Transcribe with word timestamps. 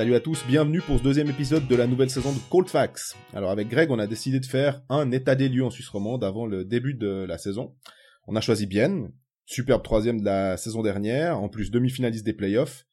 Salut 0.00 0.14
à 0.14 0.20
tous, 0.20 0.46
bienvenue 0.46 0.80
pour 0.80 0.96
ce 0.96 1.02
deuxième 1.02 1.28
épisode 1.28 1.68
de 1.68 1.76
la 1.76 1.86
nouvelle 1.86 2.08
saison 2.08 2.32
de 2.32 2.38
Cold 2.48 2.70
Facts. 2.70 3.18
Alors 3.34 3.50
avec 3.50 3.68
Greg, 3.68 3.90
on 3.90 3.98
a 3.98 4.06
décidé 4.06 4.40
de 4.40 4.46
faire 4.46 4.80
un 4.88 5.12
état 5.12 5.34
des 5.34 5.50
lieux 5.50 5.62
en 5.62 5.68
Suisse 5.68 5.90
romande 5.90 6.24
avant 6.24 6.46
le 6.46 6.64
début 6.64 6.94
de 6.94 7.26
la 7.28 7.36
saison. 7.36 7.74
On 8.26 8.34
a 8.34 8.40
choisi 8.40 8.64
Bienne, 8.64 9.12
superbe 9.44 9.82
troisième 9.82 10.20
de 10.20 10.24
la 10.24 10.56
saison 10.56 10.80
dernière, 10.80 11.38
en 11.38 11.50
plus 11.50 11.70
demi-finaliste 11.70 12.24
des 12.24 12.32
playoffs, 12.32 12.86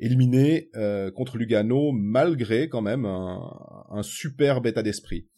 éliminé 0.00 0.70
euh, 0.74 1.10
contre 1.10 1.36
Lugano 1.36 1.92
malgré 1.92 2.70
quand 2.70 2.80
même 2.80 3.04
un, 3.04 3.42
un 3.90 4.02
superbe 4.02 4.66
état 4.66 4.82
d'esprit. 4.82 5.28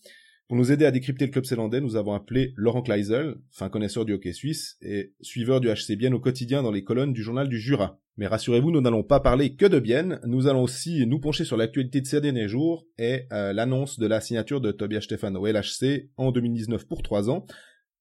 Pour 0.49 0.57
nous 0.57 0.71
aider 0.71 0.85
à 0.85 0.93
décrypter 0.93 1.27
le 1.27 1.33
club 1.33 1.45
zélandais, 1.45 1.81
nous 1.81 1.97
avons 1.97 2.13
appelé 2.13 2.53
Laurent 2.55 2.81
Kleisel, 2.81 3.35
fin 3.51 3.69
connaisseur 3.69 4.05
du 4.05 4.13
hockey 4.13 4.33
suisse 4.33 4.77
et 4.81 5.13
suiveur 5.21 5.61
du 5.61 5.69
HC 5.69 5.97
Bienne 5.99 6.15
au 6.15 6.21
quotidien 6.21 6.63
dans 6.63 6.71
les 6.71 6.85
colonnes 6.85 7.13
du 7.13 7.21
journal 7.21 7.49
du 7.49 7.59
Jura. 7.59 7.99
Mais 8.17 8.29
rassurez-vous, 8.29 8.71
nous 8.71 8.81
n'allons 8.81 9.03
pas 9.03 9.19
parler 9.19 9.57
que 9.57 9.67
de 9.67 9.81
Bienne, 9.81 10.21
nous 10.25 10.47
allons 10.47 10.63
aussi 10.63 11.05
nous 11.05 11.19
pencher 11.19 11.45
sur 11.45 11.57
l'actualité 11.57 12.01
de 12.01 12.07
ces 12.07 12.21
derniers 12.21 12.47
jours 12.47 12.87
et 12.97 13.25
euh, 13.33 13.53
l'annonce 13.53 13.99
de 13.99 14.07
la 14.07 14.21
signature 14.21 14.61
de 14.61 14.71
Tobias 14.71 15.01
Stefano 15.01 15.41
au 15.41 15.47
LHC 15.49 16.11
en 16.17 16.31
2019 16.31 16.87
pour 16.87 17.03
trois 17.03 17.29
ans. 17.29 17.45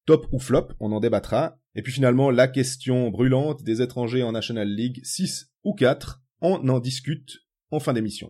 Top 0.06 0.28
ou 0.32 0.38
flop, 0.38 0.68
on 0.80 0.92
en 0.92 1.00
débattra. 1.00 1.58
Et 1.74 1.82
puis 1.82 1.94
finalement, 1.94 2.30
la 2.30 2.48
question 2.48 3.10
brûlante 3.10 3.64
des 3.64 3.82
étrangers 3.82 4.22
en 4.22 4.34
National 4.34 4.70
League, 4.70 5.02
6 5.04 5.52
ou 5.64 5.74
4, 5.74 6.22
on 6.42 6.70
en 6.70 6.80
discute 6.80 7.40
en 7.72 7.80
fin 7.80 7.94
d'émission. 7.94 8.30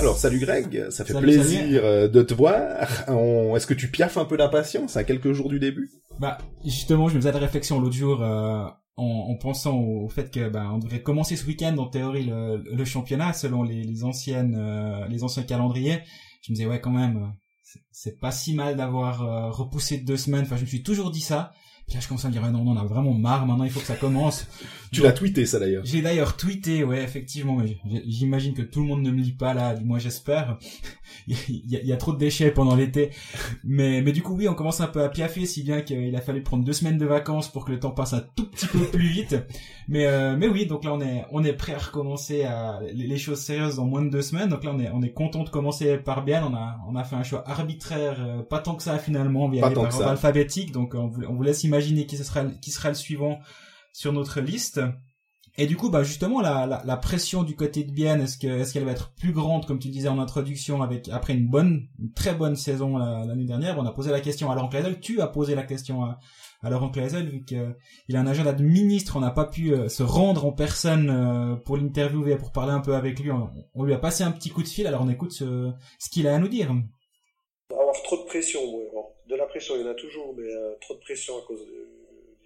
Alors, 0.00 0.16
salut 0.16 0.38
Greg, 0.38 0.86
ça 0.90 1.04
fait 1.04 1.12
Salut, 1.12 1.26
plaisir 1.26 1.60
salut. 1.60 1.76
euh, 1.78 2.08
de 2.08 2.22
te 2.22 2.32
voir. 2.32 2.88
On- 3.08 3.54
Est-ce 3.54 3.66
que 3.66 3.74
tu 3.74 3.90
piaffes 3.90 4.16
un 4.16 4.24
peu 4.24 4.36
d'impatience 4.38 4.96
à 4.96 5.04
quelques 5.04 5.32
jours 5.32 5.50
du 5.50 5.60
début? 5.60 5.90
Bah, 6.18 6.38
justement, 6.64 7.08
je 7.08 7.16
me 7.16 7.20
faisais 7.20 7.32
de 7.32 7.36
réflexion 7.36 7.78
l'autre 7.80 7.94
jour 7.94 8.22
euh, 8.22 8.64
en, 8.96 9.04
en 9.30 9.36
pensant 9.36 9.76
au 9.76 10.08
fait 10.08 10.30
que 10.32 10.48
bah, 10.48 10.70
on 10.72 10.78
devrait 10.78 11.02
commencer 11.02 11.36
ce 11.36 11.46
week-end 11.46 11.76
en 11.76 11.86
théorie 11.86 12.24
le, 12.24 12.62
le 12.74 12.84
championnat 12.86 13.34
selon 13.34 13.62
les, 13.62 13.82
les 13.84 14.04
anciennes 14.04 14.56
euh, 14.58 15.06
les 15.08 15.22
anciens 15.22 15.42
calendriers. 15.42 16.00
Je 16.42 16.52
me 16.52 16.56
disais 16.56 16.66
ouais 16.66 16.80
quand 16.80 16.90
même 16.92 17.32
c'est- 17.92 18.18
pas 18.18 18.32
si 18.32 18.54
mal 18.54 18.76
d'avoir 18.76 19.22
euh, 19.22 19.50
repoussé 19.50 19.98
de 19.98 20.06
deux 20.06 20.16
semaines. 20.16 20.42
Enfin, 20.42 20.56
je 20.56 20.62
me 20.62 20.66
suis 20.66 20.82
toujours 20.82 21.10
dit 21.10 21.20
ça. 21.20 21.52
Puis 21.86 21.96
là, 21.96 22.00
je 22.00 22.08
commence 22.08 22.24
à 22.24 22.28
me 22.28 22.32
dire 22.32 22.42
non, 22.50 22.64
non, 22.64 22.72
on 22.72 22.76
a 22.80 22.84
vraiment 22.86 23.12
marre. 23.12 23.46
Maintenant, 23.46 23.64
il 23.64 23.70
faut 23.70 23.80
que 23.80 23.86
ça 23.86 23.96
commence. 23.96 24.46
Tu 24.92 25.02
l'as 25.02 25.12
tweeté 25.12 25.46
ça 25.46 25.58
d'ailleurs. 25.58 25.84
J'ai 25.84 26.02
d'ailleurs 26.02 26.36
tweeté, 26.36 26.82
ouais, 26.82 27.02
effectivement, 27.02 27.58
j'imagine 28.06 28.54
que 28.54 28.62
tout 28.62 28.80
le 28.80 28.86
monde 28.86 29.02
ne 29.02 29.10
me 29.10 29.20
lit 29.20 29.32
pas 29.32 29.54
là, 29.54 29.74
du 29.74 29.84
moins 29.84 29.98
j'espère. 29.98 30.58
il, 31.28 31.36
y 31.70 31.76
a, 31.76 31.80
il 31.80 31.86
y 31.86 31.92
a 31.92 31.96
trop 31.96 32.12
de 32.12 32.18
déchets 32.18 32.50
pendant 32.50 32.74
l'été. 32.74 33.10
Mais, 33.62 34.02
mais 34.02 34.12
du 34.12 34.22
coup, 34.22 34.34
oui, 34.34 34.48
on 34.48 34.54
commence 34.54 34.80
un 34.80 34.88
peu 34.88 35.02
à 35.02 35.08
piaffer, 35.08 35.46
si 35.46 35.62
bien 35.62 35.82
qu'il 35.82 36.14
a 36.16 36.20
fallu 36.20 36.42
prendre 36.42 36.64
deux 36.64 36.72
semaines 36.72 36.98
de 36.98 37.06
vacances 37.06 37.50
pour 37.50 37.64
que 37.64 37.70
le 37.70 37.78
temps 37.78 37.92
passe 37.92 38.14
un 38.14 38.24
tout 38.34 38.50
petit 38.50 38.66
peu 38.66 38.80
plus 38.80 39.06
vite. 39.06 39.36
Mais, 39.88 40.06
euh, 40.06 40.36
mais 40.36 40.48
oui, 40.48 40.66
donc 40.66 40.84
là, 40.84 40.92
on 40.92 41.00
est, 41.00 41.24
on 41.30 41.44
est 41.44 41.52
prêt 41.52 41.74
à 41.74 41.78
recommencer 41.78 42.44
à 42.44 42.80
les, 42.92 43.18
choses 43.18 43.40
sérieuses 43.40 43.76
dans 43.76 43.84
moins 43.84 44.02
de 44.02 44.10
deux 44.10 44.22
semaines. 44.22 44.48
Donc 44.48 44.64
là, 44.64 44.72
on 44.74 44.80
est, 44.80 44.90
on 44.92 45.02
est 45.02 45.12
content 45.12 45.44
de 45.44 45.50
commencer 45.50 45.98
par 45.98 46.24
bien. 46.24 46.44
On 46.44 46.54
a, 46.54 46.78
on 46.88 46.96
a 46.96 47.04
fait 47.04 47.16
un 47.16 47.22
choix 47.22 47.48
arbitraire, 47.48 48.16
euh, 48.20 48.42
pas 48.42 48.58
tant 48.58 48.74
que 48.74 48.82
ça 48.82 48.98
finalement, 48.98 49.50
tant 49.50 49.60
par 49.60 49.78
ordre 49.78 50.06
alphabétique. 50.08 50.72
Donc 50.72 50.94
on 50.94 51.06
vous, 51.06 51.22
on 51.28 51.34
vous 51.34 51.42
laisse 51.42 51.62
imaginer 51.64 52.06
qui 52.06 52.16
sera, 52.16 52.44
qui 52.44 52.70
sera 52.70 52.88
le 52.88 52.94
suivant 52.94 53.40
sur 53.92 54.12
notre 54.12 54.40
liste. 54.40 54.80
Et 55.58 55.66
du 55.66 55.76
coup, 55.76 55.90
bah 55.90 56.04
justement, 56.04 56.40
la, 56.40 56.64
la, 56.84 56.96
pression 56.96 57.42
du 57.42 57.56
côté 57.56 57.82
de 57.82 57.90
Bienne, 57.92 58.20
est-ce 58.22 58.38
que 58.38 58.46
est-ce 58.46 58.72
qu'elle 58.72 58.84
va 58.84 58.92
être 58.92 59.12
plus 59.14 59.32
grande, 59.32 59.66
comme 59.66 59.80
tu 59.80 59.88
disais 59.88 60.08
en 60.08 60.20
introduction, 60.20 60.80
avec 60.80 61.08
après 61.08 61.34
une 61.34 61.48
bonne, 61.48 61.88
une 61.98 62.12
très 62.12 62.34
bonne 62.34 62.54
saison 62.54 62.96
la- 62.96 63.24
l'année 63.26 63.44
dernière? 63.44 63.76
On 63.76 63.84
a 63.84 63.90
posé 63.92 64.10
la 64.12 64.20
question 64.20 64.50
à 64.50 64.54
Laurent 64.54 64.68
Claisel. 64.68 65.00
Tu 65.00 65.20
as 65.20 65.26
posé 65.26 65.56
la 65.56 65.64
question 65.64 66.04
à, 66.04 66.18
à 66.62 66.70
Laurent 66.70 66.88
Claisel 66.88 67.28
vu 67.28 67.44
qu'il 67.44 68.16
a 68.16 68.20
un 68.20 68.26
agenda 68.28 68.52
de 68.52 68.62
ministre. 68.62 69.16
On 69.16 69.20
n'a 69.20 69.32
pas 69.32 69.44
pu 69.44 69.74
euh, 69.74 69.88
se 69.88 70.04
rendre 70.04 70.46
en 70.46 70.52
personne 70.52 71.10
euh, 71.10 71.56
pour 71.56 71.76
l'interviewer, 71.76 72.36
pour 72.36 72.52
parler 72.52 72.72
un 72.72 72.80
peu 72.80 72.94
avec 72.94 73.18
lui. 73.18 73.30
On, 73.74 73.82
lui 73.84 73.92
a 73.92 73.98
passé 73.98 74.22
un 74.22 74.30
petit 74.30 74.50
coup 74.50 74.62
de 74.62 74.68
fil. 74.68 74.86
Alors 74.86 75.02
on 75.02 75.08
écoute 75.10 75.32
ce, 75.32 75.72
ce 75.98 76.08
qu'il 76.10 76.28
a 76.28 76.34
à 76.36 76.38
nous 76.38 76.48
dire. 76.48 76.70
avoir 77.70 78.00
trop 78.04 78.18
de 78.18 78.26
pression. 78.26 78.60
Bon, 78.64 79.04
de 79.28 79.34
la 79.34 79.46
pression, 79.46 79.74
il 79.74 79.82
y 79.82 79.84
en 79.84 79.90
a 79.90 79.94
toujours, 79.94 80.32
mais 80.38 80.44
euh, 80.48 80.74
trop 80.80 80.94
de 80.94 81.00
pression 81.00 81.34
à 81.38 81.42
cause 81.46 81.60
de- 81.60 81.88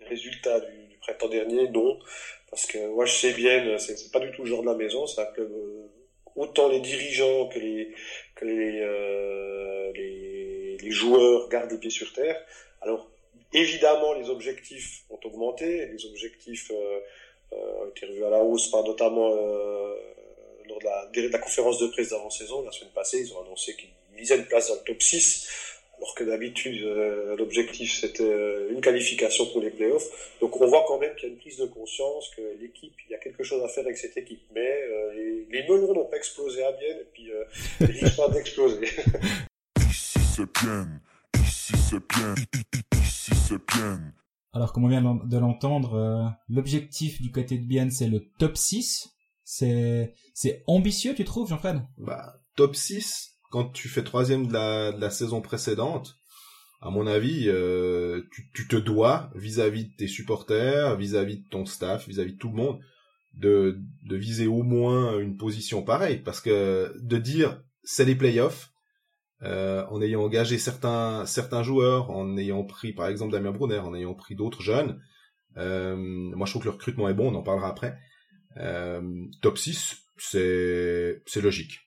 des 0.00 0.06
résultats 0.06 0.58
du 0.60 0.83
printemps 1.04 1.28
dernier, 1.28 1.68
non. 1.68 1.98
Parce 2.50 2.66
que 2.66 2.78
moi, 2.88 3.04
je 3.04 3.12
sais 3.12 3.32
bien, 3.32 3.78
c'est 3.78 4.12
pas 4.12 4.20
du 4.20 4.30
tout 4.32 4.42
le 4.42 4.50
genre 4.50 4.62
de 4.62 4.66
la 4.66 4.74
maison. 4.74 5.04
Un 5.18 5.24
club, 5.26 5.50
euh, 5.52 5.86
autant 6.36 6.68
les 6.68 6.80
dirigeants 6.80 7.48
que 7.48 7.58
les, 7.58 7.94
que 8.34 8.44
les, 8.44 8.80
euh, 8.80 9.92
les, 9.94 10.76
les 10.76 10.90
joueurs 10.90 11.48
gardent 11.48 11.72
les 11.72 11.78
pieds 11.78 11.90
sur 11.90 12.12
terre. 12.12 12.40
Alors, 12.80 13.08
évidemment, 13.52 14.12
les 14.14 14.28
objectifs 14.28 15.04
ont 15.10 15.18
augmenté. 15.24 15.86
Les 15.86 16.06
objectifs 16.06 16.70
euh, 16.70 17.00
euh, 17.52 17.84
ont 17.84 17.88
été 17.90 18.06
revus 18.06 18.24
à 18.24 18.30
la 18.30 18.42
hausse 18.42 18.70
par 18.70 18.84
notamment 18.84 19.32
euh, 19.32 19.96
lors 20.66 20.78
de 20.78 20.84
la, 20.84 21.06
de 21.12 21.28
la 21.28 21.38
conférence 21.38 21.78
de 21.78 21.86
presse 21.88 22.10
d'avant-saison. 22.10 22.62
La 22.62 22.72
semaine 22.72 22.92
passée, 22.92 23.20
ils 23.20 23.32
ont 23.32 23.42
annoncé 23.42 23.74
qu'ils 23.76 23.90
misaient 24.16 24.36
une 24.36 24.46
place 24.46 24.68
dans 24.68 24.74
le 24.74 24.80
top 24.80 25.00
6, 25.00 25.73
alors 25.98 26.14
que 26.14 26.24
d'habitude, 26.24 26.82
euh, 26.84 27.36
l'objectif, 27.36 28.00
c'était 28.00 28.22
euh, 28.22 28.70
une 28.70 28.80
qualification 28.80 29.46
pour 29.46 29.60
les 29.60 29.70
playoffs. 29.70 30.36
Donc 30.40 30.60
on 30.60 30.66
voit 30.66 30.84
quand 30.86 30.98
même 30.98 31.14
qu'il 31.16 31.28
y 31.28 31.32
a 31.32 31.34
une 31.34 31.40
prise 31.40 31.58
de 31.58 31.66
conscience 31.66 32.30
que 32.36 32.42
l'équipe, 32.60 32.94
il 33.08 33.12
y 33.12 33.14
a 33.14 33.18
quelque 33.18 33.42
chose 33.42 33.62
à 33.62 33.68
faire 33.68 33.84
avec 33.84 33.96
cette 33.96 34.16
équipe. 34.16 34.42
Mais 34.54 34.82
euh, 34.82 35.12
les, 35.14 35.46
les 35.50 35.68
melons 35.68 35.94
n'ont 35.94 36.06
pas 36.06 36.16
explosé 36.16 36.64
à 36.64 36.72
bien, 36.72 36.88
et 36.88 37.06
puis 37.12 37.30
euh, 37.30 37.44
ils 37.80 37.86
risquent 37.86 38.16
pas 38.16 38.28
d'exploser. 38.28 38.86
Ici 39.90 40.18
c'est 40.36 40.64
bien, 40.64 40.88
ici 41.44 41.72
c'est 41.88 42.02
bien, 42.08 42.34
ici 43.00 43.30
c'est 43.48 43.76
bien. 43.76 44.00
Alors, 44.54 44.72
comme 44.72 44.84
on 44.84 44.88
vient 44.88 45.02
de 45.02 45.38
l'entendre, 45.38 45.94
euh, 45.94 46.28
l'objectif 46.48 47.20
du 47.20 47.32
côté 47.32 47.58
de 47.58 47.64
Bienne, 47.64 47.90
c'est 47.90 48.06
le 48.06 48.28
top 48.38 48.56
6. 48.56 49.10
C'est 49.42 50.14
c'est 50.32 50.62
ambitieux, 50.66 51.14
tu 51.14 51.24
trouves, 51.24 51.48
Jean-Fred? 51.48 51.82
Bah, 51.98 52.36
top 52.56 52.76
6, 52.76 53.33
quand 53.54 53.66
tu 53.66 53.88
fais 53.88 54.02
troisième 54.02 54.48
de 54.48 54.52
la, 54.52 54.90
de 54.90 55.00
la 55.00 55.10
saison 55.10 55.40
précédente, 55.40 56.16
à 56.80 56.90
mon 56.90 57.06
avis, 57.06 57.44
euh, 57.46 58.22
tu, 58.52 58.66
te 58.66 58.74
dois, 58.74 59.30
vis-à-vis 59.36 59.84
de 59.84 59.94
tes 59.94 60.08
supporters, 60.08 60.96
vis-à-vis 60.96 61.38
de 61.38 61.48
ton 61.48 61.64
staff, 61.64 62.08
vis-à-vis 62.08 62.32
de 62.32 62.38
tout 62.38 62.48
le 62.48 62.56
monde, 62.56 62.80
de, 63.32 63.78
viser 64.10 64.48
au 64.48 64.64
moins 64.64 65.20
une 65.20 65.36
position 65.36 65.84
pareille. 65.84 66.18
Parce 66.18 66.40
que 66.40 66.96
de 67.00 67.16
dire 67.16 67.62
c'est 67.84 68.04
les 68.04 68.16
playoffs, 68.16 68.72
euh, 69.42 69.86
en 69.86 70.02
ayant 70.02 70.22
engagé 70.22 70.58
certains, 70.58 71.24
certains 71.24 71.62
joueurs, 71.62 72.10
en 72.10 72.36
ayant 72.36 72.64
pris 72.64 72.92
par 72.92 73.06
exemple 73.06 73.30
Damien 73.30 73.52
Brunner, 73.52 73.78
en 73.78 73.94
ayant 73.94 74.14
pris 74.14 74.34
d'autres 74.34 74.62
jeunes, 74.62 75.00
euh, 75.58 75.94
moi 75.94 76.44
je 76.44 76.50
trouve 76.50 76.62
que 76.62 76.68
le 76.68 76.74
recrutement 76.74 77.08
est 77.08 77.14
bon, 77.14 77.30
on 77.32 77.36
en 77.36 77.44
parlera 77.44 77.68
après. 77.68 77.96
Top 79.42 79.58
6, 79.58 80.08
c'est 80.16 81.22
c'est 81.24 81.40
logique. 81.40 81.83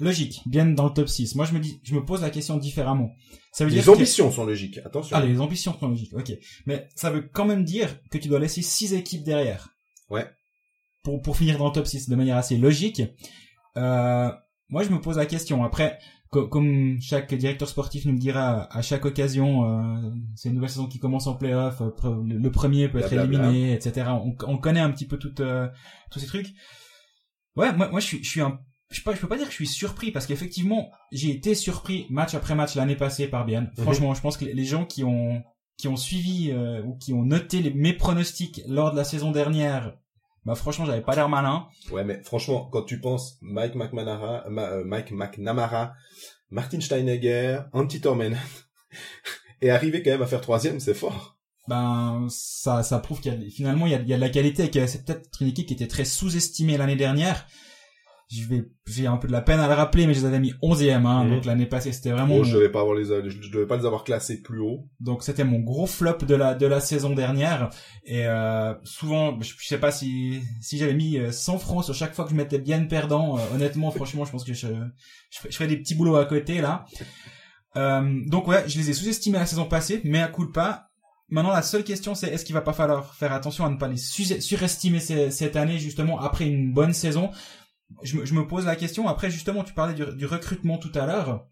Logique, 0.00 0.40
Bienne 0.46 0.74
dans 0.76 0.84
le 0.86 0.92
top 0.94 1.08
6. 1.08 1.34
Moi, 1.34 1.44
je 1.44 1.52
me 1.54 1.58
dis, 1.58 1.80
je 1.82 1.94
me 1.94 2.04
pose 2.04 2.22
la 2.22 2.30
question 2.30 2.56
différemment. 2.56 3.10
Ça 3.52 3.64
veut 3.64 3.70
dire 3.70 3.80
Les 3.80 3.86
que- 3.86 3.90
ambitions 3.90 4.30
sont 4.30 4.44
logiques, 4.44 4.78
attention. 4.84 5.16
Ah, 5.16 5.24
les 5.24 5.40
ambitions 5.40 5.76
sont 5.78 5.88
logiques, 5.88 6.14
ok. 6.14 6.32
Mais 6.66 6.88
ça 6.94 7.10
veut 7.10 7.22
quand 7.32 7.44
même 7.46 7.64
dire 7.64 7.98
que 8.10 8.18
tu 8.18 8.28
dois 8.28 8.38
laisser 8.38 8.62
six 8.62 8.94
équipes 8.94 9.24
derrière. 9.24 9.70
Ouais. 10.08 10.26
Pour, 11.02 11.20
pour 11.22 11.36
finir 11.36 11.58
dans 11.58 11.66
le 11.66 11.72
top 11.72 11.86
6 11.86 12.08
de 12.08 12.14
manière 12.14 12.36
assez 12.36 12.56
logique. 12.56 13.02
Euh, 13.76 14.30
moi, 14.68 14.82
je 14.84 14.90
me 14.90 15.00
pose 15.00 15.16
la 15.16 15.26
question. 15.26 15.64
Après, 15.64 15.98
co- 16.30 16.46
comme 16.46 17.00
chaque 17.00 17.34
directeur 17.34 17.68
sportif 17.68 18.04
nous 18.04 18.12
le 18.12 18.18
dira 18.18 18.72
à 18.76 18.82
chaque 18.82 19.04
occasion, 19.04 19.64
euh, 19.64 20.10
c'est 20.36 20.48
une 20.50 20.54
nouvelle 20.54 20.70
saison 20.70 20.86
qui 20.86 20.98
commence 21.00 21.26
en 21.26 21.34
playoff, 21.34 21.80
euh, 21.80 21.90
le 22.24 22.38
le 22.38 22.50
premier 22.52 22.88
peut 22.88 22.98
être 22.98 23.10
Blablabla. 23.10 23.48
éliminé, 23.50 23.72
etc. 23.74 24.06
On, 24.10 24.36
on 24.46 24.58
connaît 24.58 24.80
un 24.80 24.90
petit 24.90 25.06
peu 25.06 25.18
tout, 25.18 25.34
euh, 25.40 25.68
tous 26.12 26.18
ces 26.20 26.26
trucs. 26.26 26.48
Ouais, 27.56 27.72
moi, 27.72 27.88
moi 27.88 27.98
je 28.00 28.06
suis, 28.06 28.22
je 28.22 28.28
suis 28.30 28.40
un, 28.40 28.60
je 28.90 29.02
pas, 29.02 29.14
je 29.14 29.20
peux 29.20 29.28
pas 29.28 29.36
dire 29.36 29.46
que 29.46 29.50
je 29.50 29.56
suis 29.56 29.66
surpris 29.66 30.10
parce 30.12 30.26
qu'effectivement, 30.26 30.90
j'ai 31.12 31.30
été 31.30 31.54
surpris 31.54 32.06
match 32.10 32.34
après 32.34 32.54
match 32.54 32.74
l'année 32.74 32.96
passée 32.96 33.26
par 33.28 33.44
Bienne. 33.44 33.70
Mhm. 33.76 33.82
Franchement, 33.84 34.14
je 34.14 34.20
pense 34.20 34.36
que 34.36 34.44
les- 34.44 34.64
gens 34.64 34.84
qui 34.86 35.04
ont, 35.04 35.42
qui 35.76 35.88
ont 35.88 35.96
suivi 35.96 36.50
euh, 36.50 36.82
ou 36.84 36.96
qui 36.96 37.12
ont 37.12 37.22
noté 37.22 37.60
les, 37.62 37.70
mes 37.72 37.92
pronostics 37.92 38.62
lors 38.66 38.90
de 38.92 38.96
la 38.96 39.04
saison 39.04 39.30
dernière, 39.30 39.94
bah 40.44 40.54
franchement, 40.54 40.86
j'avais 40.86 41.02
pas 41.02 41.14
l'air 41.14 41.28
malin. 41.28 41.66
Ouais, 41.90 42.04
mais 42.04 42.22
franchement, 42.22 42.68
quand 42.72 42.82
tu 42.82 43.00
penses 43.00 43.36
Mike 43.42 43.74
McManara, 43.74 44.44
Ma- 44.48 44.70
euh, 44.70 44.84
Mike 44.84 45.10
McNamara, 45.10 45.92
Martin 46.50 46.80
Steinegger, 46.80 47.60
Antti 47.74 48.00
Tormenen, 48.00 48.38
et 49.60 49.70
arriver 49.70 50.02
quand 50.02 50.10
même 50.12 50.22
à 50.22 50.26
faire 50.26 50.40
troisième, 50.40 50.80
c'est 50.80 50.94
fort. 50.94 51.36
Ben 51.68 52.26
ça, 52.30 52.82
ça 52.82 52.98
prouve 52.98 53.20
qu'il 53.20 53.34
y 53.34 53.36
a 53.46 53.50
finalement 53.50 53.84
il 53.84 53.92
y 53.92 53.94
a, 53.94 54.00
il 54.00 54.08
y 54.08 54.14
a 54.14 54.16
de 54.16 54.20
la 54.22 54.30
qualité 54.30 54.64
et 54.64 54.70
que 54.70 54.86
c'est 54.86 55.04
peut-être 55.04 55.28
une 55.42 55.48
équipe 55.48 55.66
qui 55.66 55.74
était 55.74 55.86
très 55.86 56.06
sous-estimée 56.06 56.78
l'année 56.78 56.96
dernière. 56.96 57.46
Je 58.30 58.44
vais, 58.44 58.70
j'ai 58.86 59.06
un 59.06 59.16
peu 59.16 59.26
de 59.26 59.32
la 59.32 59.40
peine 59.40 59.58
à 59.58 59.68
le 59.68 59.72
rappeler, 59.72 60.06
mais 60.06 60.12
je 60.12 60.20
les 60.20 60.26
avais 60.26 60.38
mis 60.38 60.52
11e, 60.62 61.06
hein, 61.06 61.26
donc 61.26 61.46
l'année 61.46 61.64
passée 61.64 61.92
c'était 61.92 62.10
vraiment. 62.10 62.42
Je 62.44 62.56
devais 62.56 62.68
pas 62.68 62.80
avoir 62.80 62.94
les, 62.94 63.06
je 63.06 63.50
devais 63.50 63.66
pas 63.66 63.78
les 63.78 63.86
avoir 63.86 64.04
classés 64.04 64.42
plus 64.42 64.60
haut. 64.60 64.86
Donc 65.00 65.22
c'était 65.22 65.44
mon 65.44 65.60
gros 65.60 65.86
flop 65.86 66.18
de 66.26 66.34
la 66.34 66.54
de 66.54 66.66
la 66.66 66.80
saison 66.80 67.14
dernière 67.14 67.70
et 68.04 68.26
euh, 68.26 68.74
souvent 68.84 69.40
je, 69.40 69.54
je 69.58 69.66
sais 69.66 69.78
pas 69.78 69.90
si 69.90 70.42
si 70.60 70.76
j'avais 70.76 70.92
mis 70.92 71.16
euh, 71.16 71.32
100 71.32 71.58
francs 71.58 71.84
sur 71.84 71.94
chaque 71.94 72.14
fois 72.14 72.26
que 72.26 72.32
je 72.32 72.36
m'étais 72.36 72.58
bien 72.58 72.84
perdant 72.84 73.38
euh, 73.38 73.40
honnêtement 73.54 73.90
franchement 73.90 74.26
je 74.26 74.30
pense 74.30 74.44
que 74.44 74.52
je 74.52 74.66
je 75.30 75.38
je 75.48 75.56
ferais 75.56 75.66
des 75.66 75.78
petits 75.78 75.94
boulots 75.94 76.16
à 76.16 76.26
côté 76.26 76.60
là. 76.60 76.84
Euh, 77.76 78.20
donc 78.26 78.46
ouais, 78.46 78.64
je 78.66 78.78
les 78.78 78.90
ai 78.90 78.92
sous-estimés 78.92 79.38
la 79.38 79.46
saison 79.46 79.64
passée 79.64 80.02
mais 80.04 80.20
à 80.20 80.28
coup 80.28 80.44
de 80.44 80.52
pas 80.52 80.88
Maintenant, 81.30 81.52
la 81.52 81.62
seule 81.62 81.84
question, 81.84 82.14
c'est 82.14 82.28
est-ce 82.28 82.44
qu'il 82.44 82.54
va 82.54 82.62
pas 82.62 82.72
falloir 82.72 83.14
faire 83.14 83.34
attention 83.34 83.66
à 83.66 83.68
ne 83.68 83.76
pas 83.76 83.88
les 83.88 83.98
surestimer 83.98 84.98
cette 84.98 85.56
année, 85.56 85.78
justement, 85.78 86.18
après 86.20 86.46
une 86.46 86.72
bonne 86.72 86.94
saison? 86.94 87.30
Je 88.02 88.34
me, 88.34 88.46
pose 88.46 88.66
la 88.66 88.76
question. 88.76 89.08
Après, 89.08 89.30
justement, 89.30 89.64
tu 89.64 89.74
parlais 89.74 89.94
du, 89.94 90.26
recrutement 90.26 90.78
tout 90.78 90.92
à 90.94 91.06
l'heure. 91.06 91.46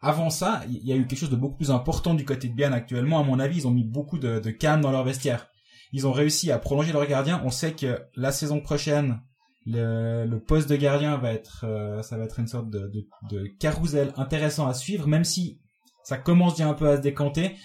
Avant 0.00 0.30
ça, 0.30 0.62
il 0.68 0.86
y 0.86 0.92
a 0.92 0.96
eu 0.96 1.06
quelque 1.06 1.18
chose 1.18 1.30
de 1.30 1.36
beaucoup 1.36 1.56
plus 1.56 1.70
important 1.70 2.14
du 2.14 2.24
côté 2.24 2.48
de 2.48 2.54
Bian 2.54 2.72
actuellement. 2.72 3.20
À 3.20 3.22
mon 3.22 3.38
avis, 3.38 3.58
ils 3.58 3.66
ont 3.66 3.70
mis 3.70 3.84
beaucoup 3.84 4.18
de, 4.18 4.38
de 4.38 4.80
dans 4.80 4.90
leur 4.90 5.04
vestiaire. 5.04 5.48
Ils 5.92 6.06
ont 6.06 6.12
réussi 6.12 6.50
à 6.50 6.58
prolonger 6.58 6.92
leur 6.92 7.06
gardien. 7.06 7.40
On 7.44 7.50
sait 7.50 7.72
que 7.72 8.02
la 8.14 8.32
saison 8.32 8.60
prochaine, 8.60 9.20
le, 9.66 10.38
poste 10.38 10.68
de 10.68 10.76
gardien 10.76 11.16
va 11.16 11.32
être, 11.32 11.64
euh, 11.64 12.02
ça 12.02 12.18
va 12.18 12.24
être 12.24 12.38
une 12.38 12.48
sorte 12.48 12.68
de, 12.68 12.88
de, 12.88 13.06
de 13.30 13.46
carousel 13.58 14.12
intéressant 14.16 14.66
à 14.66 14.74
suivre, 14.74 15.06
même 15.06 15.24
si 15.24 15.60
ça 16.02 16.18
commence 16.18 16.56
déjà 16.56 16.68
un 16.68 16.74
peu 16.74 16.88
à 16.88 16.96
se 16.96 17.00
décanter. 17.00 17.56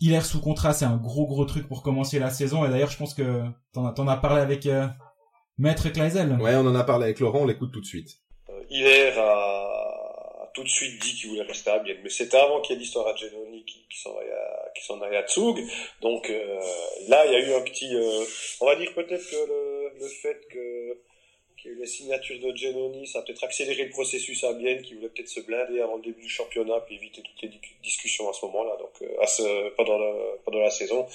Il 0.00 0.12
est 0.12 0.20
sous 0.20 0.40
contrat, 0.40 0.72
c'est 0.74 0.84
un 0.84 0.96
gros 0.96 1.26
gros 1.26 1.44
truc 1.44 1.68
pour 1.68 1.82
commencer 1.82 2.18
la 2.18 2.30
saison. 2.30 2.66
Et 2.66 2.68
d'ailleurs, 2.68 2.90
je 2.90 2.98
pense 2.98 3.14
que 3.14 3.44
t'en 3.72 3.86
as, 3.86 3.98
en 3.98 4.08
as 4.08 4.16
parlé 4.16 4.40
avec 4.40 4.66
euh, 4.66 4.88
Maître 5.58 5.88
Kleisel. 5.90 6.32
Ouais, 6.40 6.54
on 6.56 6.66
en 6.66 6.74
a 6.74 6.84
parlé 6.84 7.04
avec 7.04 7.20
Laurent, 7.20 7.40
on 7.40 7.46
l'écoute 7.46 7.72
tout 7.72 7.80
de 7.80 7.86
suite. 7.86 8.18
Euh, 8.48 8.62
Hilaire 8.70 9.18
a, 9.18 10.42
a, 10.42 10.50
tout 10.54 10.62
de 10.64 10.68
suite 10.68 11.00
dit 11.00 11.14
qu'il 11.14 11.30
voulait 11.30 11.42
rester 11.42 11.70
à 11.70 11.78
Bienne, 11.78 11.98
mais 12.02 12.10
c'était 12.10 12.38
avant 12.38 12.60
qu'il 12.60 12.74
y 12.74 12.78
ait 12.78 12.80
l'histoire 12.80 13.06
à 13.06 13.14
Genoni 13.14 13.64
qui, 13.64 13.86
qui 13.88 14.00
s'en 14.00 14.16
aille 14.18 14.30
à, 14.30 14.72
qui 14.74 14.84
s'en 14.84 15.00
aille 15.00 15.16
à 15.16 15.26
Tsug. 15.26 15.58
Donc 16.00 16.30
euh, 16.30 16.60
là, 17.08 17.26
il 17.26 17.32
y 17.32 17.36
a 17.36 17.40
eu 17.40 17.54
un 17.54 17.62
petit, 17.62 17.94
euh, 17.94 18.24
on 18.60 18.66
va 18.66 18.76
dire 18.76 18.92
peut-être 18.94 19.28
que 19.30 19.36
le, 19.48 20.00
le 20.00 20.08
fait 20.08 20.40
que 20.50 20.98
qu'il 21.62 21.70
y 21.70 21.74
a 21.74 21.76
eu 21.76 21.80
la 21.80 21.86
signature 21.86 22.38
de 22.40 22.56
Genoni, 22.56 23.06
ça 23.06 23.20
a 23.20 23.22
peut-être 23.22 23.44
accéléré 23.44 23.84
le 23.84 23.90
processus 23.90 24.42
à 24.44 24.52
Bienne, 24.52 24.82
qui 24.82 24.94
voulait 24.94 25.08
peut-être 25.08 25.28
se 25.28 25.40
blinder 25.40 25.80
avant 25.80 25.96
le 25.96 26.02
début 26.02 26.22
du 26.22 26.28
championnat, 26.28 26.80
puis 26.80 26.96
éviter 26.96 27.22
toutes 27.22 27.40
les 27.42 27.50
discussions 27.82 28.28
à 28.28 28.32
ce 28.32 28.44
moment-là, 28.46 28.76
donc 28.78 28.90
euh, 29.02 29.22
à 29.22 29.26
ce, 29.26 29.70
pendant, 29.76 29.96
la, 29.96 30.12
pendant 30.44 30.58
la 30.58 30.70
saison. 30.70 31.06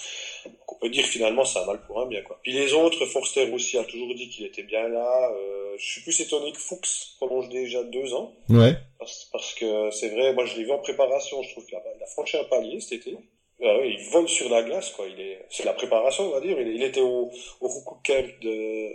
Donc 0.46 0.72
on 0.74 0.76
peut 0.76 0.90
dire 0.90 1.06
finalement 1.06 1.44
c'est 1.44 1.60
un 1.60 1.66
mal 1.66 1.82
pour 1.86 2.00
un 2.02 2.08
bien. 2.08 2.22
Quoi. 2.22 2.40
Puis 2.42 2.54
les 2.54 2.74
autres, 2.74 3.06
Forster 3.06 3.52
aussi 3.52 3.78
a 3.78 3.84
toujours 3.84 4.16
dit 4.16 4.30
qu'il 4.30 4.46
était 4.46 4.64
bien 4.64 4.88
là. 4.88 5.32
Euh, 5.32 5.76
je 5.78 5.86
suis 5.86 6.02
plus 6.02 6.20
étonné 6.22 6.52
que 6.54 6.60
Fuchs 6.60 7.16
prolonge 7.18 7.50
déjà 7.50 7.84
deux 7.84 8.14
ans. 8.14 8.34
Ouais. 8.50 8.74
Parce, 9.00 9.30
parce 9.32 9.54
que 9.54 9.92
c'est 9.92 10.10
vrai, 10.10 10.34
moi 10.34 10.46
je 10.46 10.56
l'ai 10.56 10.64
vu 10.64 10.72
en 10.72 10.80
préparation, 10.80 11.44
je 11.44 11.52
trouve 11.52 11.66
qu'il 11.66 11.76
a, 11.76 11.84
il 11.96 12.02
a 12.02 12.08
franchi 12.08 12.38
un 12.38 12.46
palier 12.46 12.80
cet 12.80 13.06
été. 13.06 13.18
Ah 13.64 13.76
oui, 13.82 13.98
il 14.00 14.10
vole 14.12 14.30
sur 14.30 14.50
la 14.50 14.62
glace, 14.62 14.92
quoi. 14.92 15.08
Il 15.08 15.20
est, 15.20 15.44
c'est 15.50 15.66
la 15.66 15.74
préparation, 15.74 16.26
on 16.26 16.30
va 16.30 16.42
dire. 16.42 16.60
Il, 16.62 16.76
il 16.76 16.84
était 16.84 17.02
au, 17.02 17.32
au 17.60 17.70
Camp 18.06 18.28
de, 18.44 18.94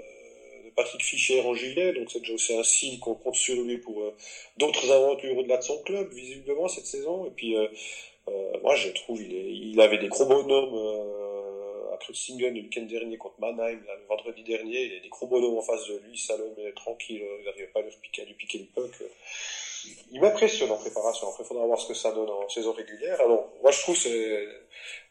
Patrick 0.77 1.03
Fischer 1.03 1.41
en 1.41 1.55
juillet, 1.55 1.93
donc 1.93 2.11
c'est 2.11 2.21
déjà 2.21 2.35
aussi 2.35 2.55
un 2.57 2.63
signe 2.63 2.99
qu'on 2.99 3.15
compte 3.15 3.35
sur 3.35 3.61
lui 3.63 3.79
pour 3.79 4.01
euh, 4.03 4.15
d'autres 4.57 4.91
aventures 4.91 5.37
au-delà 5.37 5.59
de 5.59 5.63
son 5.63 5.83
club, 5.83 6.13
visiblement, 6.13 6.69
cette 6.69 6.87
saison. 6.87 7.27
Et 7.27 7.31
puis, 7.31 7.57
euh, 7.57 7.69
euh, 8.29 8.53
moi, 8.63 8.75
je 8.75 8.91
trouve, 8.91 9.21
il, 9.23 9.79
est, 9.79 9.83
avait 9.83 9.99
des 9.99 10.09
gros 10.09 10.27
bonhommes 10.27 10.75
à 11.93 11.97
Kreuzingen 11.99 12.55
le 12.55 12.63
week-end 12.63 12.83
dernier 12.83 13.19
contre 13.19 13.41
Mannheim, 13.41 13.81
le 13.81 14.07
vendredi 14.09 14.43
dernier. 14.43 14.83
Il 14.83 14.95
y 14.95 15.01
des 15.01 15.09
gros 15.09 15.27
bonhommes 15.27 15.59
en 15.59 15.63
face 15.63 15.87
de 15.89 16.01
lui, 16.07 16.17
Salomé, 16.17 16.73
tranquille, 16.75 17.23
il 17.41 17.45
n'arrivait 17.45 17.67
pas 17.67 17.81
à 17.81 17.83
lui, 17.83 17.93
piquer, 18.01 18.23
à 18.23 18.25
lui 18.25 18.35
piquer 18.35 18.59
le 18.59 18.65
puck. 18.67 18.93
Il 20.13 20.21
m'impressionne 20.21 20.71
en 20.71 20.77
préparation. 20.77 21.29
Après, 21.29 21.43
il 21.43 21.47
faudra 21.47 21.67
voir 21.67 21.81
ce 21.81 21.89
que 21.89 21.95
ça 21.95 22.13
donne 22.13 22.31
en 22.31 22.49
saison 22.49 22.73
régulière. 22.73 23.21
Alors, 23.21 23.51
moi, 23.63 23.73
je 23.73 23.81
trouve 23.81 23.97
c'est 23.97 24.47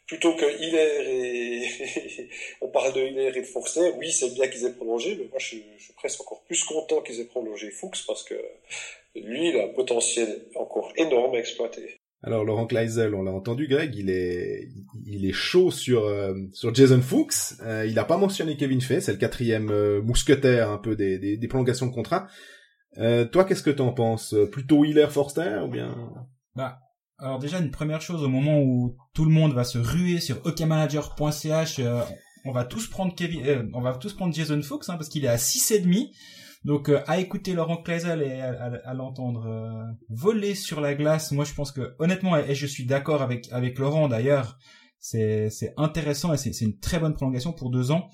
plutôt 0.07 0.35
que 0.35 0.61
Hilaire 0.61 1.07
et 1.07 2.29
on 2.61 2.69
parle 2.69 2.93
de 2.93 3.01
Hilaire 3.01 3.35
et 3.35 3.41
de 3.41 3.45
Forster, 3.45 3.93
oui, 3.97 4.11
c'est 4.11 4.33
bien 4.33 4.47
qu'ils 4.47 4.65
aient 4.65 4.73
prolongé, 4.73 5.15
mais 5.15 5.25
moi 5.29 5.39
je 5.39 5.47
suis, 5.47 5.63
je 5.77 5.83
suis 5.85 5.93
presque 5.93 6.21
encore 6.21 6.43
plus 6.43 6.63
content 6.63 7.01
qu'ils 7.01 7.19
aient 7.21 7.25
prolongé 7.25 7.71
Fuchs 7.71 8.05
parce 8.05 8.23
que 8.23 8.35
lui, 9.15 9.49
il 9.49 9.57
a 9.57 9.65
un 9.65 9.73
potentiel 9.73 10.45
encore 10.55 10.91
énorme 10.95 11.35
à 11.35 11.39
exploiter. 11.39 11.97
Alors 12.23 12.45
Laurent 12.45 12.67
Kleisel, 12.67 13.15
on 13.15 13.23
l'a 13.23 13.31
entendu, 13.31 13.67
Greg, 13.67 13.95
il 13.95 14.11
est 14.11 14.67
il 15.07 15.27
est 15.27 15.33
chaud 15.33 15.71
sur 15.71 16.05
euh, 16.05 16.35
sur 16.53 16.73
Jason 16.73 17.01
Fuchs. 17.01 17.59
Euh, 17.63 17.85
il 17.87 17.95
n'a 17.95 18.03
pas 18.03 18.17
mentionné 18.17 18.57
Kevin 18.57 18.79
Fay, 18.79 19.01
c'est 19.01 19.13
le 19.13 19.17
quatrième 19.17 19.71
euh, 19.71 20.01
mousquetaire 20.03 20.69
un 20.69 20.77
peu 20.77 20.95
des, 20.95 21.17
des, 21.17 21.37
des 21.37 21.47
prolongations 21.47 21.87
de 21.87 21.93
contrat. 21.93 22.27
Euh, 22.99 23.25
toi, 23.25 23.43
qu'est-ce 23.43 23.63
que 23.63 23.71
t'en 23.71 23.91
penses? 23.93 24.35
Plutôt 24.51 24.85
Hilaire 24.85 25.11
Forster 25.11 25.61
ou 25.65 25.67
bien? 25.69 26.13
Bah 26.55 26.79
alors 27.21 27.39
déjà 27.39 27.59
une 27.59 27.71
première 27.71 28.01
chose 28.01 28.23
au 28.23 28.29
moment 28.29 28.59
où 28.59 28.97
tout 29.13 29.25
le 29.25 29.31
monde 29.31 29.53
va 29.53 29.63
se 29.63 29.77
ruer 29.77 30.19
sur 30.19 30.43
okmanager.ch, 30.45 31.79
euh, 31.79 32.01
on 32.45 32.51
va 32.51 32.65
tous 32.65 32.87
prendre 32.87 33.13
Kevin, 33.13 33.45
euh, 33.45 33.69
on 33.73 33.81
va 33.81 33.93
tous 33.93 34.13
prendre 34.13 34.33
Jason 34.33 34.61
Fuchs 34.61 34.89
hein, 34.89 34.95
parce 34.95 35.09
qu'il 35.09 35.23
est 35.25 35.29
à 35.29 35.37
6 35.37 35.71
et 35.71 35.79
demi. 35.79 36.13
Donc 36.63 36.89
euh, 36.89 37.01
à 37.07 37.19
écouter 37.19 37.53
Laurent 37.53 37.77
Kleisel 37.77 38.21
et 38.21 38.39
à, 38.39 38.51
à, 38.51 38.89
à 38.89 38.93
l'entendre 38.93 39.47
euh, 39.47 39.93
voler 40.09 40.53
sur 40.55 40.81
la 40.81 40.93
glace, 40.93 41.31
moi 41.31 41.45
je 41.45 41.53
pense 41.53 41.71
que 41.71 41.95
honnêtement 41.99 42.37
et, 42.37 42.53
je 42.53 42.67
suis 42.67 42.85
d'accord 42.85 43.21
avec 43.21 43.51
avec 43.51 43.79
Laurent 43.79 44.07
d'ailleurs, 44.07 44.57
c'est 44.99 45.49
c'est 45.49 45.73
intéressant 45.77 46.33
et 46.33 46.37
c'est 46.37 46.59
une 46.61 46.79
très 46.79 46.99
bonne 46.99 47.13
prolongation 47.13 47.53
pour 47.53 47.71
deux 47.71 47.91
ans. 47.91 48.09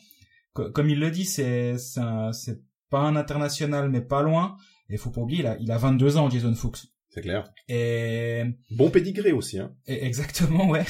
Co 0.53 0.69
comme 0.71 0.89
il 0.89 0.99
le 0.99 1.11
dit, 1.11 1.25
c'est 1.25 1.77
c'est 1.77 2.01
c'est 2.31 2.61
pas 2.89 2.99
un 2.99 3.15
international 3.15 3.89
mais 3.89 4.01
pas 4.01 4.21
loin. 4.21 4.57
Et 4.89 4.95
faut 4.95 5.11
pas 5.11 5.21
oublier, 5.21 5.41
il 5.41 5.47
a 5.47 5.57
il 5.59 5.71
a 5.71 5.77
22 5.77 6.17
ans 6.17 6.29
Jason 6.29 6.55
Fuchs. 6.55 6.87
C'est 7.17 7.23
clair. 7.23 7.51
Et 7.67 8.43
bon 8.69 8.91
pédigré 8.91 9.31
aussi, 9.31 9.57
hein. 9.57 9.73
Et 9.87 10.05
exactement, 10.05 10.69
ouais. 10.69 10.85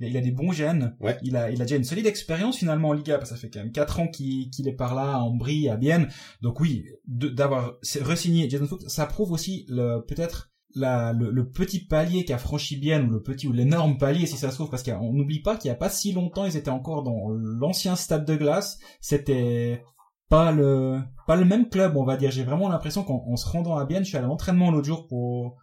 Il 0.00 0.16
a 0.16 0.20
des 0.20 0.32
bons 0.32 0.50
gènes. 0.50 0.96
Ouais. 0.98 1.16
Il 1.22 1.36
a, 1.36 1.52
il 1.52 1.62
a 1.62 1.66
déjà 1.66 1.76
une 1.76 1.84
solide 1.84 2.06
expérience 2.06 2.58
finalement 2.58 2.88
en 2.88 2.94
Liga, 2.94 3.16
parce 3.16 3.30
que 3.30 3.36
ça 3.36 3.40
fait 3.40 3.48
quand 3.48 3.60
même 3.60 3.70
quatre 3.70 4.00
ans 4.00 4.08
qu'il 4.08 4.50
est 4.66 4.76
par 4.76 4.96
là, 4.96 5.20
en 5.20 5.36
Brie, 5.36 5.68
à 5.68 5.76
Bienne. 5.76 6.08
Donc 6.42 6.58
oui, 6.58 6.84
d'avoir 7.06 7.78
re-signé 7.84 8.50
Jason 8.50 8.66
Fuchs, 8.66 8.88
ça 8.88 9.06
prouve 9.06 9.30
aussi 9.30 9.66
peut-être 9.68 10.50
le, 10.74 11.30
le, 11.30 11.48
petit 11.48 11.86
palier 11.86 12.24
qu'a 12.24 12.38
franchi 12.38 12.76
Bienne, 12.76 13.06
ou 13.06 13.10
le 13.10 13.22
petit 13.22 13.46
ou 13.46 13.52
l'énorme 13.52 13.98
palier 13.98 14.26
si 14.26 14.36
ça 14.36 14.50
se 14.50 14.56
trouve, 14.56 14.70
parce 14.70 14.82
qu'on 14.82 15.12
n'oublie 15.12 15.42
pas 15.42 15.56
qu'il 15.56 15.68
y 15.68 15.72
a 15.72 15.76
pas 15.76 15.90
si 15.90 16.10
longtemps, 16.10 16.44
ils 16.44 16.56
étaient 16.56 16.70
encore 16.70 17.04
dans 17.04 17.28
l'ancien 17.28 17.94
stade 17.94 18.24
de 18.24 18.34
glace. 18.34 18.80
C'était 19.00 19.80
pas 20.28 20.50
le 20.50 20.98
pas 21.28 21.36
le 21.36 21.44
même 21.44 21.68
club, 21.68 21.96
on 21.96 22.04
va 22.04 22.16
dire. 22.16 22.32
J'ai 22.32 22.42
vraiment 22.42 22.68
l'impression 22.68 23.04
qu'en 23.04 23.36
se 23.36 23.48
rendant 23.48 23.76
à 23.76 23.84
Bienne, 23.84 24.02
je 24.02 24.08
suis 24.08 24.18
à 24.18 24.22
l'entraînement 24.22 24.72
l'autre 24.72 24.88
jour 24.88 25.06
pour 25.06 25.56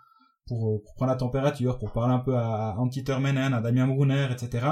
pour, 0.47 0.81
pour, 0.83 0.95
prendre 0.95 1.11
la 1.11 1.17
température, 1.17 1.79
pour 1.79 1.91
parler 1.91 2.13
un 2.13 2.19
peu 2.19 2.35
à 2.35 2.75
Antti 2.77 3.03
Termenen, 3.03 3.53
à 3.53 3.61
Damien 3.61 3.87
Brunner, 3.87 4.27
etc. 4.31 4.67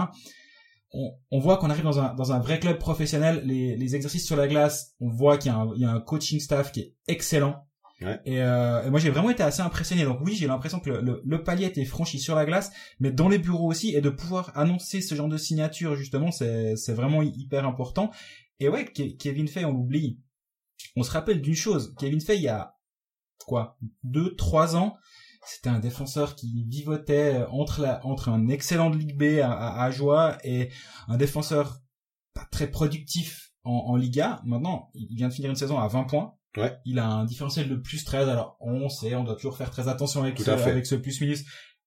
On, 0.91 1.11
on 1.31 1.39
voit 1.39 1.57
qu'on 1.57 1.69
arrive 1.69 1.83
dans 1.83 1.99
un, 1.99 2.13
dans 2.13 2.31
un 2.31 2.39
vrai 2.39 2.59
club 2.59 2.77
professionnel. 2.77 3.41
Les, 3.45 3.75
les 3.75 3.95
exercices 3.95 4.25
sur 4.25 4.35
la 4.35 4.47
glace, 4.47 4.95
on 4.99 5.09
voit 5.09 5.37
qu'il 5.37 5.51
y, 5.51 5.79
y, 5.79 5.85
a 5.85 5.89
un 5.89 5.99
coaching 5.99 6.39
staff 6.39 6.71
qui 6.71 6.81
est 6.81 6.95
excellent. 7.07 7.67
Ouais. 8.01 8.19
Et, 8.25 8.41
euh, 8.41 8.83
et, 8.85 8.89
moi 8.89 8.99
j'ai 8.99 9.09
vraiment 9.09 9.29
été 9.29 9.43
assez 9.43 9.61
impressionné. 9.61 10.03
Donc 10.03 10.19
oui, 10.21 10.35
j'ai 10.35 10.47
l'impression 10.47 10.79
que 10.79 10.89
le, 10.89 11.01
le, 11.01 11.21
le, 11.23 11.43
palier 11.43 11.65
était 11.65 11.85
franchi 11.85 12.19
sur 12.19 12.35
la 12.35 12.45
glace, 12.45 12.71
mais 12.99 13.11
dans 13.11 13.29
les 13.29 13.37
bureaux 13.37 13.69
aussi, 13.69 13.95
et 13.95 14.01
de 14.01 14.09
pouvoir 14.09 14.51
annoncer 14.55 15.01
ce 15.01 15.15
genre 15.15 15.29
de 15.29 15.37
signature 15.37 15.95
justement, 15.95 16.31
c'est 16.31 16.93
vraiment 16.93 17.21
hyper 17.21 17.65
important. 17.65 18.11
Et 18.59 18.69
ouais, 18.69 18.85
Kevin 18.85 19.47
Fay, 19.47 19.65
on 19.65 19.71
l'oublie. 19.71 20.19
On 20.95 21.03
se 21.03 21.11
rappelle 21.11 21.41
d'une 21.41 21.55
chose. 21.55 21.93
Kevin 21.97 22.21
Fay, 22.21 22.37
il 22.37 22.43
y 22.43 22.47
a 22.47 22.75
quoi, 23.45 23.77
deux, 24.03 24.35
trois 24.35 24.75
ans, 24.75 24.95
c'était 25.45 25.69
un 25.69 25.79
défenseur 25.79 26.35
qui 26.35 26.65
vivotait 26.67 27.43
entre 27.49 27.81
la, 27.81 28.05
entre 28.05 28.29
un 28.29 28.47
excellent 28.47 28.89
de 28.89 28.97
Ligue 28.97 29.17
B 29.17 29.39
à, 29.41 29.51
à, 29.51 29.83
à 29.83 29.91
Joie 29.91 30.37
et 30.43 30.69
un 31.07 31.17
défenseur 31.17 31.81
pas 32.33 32.47
très 32.51 32.67
productif 32.67 33.53
en, 33.63 33.71
en 33.71 33.95
Liga. 33.95 34.41
Maintenant, 34.45 34.89
il 34.93 35.15
vient 35.15 35.27
de 35.27 35.33
finir 35.33 35.49
une 35.49 35.55
saison 35.55 35.79
à 35.79 35.87
20 35.87 36.03
points. 36.05 36.33
Ouais. 36.57 36.73
Il 36.85 36.99
a 36.99 37.07
un 37.07 37.25
différentiel 37.25 37.69
de 37.69 37.75
plus 37.75 38.03
13. 38.03 38.29
Alors, 38.29 38.57
on 38.59 38.89
sait, 38.89 39.15
on 39.15 39.23
doit 39.23 39.35
toujours 39.35 39.57
faire 39.57 39.71
très 39.71 39.87
attention 39.87 40.21
avec, 40.21 40.39
ce, 40.39 40.51
avec 40.51 40.85
ce 40.85 40.95
plus 40.95 41.19
minus. 41.21 41.45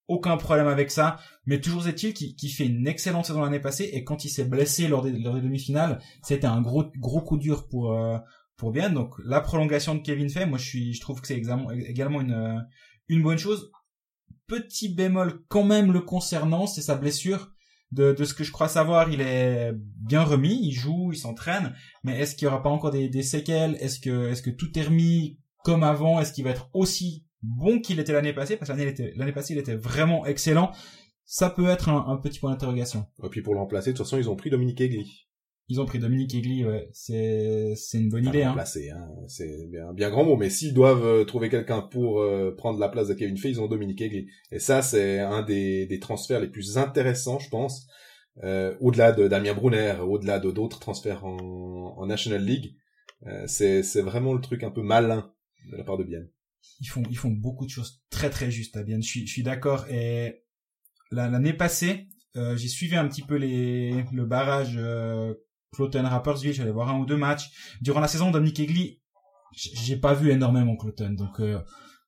Aucun 0.08 0.36
problème 0.36 0.68
avec 0.68 0.90
ça. 0.90 1.18
Mais 1.46 1.60
toujours 1.60 1.86
est-il 1.88 2.14
qu'il 2.14 2.34
qu 2.36 2.48
fait 2.48 2.66
une 2.66 2.86
excellente 2.86 3.26
saison 3.26 3.42
l'année 3.42 3.60
passée 3.60 3.90
et 3.92 4.04
quand 4.04 4.24
il 4.24 4.28
s'est 4.28 4.44
blessé 4.44 4.88
lors 4.88 5.02
des, 5.02 5.12
lors 5.12 5.34
des 5.34 5.40
demi-finales, 5.40 6.00
c'était 6.22 6.46
un 6.46 6.60
gros, 6.60 6.84
gros 6.96 7.20
coup 7.22 7.36
dur 7.36 7.68
pour, 7.68 7.92
euh, 7.92 8.18
pour 8.56 8.72
bien. 8.72 8.90
Donc, 8.90 9.14
la 9.24 9.40
prolongation 9.40 9.94
de 9.94 10.00
Kevin 10.00 10.30
Fay, 10.30 10.46
moi, 10.46 10.58
je 10.58 10.64
suis, 10.64 10.94
je 10.94 11.00
trouve 11.00 11.20
que 11.20 11.26
c'est 11.26 11.36
également 11.36 12.20
une, 12.20 12.66
une 13.08 13.22
bonne 13.22 13.38
chose. 13.38 13.70
Petit 14.46 14.88
bémol 14.88 15.42
quand 15.48 15.64
même 15.64 15.92
le 15.92 16.00
concernant, 16.00 16.66
c'est 16.66 16.82
sa 16.82 16.94
blessure. 16.94 17.52
De, 17.92 18.12
de 18.12 18.24
ce 18.24 18.34
que 18.34 18.42
je 18.42 18.50
crois 18.50 18.68
savoir, 18.68 19.12
il 19.12 19.20
est 19.20 19.72
bien 19.72 20.24
remis, 20.24 20.58
il 20.60 20.72
joue, 20.72 21.12
il 21.12 21.16
s'entraîne, 21.16 21.72
mais 22.02 22.18
est-ce 22.18 22.34
qu'il 22.34 22.46
y 22.46 22.48
aura 22.48 22.60
pas 22.60 22.68
encore 22.68 22.90
des, 22.90 23.08
des 23.08 23.22
séquelles? 23.22 23.76
Est-ce 23.80 24.00
que 24.00 24.28
est-ce 24.28 24.42
que 24.42 24.50
tout 24.50 24.76
est 24.76 24.82
remis 24.82 25.38
comme 25.62 25.84
avant? 25.84 26.20
Est-ce 26.20 26.32
qu'il 26.32 26.42
va 26.42 26.50
être 26.50 26.68
aussi 26.74 27.24
bon 27.42 27.80
qu'il 27.80 28.00
était 28.00 28.12
l'année 28.12 28.32
passée? 28.32 28.56
Parce 28.56 28.72
que 28.72 29.16
l'année 29.16 29.32
passée, 29.32 29.54
il 29.54 29.60
était 29.60 29.76
vraiment 29.76 30.26
excellent. 30.26 30.72
Ça 31.24 31.48
peut 31.48 31.68
être 31.68 31.88
un, 31.88 32.06
un 32.08 32.16
petit 32.16 32.40
point 32.40 32.50
d'interrogation. 32.50 33.06
Et 33.22 33.28
puis 33.28 33.40
pour 33.40 33.54
le 33.54 33.60
remplacer, 33.60 33.92
de 33.92 33.96
toute 33.96 34.04
façon, 34.04 34.18
ils 34.18 34.28
ont 34.28 34.36
pris 34.36 34.50
Dominique 34.50 34.80
Egli. 34.80 35.25
Ils 35.68 35.80
ont 35.80 35.84
pris 35.84 35.98
Dominique 35.98 36.34
Egli, 36.34 36.64
ouais. 36.64 36.88
C'est, 36.92 37.74
c'est 37.74 37.98
une 37.98 38.08
bonne 38.08 38.24
idée, 38.26 38.44
hein. 38.44 38.52
Placé, 38.52 38.90
hein. 38.90 39.08
C'est 39.26 39.66
bien, 39.68 39.92
bien 39.92 40.10
grand 40.10 40.24
mot. 40.24 40.36
Mais 40.36 40.48
s'ils 40.48 40.72
doivent 40.72 41.04
euh, 41.04 41.24
trouver 41.24 41.48
quelqu'un 41.48 41.82
pour 41.82 42.20
euh, 42.20 42.54
prendre 42.56 42.78
la 42.78 42.88
place 42.88 43.08
de 43.08 43.14
Kevin 43.14 43.36
Fay, 43.36 43.50
ils 43.50 43.60
ont 43.60 43.66
Dominique 43.66 44.00
Egli. 44.00 44.28
Et 44.52 44.60
ça, 44.60 44.80
c'est 44.82 45.18
un 45.18 45.42
des, 45.42 45.86
des 45.86 45.98
transferts 45.98 46.40
les 46.40 46.48
plus 46.48 46.78
intéressants, 46.78 47.40
je 47.40 47.48
pense. 47.48 47.88
Euh, 48.44 48.76
au-delà 48.80 49.12
de 49.12 49.26
Damien 49.28 49.54
Brunner, 49.54 49.96
au-delà 50.02 50.38
de 50.38 50.50
d'autres 50.50 50.78
transferts 50.78 51.24
en, 51.24 51.94
en 51.96 52.06
National 52.06 52.44
League. 52.44 52.76
Euh, 53.26 53.44
c'est, 53.48 53.82
c'est 53.82 54.02
vraiment 54.02 54.34
le 54.34 54.40
truc 54.40 54.62
un 54.62 54.70
peu 54.70 54.82
malin 54.82 55.32
de 55.72 55.76
la 55.76 55.82
part 55.84 55.96
de 55.96 56.04
Bienne. 56.04 56.28
Ils 56.80 56.86
font, 56.86 57.02
ils 57.10 57.16
font 57.16 57.30
beaucoup 57.30 57.64
de 57.64 57.70
choses 57.70 58.02
très 58.10 58.30
très 58.30 58.50
justes 58.50 58.76
à 58.76 58.82
Bienne. 58.82 59.02
Je 59.02 59.08
suis, 59.08 59.26
je 59.26 59.32
suis 59.32 59.42
d'accord. 59.42 59.86
Et 59.90 60.44
l'année 61.10 61.54
passée, 61.54 62.06
euh, 62.36 62.56
j'ai 62.56 62.68
suivi 62.68 62.94
un 62.94 63.08
petit 63.08 63.22
peu 63.22 63.36
les 63.36 64.04
le 64.12 64.26
barrage 64.26 64.78
euh, 65.80 65.88
Cloton 65.88 66.08
Rappersville, 66.08 66.52
j'allais 66.52 66.72
voir 66.72 66.88
un 66.88 66.98
ou 66.98 67.06
deux 67.06 67.16
matchs. 67.16 67.50
Durant 67.80 68.00
la 68.00 68.08
saison, 68.08 68.30
Dominique 68.30 68.60
Egli, 68.60 69.00
j'ai 69.52 69.96
pas 69.96 70.14
vu 70.14 70.30
énormément 70.30 70.76
Cloton, 70.76 71.10
donc 71.10 71.40
euh, 71.40 71.58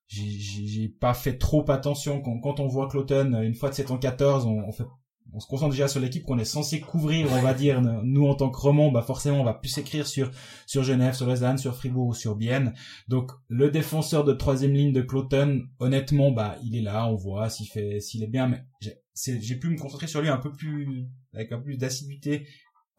j'ai 0.07 0.89
pas 0.89 1.13
fait 1.13 1.37
trop 1.37 1.69
attention 1.69 2.21
quand, 2.21 2.59
on 2.59 2.67
voit 2.67 2.87
Cloton 2.87 3.41
une 3.41 3.55
fois 3.55 3.69
de 3.69 3.75
7 3.75 3.91
en 3.91 3.97
14, 3.97 4.45
on, 4.45 4.71
se 4.71 5.47
concentre 5.47 5.71
déjà 5.71 5.87
sur 5.87 5.99
l'équipe 5.99 6.23
qu'on 6.23 6.39
est 6.39 6.45
censé 6.45 6.79
couvrir, 6.79 7.27
on 7.31 7.41
va 7.41 7.53
dire, 7.53 7.81
nous 7.81 8.25
en 8.25 8.33
tant 8.33 8.49
que 8.49 8.57
roman, 8.57 8.91
bah 8.91 9.03
forcément 9.03 9.41
on 9.41 9.43
va 9.43 9.53
plus 9.53 9.77
écrire 9.77 10.07
sur 10.07 10.31
sur 10.65 10.83
Genève, 10.83 11.13
sur 11.13 11.27
Lausanne, 11.27 11.59
sur 11.59 11.75
Fribourg 11.75 12.07
ou 12.07 12.13
sur 12.15 12.35
Bienne. 12.35 12.73
Donc 13.07 13.31
le 13.47 13.69
défenseur 13.69 14.23
de 14.23 14.33
troisième 14.33 14.73
ligne 14.73 14.93
de 14.93 15.01
Cloton, 15.01 15.61
honnêtement, 15.77 16.31
bah 16.31 16.55
il 16.63 16.75
est 16.75 16.81
là, 16.81 17.07
on 17.07 17.15
voit 17.15 17.49
s'il 17.49 17.67
fait, 17.67 17.99
s'il 17.99 18.23
est 18.23 18.27
bien, 18.27 18.47
mais 18.47 18.63
j'ai 18.81 19.55
pu 19.55 19.69
me 19.69 19.77
concentrer 19.77 20.07
sur 20.07 20.21
lui 20.21 20.29
un 20.29 20.37
peu 20.37 20.51
plus 20.51 21.05
avec 21.33 21.51
un 21.51 21.57
peu 21.57 21.65
plus 21.65 21.77
d'assiduité 21.77 22.47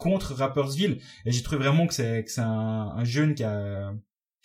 contre 0.00 0.34
Rappersville 0.34 0.98
et 1.24 1.32
j'ai 1.32 1.42
trouvé 1.42 1.58
vraiment 1.62 1.86
que 1.86 1.94
c'est 1.94 2.24
un, 2.38 2.92
un, 2.96 3.04
jeune 3.04 3.34
qui 3.34 3.44
a 3.44 3.92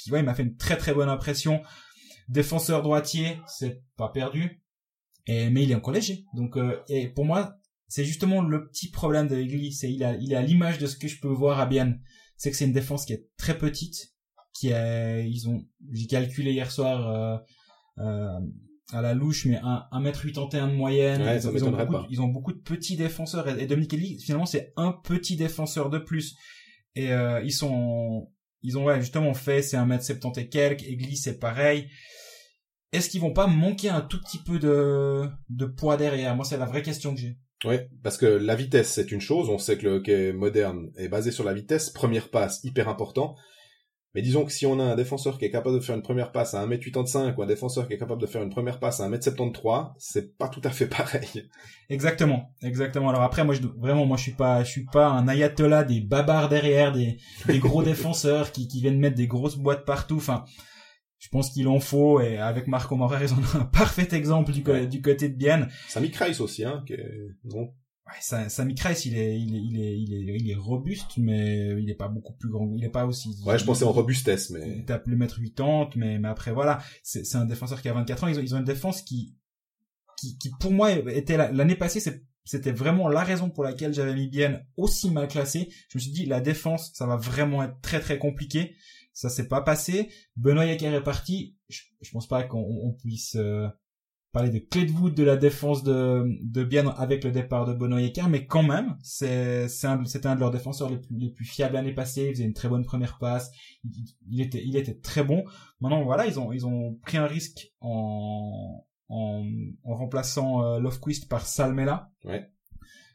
il 0.05 0.11
m'a 0.11 0.35
fait 0.35 0.43
une 0.43 0.57
très 0.57 0.77
très 0.77 0.93
bonne 0.93 1.09
impression 1.09 1.63
défenseur 2.27 2.83
droitier 2.83 3.39
c'est 3.47 3.81
pas 3.97 4.09
perdu 4.09 4.61
mais 5.27 5.63
il 5.63 5.71
est 5.71 5.75
encore 5.75 5.93
léger 5.93 6.25
donc 6.35 6.57
euh, 6.57 6.83
et 6.89 7.07
pour 7.07 7.25
moi 7.25 7.57
c'est 7.87 8.05
justement 8.05 8.41
le 8.41 8.67
petit 8.67 8.89
problème 8.89 9.27
de 9.27 9.35
l'église. 9.35 9.79
C'est 9.79 9.91
il 9.91 10.03
a, 10.03 10.15
il 10.15 10.33
est 10.33 10.41
l'image 10.43 10.77
de 10.79 10.87
ce 10.87 10.97
que 10.97 11.07
je 11.07 11.19
peux 11.19 11.27
voir 11.29 11.59
à 11.59 11.65
Bienne. 11.65 12.01
C'est 12.37 12.51
que 12.51 12.57
c'est 12.57 12.65
une 12.65 12.73
défense 12.73 13.05
qui 13.05 13.13
est 13.13 13.29
très 13.37 13.57
petite, 13.57 14.13
qui 14.53 14.67
ils 14.67 15.47
ont, 15.47 15.65
j'ai 15.91 16.07
calculé 16.07 16.51
hier 16.51 16.71
soir 16.71 17.07
euh, 17.07 17.37
euh, 17.99 18.39
à 18.91 19.01
la 19.01 19.13
louche, 19.13 19.45
mais 19.45 19.57
un, 19.63 19.85
1m81 19.91 20.69
de 20.69 20.75
moyenne. 20.75 21.21
ils, 21.21 21.47
ont, 21.47 21.51
ils, 21.53 21.63
ont 21.65 21.71
beaucoup 21.71 21.93
de, 21.93 22.03
ils, 22.09 22.21
ont, 22.21 22.27
beaucoup 22.27 22.53
de, 22.53 22.59
petits 22.59 22.95
défenseurs. 22.95 23.47
Et, 23.47 23.65
Dominique 23.65 23.91
Kelly, 23.91 24.19
finalement, 24.19 24.45
c'est 24.45 24.73
un 24.75 24.91
petit 24.91 25.35
défenseur 25.35 25.89
de 25.89 25.97
plus. 25.97 26.35
Et 26.95 27.11
euh, 27.11 27.41
ils 27.43 27.51
sont, 27.51 28.29
ils 28.61 28.77
ont 28.77 28.85
ouais, 28.85 28.99
justement 28.99 29.33
fait, 29.33 29.61
c'est 29.61 29.77
1m70 29.77 30.39
et 30.39 30.49
quelques. 30.49 30.83
Église, 30.83 31.23
c'est 31.23 31.39
pareil. 31.39 31.89
Est-ce 32.91 33.09
qu'ils 33.09 33.21
vont 33.21 33.33
pas 33.33 33.47
manquer 33.47 33.89
un 33.89 34.01
tout 34.01 34.21
petit 34.21 34.37
peu 34.37 34.59
de, 34.59 35.27
de 35.49 35.65
poids 35.65 35.97
derrière? 35.97 36.35
Moi, 36.35 36.45
c'est 36.45 36.57
la 36.57 36.65
vraie 36.65 36.83
question 36.83 37.13
que 37.13 37.19
j'ai. 37.19 37.37
Oui, 37.65 37.77
parce 38.03 38.17
que 38.17 38.25
la 38.25 38.55
vitesse, 38.55 38.91
c'est 38.91 39.11
une 39.11 39.21
chose. 39.21 39.49
On 39.49 39.57
sait 39.57 39.77
que 39.77 39.85
le 39.85 39.91
hockey 39.95 40.33
moderne 40.33 40.91
est 40.95 41.07
basé 41.07 41.31
sur 41.31 41.43
la 41.43 41.53
vitesse. 41.53 41.89
Première 41.89 42.29
passe, 42.29 42.63
hyper 42.63 42.87
important. 42.87 43.35
Mais 44.15 44.21
disons 44.21 44.45
que 44.45 44.51
si 44.53 44.65
on 44.65 44.79
a 44.79 44.83
un 44.83 44.95
défenseur 44.95 45.37
qui 45.37 45.43
est 45.43 45.51
capable 45.51 45.75
de 45.75 45.81
faire 45.81 45.93
une 45.93 46.01
première 46.01 46.31
passe 46.31 46.53
à 46.53 46.65
1m85 46.65 47.35
ou 47.35 47.43
un 47.43 47.45
défenseur 47.45 47.85
qui 47.85 47.95
est 47.95 47.97
capable 47.97 48.21
de 48.21 48.25
faire 48.25 48.41
une 48.41 48.49
première 48.49 48.79
passe 48.79 49.01
à 49.01 49.09
1m73, 49.09 49.91
c'est 49.97 50.37
pas 50.37 50.47
tout 50.47 50.61
à 50.63 50.69
fait 50.69 50.87
pareil. 50.87 51.49
Exactement, 51.89 52.53
exactement. 52.63 53.09
Alors 53.09 53.23
après, 53.23 53.43
moi, 53.43 53.53
je, 53.53 53.61
vraiment, 53.77 54.05
moi, 54.05 54.15
je 54.15 54.23
suis 54.23 54.31
pas, 54.31 54.63
je 54.63 54.71
suis 54.71 54.85
pas 54.85 55.09
un 55.09 55.27
ayatollah 55.27 55.83
des 55.83 55.99
babards 55.99 56.47
derrière, 56.47 56.93
des, 56.93 57.17
des 57.45 57.59
gros 57.59 57.83
défenseurs 57.83 58.53
qui, 58.53 58.69
qui 58.69 58.79
viennent 58.79 58.99
mettre 58.99 59.17
des 59.17 59.27
grosses 59.27 59.57
boîtes 59.57 59.83
partout. 59.83 60.15
Enfin, 60.15 60.45
je 61.19 61.27
pense 61.27 61.49
qu'il 61.49 61.67
en 61.67 61.81
faut 61.81 62.21
et 62.21 62.37
avec 62.37 62.67
Marco 62.67 62.95
Maurer 62.95 63.17
ils 63.21 63.33
ont 63.33 63.59
un 63.59 63.65
parfait 63.65 64.07
exemple 64.15 64.53
du, 64.53 64.61
du 64.87 65.01
côté 65.01 65.27
de 65.27 65.35
Bienne. 65.35 65.67
Sami 65.89 66.09
Kreis 66.09 66.39
aussi 66.39 66.63
hein 66.63 66.83
qui 66.87 66.93
non. 67.43 67.73
Ouais, 68.07 68.49
Sami 68.49 68.75
Kreis 68.75 69.01
il 69.05 69.17
est 69.17 69.39
il 69.39 69.55
est 69.55 69.61
il 69.61 69.79
est 69.79 69.99
il 69.99 70.13
est 70.13 70.37
il 70.37 70.51
est 70.51 70.55
robuste 70.55 71.17
mais 71.17 71.81
il 71.81 71.89
est 71.89 71.95
pas 71.95 72.07
beaucoup 72.07 72.33
plus 72.33 72.49
grand, 72.49 72.71
il 72.77 72.83
est 72.83 72.89
pas 72.89 73.05
aussi 73.05 73.35
Ouais, 73.45 73.57
je 73.57 73.65
pensais 73.65 73.83
en 73.83 73.91
robustesse 73.91 74.51
mais 74.51 74.77
il 74.77 74.85
tape 74.85 75.07
le 75.07 75.17
mètre 75.17 75.39
80 75.41 75.89
mais 75.95 76.19
mais 76.19 76.27
après 76.27 76.51
voilà, 76.51 76.83
c'est 77.01 77.25
c'est 77.25 77.37
un 77.37 77.45
défenseur 77.45 77.81
qui 77.81 77.89
a 77.89 77.93
24 77.93 78.23
ans, 78.23 78.27
ils 78.27 78.39
ont 78.39 78.43
ils 78.43 78.53
ont 78.53 78.59
une 78.59 78.63
défense 78.63 79.01
qui 79.01 79.35
qui 80.17 80.37
qui 80.37 80.51
pour 80.59 80.71
moi 80.71 80.91
était 80.91 81.37
l'année 81.37 81.75
passée 81.75 81.99
c'est 81.99 82.23
c'était 82.43 82.71
vraiment 82.71 83.07
la 83.07 83.23
raison 83.23 83.49
pour 83.49 83.63
laquelle 83.63 83.91
j'avais 83.91 84.13
mis 84.13 84.27
Bienne 84.27 84.63
aussi 84.77 85.09
mal 85.09 85.27
classé. 85.27 85.67
Je 85.89 85.97
me 85.97 85.99
suis 85.99 86.11
dit 86.11 86.27
la 86.27 86.41
défense, 86.41 86.91
ça 86.93 87.07
va 87.07 87.15
vraiment 87.15 87.63
être 87.63 87.81
très 87.81 87.99
très 87.99 88.19
compliqué 88.19 88.75
ça 89.15 89.29
s'est 89.29 89.47
pas 89.47 89.61
passé. 89.61 90.09
Benoît 90.35 90.65
Yaker 90.65 90.93
est 90.93 91.01
parti. 91.01 91.55
Je, 91.69 91.81
je 92.01 92.11
pense 92.11 92.27
pas 92.27 92.43
qu'on 92.43 92.93
puisse 92.99 93.35
euh, 93.37 93.67
parler 94.35 94.49
de 94.49 94.59
clé 94.59 94.83
de 94.83 94.91
voûte 94.91 95.15
de 95.15 95.23
la 95.23 95.37
défense 95.37 95.81
de, 95.81 96.25
de 96.43 96.63
Bien 96.65 96.87
avec 96.89 97.23
le 97.23 97.31
départ 97.31 97.65
de 97.65 97.99
Yaker, 98.01 98.27
mais 98.27 98.45
quand 98.45 98.63
même, 98.63 98.97
c'est, 99.01 99.69
c'était 99.69 100.27
un 100.27 100.35
de 100.35 100.41
leurs 100.41 100.51
défenseurs 100.51 100.89
les 100.89 100.97
plus, 100.97 101.15
les 101.17 101.29
plus 101.29 101.45
fiables 101.45 101.75
l'année 101.75 101.93
passée. 101.93 102.25
Il 102.25 102.33
faisait 102.33 102.43
une 102.43 102.53
très 102.53 102.67
bonne 102.67 102.83
première 102.83 103.17
passe. 103.17 103.49
Il, 104.29 104.41
était, 104.41 104.61
il 104.61 104.75
était 104.75 104.99
très 104.99 105.23
bon. 105.23 105.45
Maintenant, 105.79 106.03
voilà, 106.03 106.27
ils 106.27 106.37
ont, 106.37 106.51
ils 106.51 106.65
ont 106.65 106.95
pris 107.03 107.15
un 107.15 107.27
risque 107.27 107.71
en, 107.79 108.85
en, 109.07 109.45
en 109.85 109.95
remplaçant 109.95 110.65
euh, 110.65 110.79
Lofquist 110.79 111.29
par 111.29 111.45
Salmela. 111.45 112.11
Ouais. 112.25 112.51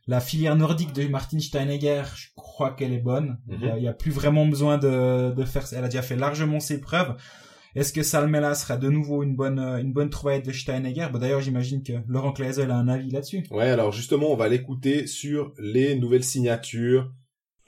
La 0.07 0.21
filière 0.21 0.57
nordique 0.57 0.95
de 0.95 1.07
Martin 1.07 1.39
Steinegger, 1.39 2.05
je 2.17 2.29
crois 2.35 2.71
qu'elle 2.71 2.95
est 2.95 2.99
bonne. 2.99 3.39
Il 3.47 3.59
n'y 3.59 3.89
a, 3.89 3.93
plus 3.93 4.11
vraiment 4.11 4.47
besoin 4.47 4.79
de, 4.79 5.35
de 5.37 5.45
faire. 5.45 5.67
Elle 5.73 5.85
a 5.85 5.89
déjà 5.89 6.01
fait 6.01 6.17
largement 6.17 6.61
ses 6.61 6.81
preuves. 6.81 7.15
Est-ce 7.77 7.93
que 7.93 8.03
Salmela 8.03 8.55
sera 8.55 8.77
de 8.77 8.89
nouveau 8.89 9.23
une 9.23 9.37
bonne 9.37 9.59
une 9.59 9.93
bonne 9.93 10.11
trouvaille 10.11 10.43
de 10.43 10.53
Steinegger 10.53 11.09
bah, 11.13 11.19
D'ailleurs, 11.19 11.41
j'imagine 11.41 11.83
que 11.83 11.93
Laurent 12.09 12.33
Kleisel 12.33 12.71
a 12.71 12.75
un 12.75 12.89
avis 12.89 13.11
là-dessus. 13.11 13.45
Ouais, 13.51 13.69
alors 13.69 13.93
justement, 13.93 14.31
on 14.33 14.37
va 14.37 14.49
l'écouter 14.49 15.07
sur 15.07 15.53
les 15.59 15.95
nouvelles 15.95 16.25
signatures. 16.25 17.11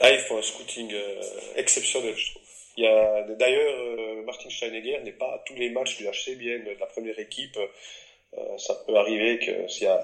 Là, 0.01 0.13
il 0.13 0.19
faut 0.19 0.37
un 0.37 0.43
scouting 0.43 0.91
euh, 0.93 1.23
exceptionnel, 1.57 2.15
je 2.17 2.31
trouve. 2.31 2.43
Il 2.77 2.85
y 2.85 2.87
a 2.87 3.27
d'ailleurs 3.39 3.81
euh, 3.81 4.25
Martin 4.25 4.51
Steinegger 4.51 5.01
n'est 5.05 5.13
pas 5.13 5.35
à 5.35 5.45
tous 5.47 5.55
les 5.55 5.71
matchs 5.71 5.99
du 5.99 6.05
HC 6.05 6.37
bien 6.39 6.59
de 6.59 6.79
la 6.81 6.87
première 6.87 7.19
équipe. 7.19 7.57
Euh, 8.39 8.57
ça 8.57 8.75
peut 8.87 8.97
arriver 8.97 9.39
que 9.39 9.69
s'il 9.69 9.85
y 9.85 9.87
a 9.87 10.01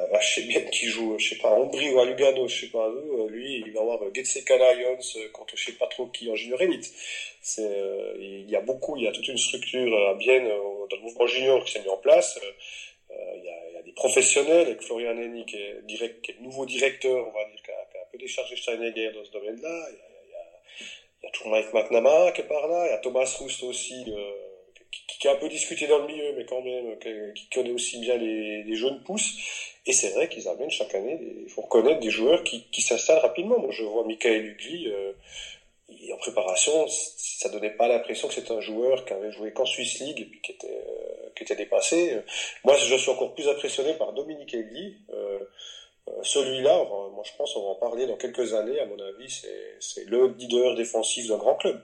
bien 0.47 0.61
qui 0.71 0.87
joue, 0.87 1.19
je 1.19 1.31
sais 1.31 1.39
pas, 1.39 1.49
à 1.49 1.55
Ombrie 1.55 1.91
ou 1.91 1.99
à 1.99 2.05
Lugano, 2.05 2.47
je 2.47 2.61
sais 2.61 2.71
pas 2.71 2.87
où, 2.91 3.25
euh, 3.25 3.31
lui, 3.31 3.63
il 3.65 3.73
va 3.73 3.81
avoir 3.81 4.03
euh, 4.03 4.11
Getsekana 4.13 4.75
Lions 4.75 4.99
contre 5.33 5.57
je 5.57 5.65
sais 5.65 5.73
pas 5.73 5.87
trop 5.87 6.07
qui 6.09 6.31
en 6.31 6.35
junior 6.35 6.61
élite. 6.61 6.93
C'est, 7.41 7.71
il 8.19 8.51
y 8.51 8.57
a 8.57 8.61
beaucoup, 8.61 8.97
il 8.97 9.05
y 9.05 9.09
a 9.09 9.13
toute 9.13 9.29
une 9.29 9.39
structure 9.39 9.97
à 10.09 10.15
Bienne 10.15 10.47
dans 10.47 10.97
le 10.97 11.03
mouvement 11.03 11.27
junior 11.27 11.65
qui 11.65 11.73
s'est 11.73 11.81
mis 11.81 11.89
en 11.89 11.97
place. 11.97 12.39
il, 13.11 13.45
y 13.45 13.49
a, 13.49 13.69
il 13.71 13.75
y 13.75 13.79
a 13.79 13.83
des 13.83 13.93
professionnels 13.93 14.67
avec 14.67 14.83
Florian 14.83 15.17
Henny 15.17 15.47
qui 15.47 15.57
est, 15.57 15.81
direct, 15.85 16.21
qui 16.21 16.33
est 16.33 16.35
le 16.35 16.43
nouveau 16.43 16.67
directeur, 16.67 17.27
on 17.27 17.33
va 17.33 17.45
dire, 17.49 17.63
qui 17.65 17.71
a, 17.71 17.89
qui 17.91 17.97
a 17.97 18.03
un 18.03 18.07
peu 18.13 18.19
déchargé 18.19 18.57
Steinegger 18.57 19.13
dans 19.13 19.25
ce 19.25 19.31
domaine-là. 19.31 19.87
Il 19.91 19.97
y 19.97 20.01
a, 20.01 20.09
il 20.27 20.31
y 20.31 20.35
a, 20.35 20.45
il 21.23 21.27
a 21.29 21.31
toujours 21.31 21.49
Mike 21.49 21.73
McNamara 21.73 22.33
qui 22.33 22.43
est 22.43 22.49
par 22.49 22.67
là, 22.69 22.87
il 22.89 22.91
y 22.91 22.95
a 22.95 22.99
Thomas 22.99 23.35
Rust 23.41 23.63
aussi, 23.63 24.05
qui, 24.91 25.29
a 25.29 25.33
un 25.33 25.37
peu 25.37 25.49
discuté 25.49 25.87
dans 25.87 25.99
le 25.99 26.07
milieu, 26.07 26.33
mais 26.37 26.45
quand 26.45 26.63
même, 26.63 26.99
qui, 27.35 27.49
connaît 27.51 27.73
aussi 27.73 27.99
bien 27.99 28.17
les, 28.17 28.63
les 28.63 28.75
jeunes 28.75 29.03
pousses. 29.05 29.35
Et 29.89 29.93
c'est 29.93 30.11
vrai 30.11 30.29
qu'ils 30.29 30.47
amènent 30.49 30.71
chaque 30.71 30.95
année, 30.95 31.19
il 31.45 31.49
faut 31.49 31.63
reconnaître 31.63 32.01
des 32.01 32.11
joueurs 32.11 32.45
qui, 32.45 32.65
qui 32.71 32.83
s'installent 32.83 33.21
rapidement. 33.21 33.59
Moi, 33.59 33.71
je 33.71 33.85
vois 33.85 34.05
Michael 34.05 34.45
Ugli, 34.45 34.89
euh, 34.89 35.13
en 36.13 36.17
préparation, 36.19 36.87
ça 36.89 37.49
donnait 37.49 37.71
pas 37.71 37.89
l'impression 37.89 38.29
que 38.29 38.35
c'était 38.35 38.53
un 38.53 38.61
joueur 38.61 39.07
qui 39.07 39.15
avait 39.15 39.33
joué 39.33 39.53
qu'en 39.53 39.65
Swiss 39.65 40.01
League 40.01 40.21
et 40.21 40.25
puis 40.27 40.43
qui 40.43 40.53
était, 40.53 40.67
euh, 40.67 41.31
qui 41.35 41.43
était 41.45 41.57
dépassé. 41.57 42.21
Moi, 42.65 42.77
je 42.77 42.95
suis 42.95 43.11
encore 43.11 43.35
plus 43.35 43.49
impressionné 43.49 43.95
par 43.95 44.13
Dominique 44.13 44.53
Egli. 44.53 44.99
Euh, 45.11 45.39
euh 46.09 46.23
celui-là, 46.23 46.85
moi 46.85 47.23
je 47.25 47.33
pense 47.37 47.55
on 47.57 47.63
va 47.63 47.69
en 47.69 47.75
parler 47.75 48.07
dans 48.07 48.17
quelques 48.17 48.53
années. 48.53 48.81
À 48.81 48.87
mon 48.87 48.99
avis, 48.99 49.31
c'est 49.81 50.05
le 50.05 50.35
leader 50.39 50.75
défensif 50.75 51.29
d'un 51.29 51.39
grand 51.39 51.55
club, 51.55 51.83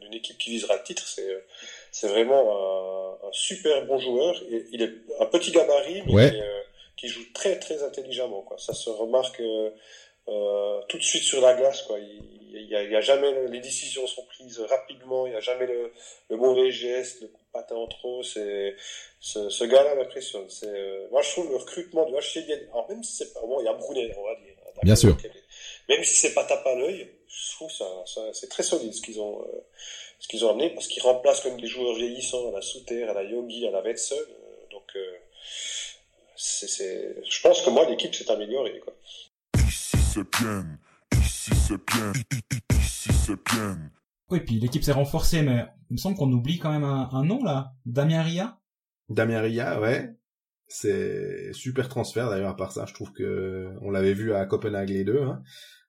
d'une 0.00 0.14
équipe 0.14 0.38
qui 0.38 0.50
visera 0.50 0.76
le 0.76 0.82
titre. 0.82 1.06
C'est 1.06 1.44
c'est 1.92 2.08
vraiment 2.08 3.18
un, 3.22 3.28
un, 3.28 3.32
super 3.32 3.86
bon 3.86 3.98
joueur. 3.98 4.34
Il 4.72 4.82
est 4.82 4.92
un 5.20 5.26
petit 5.26 5.50
gabarit, 5.50 6.02
mais 6.06 6.40
euh, 6.40 6.60
qui 6.96 7.08
joue 7.08 7.24
très 7.32 7.58
très 7.58 7.82
intelligemment. 7.82 8.42
Quoi. 8.42 8.58
Ça 8.58 8.74
se 8.74 8.90
remarque 8.90 9.40
euh, 9.40 9.70
euh 10.28 10.80
tout 10.88 10.98
de 10.98 11.02
suite 11.02 11.22
sur 11.22 11.40
la 11.40 11.54
glace. 11.54 11.82
Quoi. 11.82 11.98
Il, 11.98 12.66
y 12.68 12.76
a, 12.76 12.82
il 12.82 12.90
y 12.90 12.96
a 12.96 13.00
jamais 13.00 13.48
les 13.48 13.60
décisions 13.60 14.06
sont 14.06 14.24
prises 14.26 14.60
rapidement. 14.60 15.26
Il 15.26 15.32
y 15.32 15.36
a 15.36 15.40
jamais 15.40 15.66
le, 15.66 15.92
le 16.28 16.36
mauvais 16.36 16.70
geste, 16.70 17.22
le 17.22 17.28
coup 17.28 17.42
de 17.42 17.52
patin 17.52 17.76
en 17.76 17.86
trop. 17.86 18.22
C'est 18.22 18.76
ce, 19.18 19.48
ce 19.48 19.64
gars-là 19.64 19.94
m'impressionne. 19.94 20.48
C'est 20.48 20.68
euh, 20.68 21.08
moi 21.10 21.22
je 21.22 21.30
trouve 21.30 21.50
le 21.50 21.56
recrutement 21.56 22.04
du 22.06 22.14
HCD. 22.14 22.68
Alors 22.70 22.88
même 22.88 23.02
si 23.02 23.16
c'est 23.16 23.32
pas 23.32 23.40
bon, 23.40 23.60
il 23.60 23.64
y 23.64 23.68
a 23.68 23.72
Brunet, 23.72 24.14
on 24.18 24.24
va 24.24 24.34
dire. 24.36 24.54
Bien 24.82 24.96
sûr. 24.96 25.16
Même 25.88 26.04
si 26.04 26.16
c'est 26.16 26.32
pas 26.32 26.44
tape 26.44 26.66
à 26.66 26.74
l'œil, 26.74 27.10
je 27.28 27.56
trouve 27.56 27.70
ça, 27.70 27.84
ça 28.06 28.22
c'est 28.32 28.48
très 28.48 28.62
solide 28.62 28.94
ce 28.94 29.02
qu'ils 29.02 29.20
ont 29.20 29.44
ce 30.20 30.28
qu'ils 30.28 30.44
ont 30.44 30.50
amené, 30.50 30.70
parce 30.70 30.86
qu'ils 30.86 31.02
remplacent 31.02 31.40
comme 31.40 31.60
des 31.60 31.66
joueurs 31.66 31.96
vieillissants 31.96 32.50
à 32.50 32.52
la 32.52 32.62
Souter, 32.62 33.04
à 33.04 33.14
la 33.14 33.24
Yogi, 33.24 33.66
à 33.66 33.70
la 33.72 33.82
Wetzel. 33.82 34.18
Euh, 34.18 34.70
donc, 34.70 34.84
euh, 34.94 35.00
c'est, 36.36 36.68
c'est, 36.68 37.16
je 37.28 37.40
pense 37.42 37.62
que 37.62 37.70
moi, 37.70 37.88
l'équipe 37.88 38.14
s'est 38.14 38.30
améliorée. 38.30 38.80
Quoi. 38.80 38.94
Ici 39.66 39.96
c'est 39.96 40.30
bien, 40.38 40.66
ici 41.20 41.50
c'est 41.66 41.84
bien, 41.86 42.12
ici 42.78 43.08
c'est 43.26 43.42
bien. 43.52 43.78
Oui, 44.28 44.40
puis 44.40 44.60
l'équipe 44.60 44.84
s'est 44.84 44.92
renforcée, 44.92 45.42
mais 45.42 45.64
il 45.90 45.94
me 45.94 45.98
semble 45.98 46.16
qu'on 46.16 46.30
oublie 46.30 46.58
quand 46.58 46.70
même 46.70 46.84
un, 46.84 47.08
un 47.12 47.24
nom 47.24 47.42
là, 47.42 47.72
Damien 47.86 48.22
Ria. 48.22 48.58
Damien 49.08 49.40
Ria, 49.40 49.80
ouais. 49.80 50.10
C'est 50.68 51.52
super 51.52 51.88
transfert 51.88 52.30
d'ailleurs 52.30 52.50
à 52.50 52.56
part 52.56 52.70
ça, 52.70 52.84
je 52.86 52.94
trouve 52.94 53.12
que 53.12 53.74
on 53.82 53.90
l'avait 53.90 54.14
vu 54.14 54.34
à 54.34 54.46
Copenhague 54.46 54.90
les 54.90 55.02
deux. 55.02 55.22
Hein. 55.22 55.42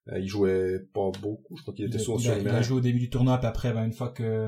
Euh, 0.10 0.20
il 0.20 0.27
jouait 0.27 0.79
pas 0.93 1.12
beaucoup, 1.22 1.55
je 1.58 1.62
crois 1.62 1.74
qu'il 1.75 1.86
était 1.86 2.00
souvent 2.00 2.17
sur 2.17 2.36
il, 2.36 2.41
il 2.41 2.48
a 2.50 2.62
joué 2.62 2.77
au 2.77 2.81
début 2.81 3.00
du 3.00 3.10
tournoi, 3.10 3.38
puis 3.38 3.48
après, 3.48 3.72
bah, 3.72 3.86
une 3.86 3.93
fois 3.93 4.10
que 4.10 4.48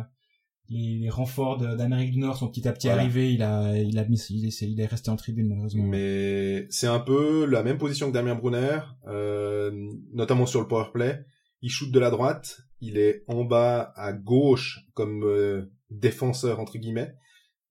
les, 0.70 0.98
les 1.00 1.10
renforts 1.10 1.58
d'Amérique 1.58 2.12
du 2.14 2.20
Nord 2.20 2.38
sont 2.38 2.48
petit 2.50 2.68
à 2.68 2.72
petit 2.74 2.88
Voilà. 2.88 3.02
arrivés. 3.04 3.32
Il 3.34 3.44
a, 3.44 3.78
il 3.78 4.00
a 4.00 4.06
mis, 4.06 4.18
il 4.30 4.48
est, 4.48 4.62
il 4.62 4.80
est 4.80 4.86
resté 4.86 5.12
en 5.12 5.16
tribune 5.16 5.48
malheureusement. 5.50 5.84
Mais 5.84 6.66
c'est 6.70 6.88
un 6.88 7.00
peu 7.00 7.46
la 7.46 7.62
même 7.64 7.78
position 7.78 8.08
que 8.08 8.14
Damien 8.14 8.34
Brunner, 8.36 8.80
euh, 9.08 9.72
notamment 10.14 10.46
sur 10.46 10.62
le 10.62 10.68
power 10.68 10.88
play. 10.94 11.24
Il 11.62 11.70
shoot 11.70 11.92
de 11.92 12.00
la 12.00 12.10
droite, 12.10 12.62
il 12.82 12.98
est 12.98 13.24
en 13.28 13.44
bas 13.46 13.94
à 13.96 14.12
gauche 14.14 14.80
comme 14.96 15.24
euh, 15.24 15.72
défenseur 15.92 16.60
entre 16.60 16.78
guillemets. 16.78 17.14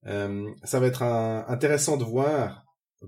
Euh, 0.05 0.49
ça 0.63 0.79
va 0.79 0.87
être 0.87 1.03
un- 1.03 1.45
intéressant 1.47 1.97
de 1.97 2.03
voir 2.03 2.63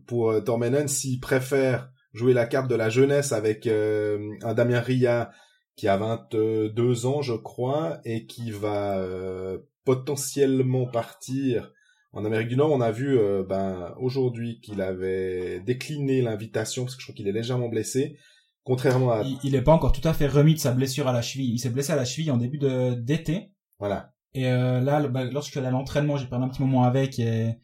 pour 0.08 0.32
euh, 0.32 0.42
Tormenon 0.42 0.88
s'il 0.88 1.20
préfère 1.20 1.90
jouer 2.16 2.34
la 2.34 2.46
carte 2.46 2.70
de 2.70 2.76
la 2.76 2.90
jeunesse 2.90 3.32
avec 3.32 3.68
euh, 3.68 4.32
un 4.42 4.54
Damien 4.54 4.80
Ria 4.80 5.32
qui 5.76 5.88
a 5.88 5.98
22 5.98 7.06
ans 7.06 7.22
je 7.22 7.34
crois 7.34 8.00
et 8.06 8.26
qui 8.26 8.50
va 8.52 8.98
euh, 8.98 9.60
potentiellement 9.84 10.88
partir 10.88 11.72
en 12.14 12.24
Amérique 12.24 12.48
du 12.48 12.56
Nord, 12.56 12.72
on 12.72 12.80
a 12.80 12.92
vu 12.92 13.20
euh, 13.20 13.44
ben 13.44 13.94
aujourd'hui 14.00 14.62
qu'il 14.62 14.80
avait 14.80 15.60
décliné 15.60 16.22
l'invitation 16.22 16.84
parce 16.84 16.96
que 16.96 17.02
je 17.02 17.08
crois 17.08 17.16
qu'il 17.16 17.28
est 17.28 17.34
légèrement 17.34 17.68
blessé, 17.68 18.18
contrairement 18.64 19.12
à 19.12 19.22
Il, 19.24 19.38
il 19.44 19.54
est 19.54 19.62
pas 19.62 19.74
encore 19.74 19.92
tout 19.92 20.08
à 20.08 20.14
fait 20.14 20.28
remis 20.28 20.54
de 20.54 20.60
sa 20.60 20.72
blessure 20.72 21.10
à 21.10 21.14
la 21.14 21.22
cheville. 21.22 21.52
Il 21.52 21.60
s'est 21.60 21.70
blessé 21.70 21.92
à 21.92 21.98
la 21.98 22.06
cheville 22.06 22.32
en 22.32 22.38
début 22.38 22.58
d'été. 22.58 23.52
voilà. 23.80 24.14
Et 24.34 24.44
là, 24.44 25.06
bah, 25.08 25.26
lorsque 25.26 25.56
l'entraînement, 25.56 26.16
j'ai 26.16 26.28
perdu 26.28 26.46
un 26.46 26.50
petit 26.50 26.62
moment 26.62 26.84
avec 26.84 27.20
et 27.20 27.58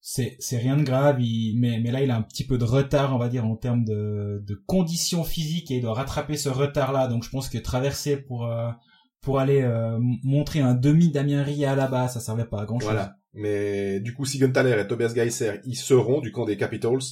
c'est 0.00 0.36
c'est 0.38 0.58
rien 0.58 0.76
de 0.76 0.82
grave. 0.82 1.18
Mais 1.18 1.80
mais 1.82 1.90
là, 1.90 2.02
il 2.02 2.10
a 2.10 2.16
un 2.16 2.22
petit 2.22 2.46
peu 2.46 2.58
de 2.58 2.64
retard, 2.64 3.14
on 3.14 3.18
va 3.18 3.28
dire, 3.28 3.46
en 3.46 3.56
termes 3.56 3.84
de 3.84 4.62
conditions 4.66 5.24
physiques 5.24 5.70
et 5.70 5.76
il 5.76 5.82
doit 5.82 5.94
rattraper 5.94 6.36
ce 6.36 6.48
retard-là. 6.48 7.08
Donc 7.08 7.24
je 7.24 7.30
pense 7.30 7.48
que 7.48 7.58
traverser 7.58 8.16
pour 8.16 8.46
euh, 8.46 8.70
pour 9.26 9.40
aller 9.40 9.62
euh, 9.62 9.98
montrer 10.22 10.60
un 10.60 10.74
demi 10.74 11.10
Damien 11.10 11.42
Ria 11.42 11.74
là-bas, 11.74 12.06
ça 12.06 12.20
servait 12.20 12.44
pas 12.44 12.62
à 12.62 12.64
grand 12.64 12.78
chose. 12.78 12.90
Voilà. 12.90 13.16
Mais 13.34 13.98
du 13.98 14.14
coup, 14.14 14.24
Siegenthaler 14.24 14.80
et 14.80 14.86
Tobias 14.86 15.12
Geiser, 15.14 15.60
ils 15.64 15.76
seront 15.76 16.20
du 16.20 16.30
camp 16.30 16.44
des 16.44 16.56
Capitals. 16.56 17.02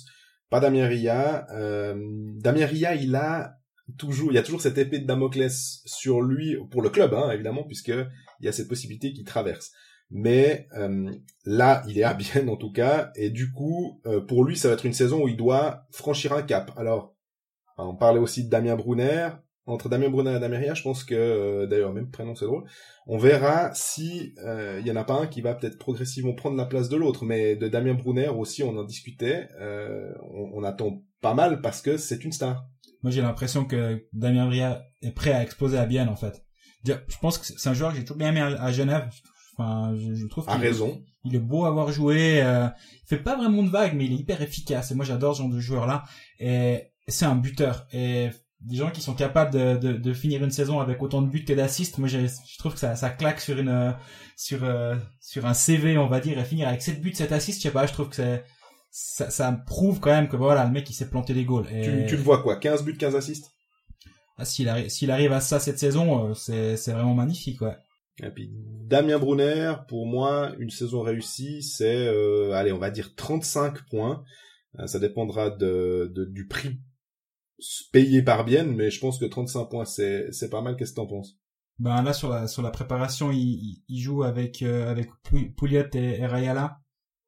Pas 0.49 0.61
Damien 0.61 0.87
Ria. 0.87 1.45
Euh, 1.53 1.97
Damien 2.39 2.67
Ria, 2.67 2.95
il 2.95 3.17
a 3.17 3.57
toujours, 3.99 4.31
il 4.31 4.37
y 4.37 4.39
a 4.39 4.45
toujours 4.45 4.63
cette 4.63 4.79
épée 4.79 5.01
de 5.01 5.07
Damoclès 5.07 5.83
sur 5.85 6.23
lui 6.23 6.57
pour 6.71 6.83
le 6.83 6.91
club, 6.91 7.13
hein, 7.15 7.33
évidemment, 7.33 7.65
puisque 7.65 7.89
il 7.89 8.47
y 8.47 8.49
a 8.49 8.53
cette 8.53 8.69
possibilité 8.69 9.13
qu'il 9.13 9.25
traverse. 9.25 9.73
Mais 10.17 10.69
euh, 10.77 11.13
là, 11.45 11.83
il 11.89 11.99
est 11.99 12.05
à 12.05 12.15
bien 12.15 12.47
en 12.47 12.57
tout 12.57 12.71
cas, 12.71 13.11
et 13.17 13.31
du 13.31 13.51
coup, 13.51 14.01
euh, 14.07 14.21
pour 14.21 14.45
lui, 14.45 14.57
ça 14.57 14.69
va 14.69 14.75
être 14.75 14.87
une 14.87 14.93
saison 14.93 15.25
où 15.25 15.29
il 15.29 15.37
doit 15.37 15.87
franchir 15.91 16.33
un 16.33 16.43
cap. 16.43 16.71
Alors, 16.77 17.17
on 17.77 17.97
parlait 17.97 18.21
aussi 18.21 18.45
de 18.45 18.49
Damien 18.49 18.77
Brunner. 18.77 19.31
Entre 19.67 19.89
Damien 19.89 20.11
Brunner 20.11 20.37
et 20.37 20.41
Damien 20.41 20.59
Ria, 20.59 20.75
je 20.75 20.83
pense 20.83 21.03
que, 21.03 21.15
euh, 21.15 21.67
d'ailleurs, 21.67 21.93
même 21.93 22.11
prénom, 22.11 22.37
c'est 22.37 22.45
drôle. 22.45 22.63
On 23.07 23.19
verra 23.19 23.75
si 23.75 24.35
il 24.39 24.87
y 24.87 24.91
en 24.91 24.97
a 24.97 25.05
pas 25.05 25.15
un 25.15 25.27
qui 25.27 25.41
va 25.41 25.55
peut-être 25.55 25.79
progressivement 25.79 26.35
prendre 26.35 26.57
la 26.57 26.67
place 26.67 26.89
de 26.89 26.97
l'autre. 26.97 27.25
Mais 27.25 27.57
de 27.57 27.67
Damien 27.67 27.95
Brunner 27.95 28.29
aussi, 28.29 28.63
on 28.63 28.77
en 28.77 28.85
discutait. 28.85 29.49
on, 30.31 30.63
attend 30.63 31.03
pas 31.23 31.35
mal 31.35 31.61
parce 31.61 31.83
que 31.83 31.97
c'est 31.97 32.25
une 32.25 32.33
star. 32.33 32.67
Moi, 33.03 33.11
j'ai 33.11 33.21
l'impression 33.21 33.65
que 33.65 34.07
Damien 34.13 34.49
Ria 34.49 34.85
est 35.03 35.13
prêt 35.13 35.33
à 35.33 35.43
exploser 35.43 35.77
à 35.77 35.87
Bienne, 35.87 36.09
en 36.09 36.17
fait. 36.17 36.45
Je 36.87 37.19
pense 37.21 37.39
que 37.39 37.47
c'est 37.47 37.69
un 37.69 37.75
joueur 37.75 37.91
que 37.91 37.97
j'ai 37.97 38.05
toujours 38.05 38.19
bien 38.19 38.29
aimé 38.29 38.41
à 38.41 38.71
Genève. 38.71 39.09
Enfin, 39.57 39.95
je, 39.97 40.15
je 40.15 40.27
trouve 40.27 40.49
A 40.49 40.55
qu'il 40.55 40.65
est- 40.65 40.69
raison. 40.69 41.03
Il 41.25 41.35
est 41.35 41.41
beau 41.41 41.65
à 41.65 41.69
avoir 41.69 41.91
joué. 41.91 42.43
Euh, 42.43 42.67
il 43.03 43.09
fait 43.09 43.23
pas 43.23 43.37
vraiment 43.37 43.63
de 43.63 43.71
vagues, 43.71 43.95
mais 43.95 44.05
il 44.05 44.13
est 44.13 44.17
hyper 44.17 44.43
efficace. 44.43 44.91
Et 44.91 44.95
moi, 44.95 45.05
j'adore 45.05 45.35
ce 45.35 45.43
genre 45.43 45.51
de 45.51 45.59
joueur-là. 45.61 46.05
Et 46.39 46.91
c'est 47.09 47.25
un 47.25 47.35
buteur. 47.37 47.87
Et 47.93 48.29
des 48.61 48.77
gens 48.77 48.91
qui 48.91 49.01
sont 49.01 49.15
capables 49.15 49.51
de, 49.53 49.77
de, 49.77 49.93
de 49.95 50.13
finir 50.13 50.43
une 50.45 50.51
saison 50.51 50.81
avec 50.81 51.03
autant 51.03 51.23
de 51.23 51.29
buts 51.29 51.45
que 51.45 51.53
d'assists, 51.53 51.99
moi, 51.99 52.09
je 52.09 52.27
trouve 52.59 52.73
que 52.75 52.79
ça, 52.79 52.95
ça 52.97 53.11
claque 53.11 53.41
sur 53.41 53.59
une 53.59 53.69
euh, 53.69 53.93
sur 54.37 54.65
euh, 54.65 54.97
sur 55.21 55.47
un 55.47 55.55
CV, 55.55 55.97
on 55.99 56.09
va 56.09 56.21
dire, 56.21 56.39
et 56.39 56.45
finir 56.45 56.69
avec 56.69 56.83
7 56.83 57.01
buts, 57.01 57.15
7 57.15 57.33
assists. 57.33 57.59
Je 57.61 57.69
sais 57.69 57.73
pas. 57.73 57.87
Je 57.87 57.93
trouve 57.93 58.09
que 58.11 58.17
c'est 58.17 58.43
ça, 58.91 59.31
ça 59.31 59.51
prouve 59.67 60.01
quand 60.01 60.11
même 60.11 60.29
que 60.29 60.37
voilà, 60.37 60.65
le 60.65 60.71
mec, 60.73 60.89
il 60.91 60.95
s'est 60.95 61.09
planté 61.11 61.33
des 61.35 61.45
goals. 61.45 61.67
Et 61.73 61.83
Tu, 61.83 62.07
tu 62.11 62.17
le 62.17 62.23
vois 62.23 62.43
quoi 62.43 62.57
15 62.57 62.85
buts, 62.85 62.97
15 62.97 63.17
assists? 63.17 63.51
Ah, 64.37 64.45
s'il 64.45 64.69
arrive, 64.69 64.89
s'il 64.89 65.11
arrive 65.11 65.33
à 65.33 65.41
ça 65.41 65.59
cette 65.61 65.79
saison, 65.79 66.31
euh, 66.31 66.35
c'est 66.35 66.77
c'est 66.77 66.93
vraiment 66.93 67.15
magnifique, 67.15 67.61
ouais. 67.63 67.77
Et 68.23 68.31
puis 68.31 68.51
Damien 68.53 69.19
Brunner, 69.19 69.75
pour 69.89 70.07
moi, 70.07 70.53
une 70.59 70.71
saison 70.71 71.03
réussie, 71.03 71.63
c'est, 71.63 72.07
euh, 72.07 72.53
allez, 72.53 72.73
on 72.73 72.79
va 72.79 72.91
dire 72.91 73.15
35 73.17 73.89
points. 73.89 74.23
Euh, 74.79 74.87
ça 74.87 74.99
dépendra 74.99 75.51
de, 75.51 76.11
de- 76.15 76.25
du 76.25 76.47
prix 76.47 76.81
payé 77.93 78.23
par 78.23 78.45
Bienne, 78.45 78.75
mais 78.75 78.91
je 78.91 79.01
pense 79.01 79.19
que 79.19 79.25
35 79.25 79.67
points, 79.67 79.85
c'est 79.85 80.31
c'est 80.33 80.51
pas 80.51 80.61
mal. 80.61 80.77
Qu'est-ce 80.77 80.91
que 80.93 80.97
t'en 80.97 81.07
penses? 81.07 81.39
Ben 81.79 82.03
là 82.03 82.13
sur 82.13 82.29
la 82.29 82.47
sur 82.47 82.63
la 82.63 82.71
préparation, 82.71 83.31
il, 83.33 83.83
il, 83.89 84.01
joue 84.01 84.23
avec 84.23 84.63
euh, 84.63 84.89
avec 84.91 85.09
Pou- 85.23 85.51
Pouliot 85.57 85.85
et, 85.95 86.21
et 86.21 86.27
Rayala. 86.27 86.79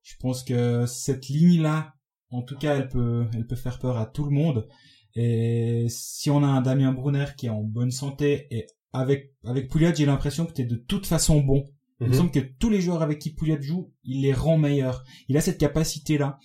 Je 0.02 0.14
pense 0.20 0.44
que 0.44 0.84
cette 0.86 1.28
ligne 1.28 1.62
là, 1.62 1.94
en 2.30 2.42
tout 2.42 2.56
cas, 2.56 2.76
elle 2.76 2.88
peut 2.88 3.26
elle 3.34 3.46
peut 3.46 3.56
faire 3.56 3.78
peur 3.78 3.96
à 3.98 4.06
tout 4.06 4.24
le 4.24 4.30
monde. 4.30 4.68
Et 5.14 5.86
si 5.88 6.30
on 6.30 6.42
a 6.44 6.46
un 6.46 6.60
Damien 6.60 6.92
Brunner 6.92 7.26
qui 7.36 7.46
est 7.46 7.50
en 7.50 7.62
bonne 7.62 7.90
santé 7.90 8.46
et 8.50 8.66
avec 8.98 9.32
avec 9.44 9.68
Pouliot, 9.68 9.94
j'ai 9.94 10.06
l'impression 10.06 10.46
que 10.46 10.52
t'es 10.52 10.64
de 10.64 10.76
toute 10.76 11.06
façon 11.06 11.40
bon. 11.40 11.64
Il 12.00 12.06
me 12.08 12.12
Mhm. 12.12 12.18
semble 12.18 12.30
que 12.30 12.40
tous 12.40 12.68
les 12.70 12.80
joueurs 12.80 13.02
avec 13.02 13.18
qui 13.18 13.32
Pouliot 13.32 13.60
joue, 13.60 13.92
il 14.04 14.22
les 14.22 14.32
rend 14.34 14.58
meilleurs. 14.58 15.02
Il 15.28 15.36
a 15.36 15.40
cette 15.40 15.58
capacité 15.58 16.18
là. 16.18 16.38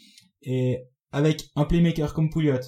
Et 0.43 0.83
avec 1.11 1.49
un 1.55 1.65
playmaker 1.65 2.13
comme 2.13 2.29
Pouliot, 2.29 2.59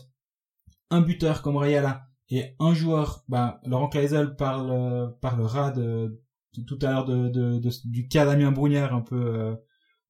un 0.90 1.02
buteur 1.02 1.42
comme 1.42 1.56
Rayala 1.58 2.04
et 2.30 2.56
un 2.60 2.74
joueur, 2.74 3.24
bah, 3.30 3.62
Laurent 3.66 3.88
Kleisel 3.90 4.36
parle, 4.36 4.72
euh, 4.72 5.08
parlera 5.22 5.72
de, 5.72 6.22
de- 6.58 6.64
tout 6.64 6.78
à 6.82 6.92
l'heure 6.92 7.06
de, 7.06 7.30
de, 7.30 7.60
de- 7.60 7.70
du 7.86 8.08
cas 8.08 8.26
Damien 8.26 8.52
Brunière 8.52 8.94
un 8.94 9.02
peu, 9.02 9.16
euh, 9.36 9.56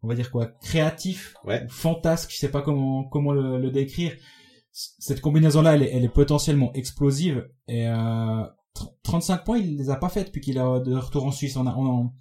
on 0.02 0.08
va 0.08 0.16
dire 0.16 0.32
quoi, 0.32 0.48
créatif, 0.62 1.36
Ouais. 1.46 1.64
ou 1.66 1.70
fantasque, 1.70 2.32
je 2.32 2.38
sais 2.38 2.50
pas 2.52 2.62
comment, 2.62 3.04
comment 3.06 3.32
le, 3.34 3.60
le 3.60 3.72
décrire. 3.72 4.14
Cette 4.72 5.22
combinaison-là, 5.22 5.76
elle 5.76 5.84
est, 5.84 5.92
elle 5.94 6.04
est 6.04 6.10
potentiellement 6.14 6.74
explosive 6.74 7.48
et 7.68 7.88
euh, 7.88 8.44
35 9.04 9.44
points, 9.44 9.58
il 9.58 9.78
les 9.78 9.90
a 9.90 9.96
pas 9.96 10.10
fait 10.10 10.26
depuis 10.26 10.42
qu'il 10.42 10.58
est 10.58 10.62
de 10.62 10.96
retour 10.96 11.26
en 11.26 11.32
Suisse. 11.32 11.56
On 11.58 11.68
a, 11.68 11.76
on 11.76 12.12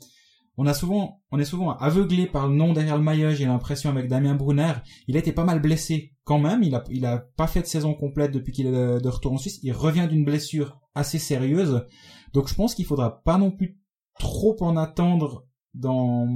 on 0.58 0.66
a 0.66 0.74
souvent, 0.74 1.22
on 1.30 1.38
est 1.38 1.46
souvent 1.46 1.76
aveuglé 1.76 2.26
par 2.26 2.48
le 2.48 2.54
nom 2.54 2.72
derrière 2.72 2.98
le 2.98 3.02
maillot. 3.02 3.30
J'ai 3.30 3.46
l'impression 3.46 3.90
avec 3.90 4.08
Damien 4.08 4.34
Brunner, 4.34 4.74
il 5.08 5.16
a 5.16 5.20
été 5.20 5.32
pas 5.32 5.44
mal 5.44 5.60
blessé 5.60 6.14
quand 6.24 6.38
même. 6.38 6.62
Il 6.62 6.74
a, 6.74 6.84
il 6.90 7.06
a 7.06 7.18
pas 7.36 7.46
fait 7.46 7.62
de 7.62 7.66
saison 7.66 7.94
complète 7.94 8.32
depuis 8.32 8.52
qu'il 8.52 8.66
est 8.66 8.72
de, 8.72 9.08
retour 9.08 9.32
en 9.32 9.38
Suisse. 9.38 9.60
Il 9.62 9.72
revient 9.72 10.06
d'une 10.08 10.24
blessure 10.24 10.78
assez 10.94 11.18
sérieuse. 11.18 11.86
Donc 12.34 12.48
je 12.48 12.54
pense 12.54 12.74
qu'il 12.74 12.84
faudra 12.84 13.22
pas 13.22 13.38
non 13.38 13.50
plus 13.50 13.78
trop 14.18 14.56
en 14.60 14.76
attendre 14.76 15.46
dans 15.74 16.28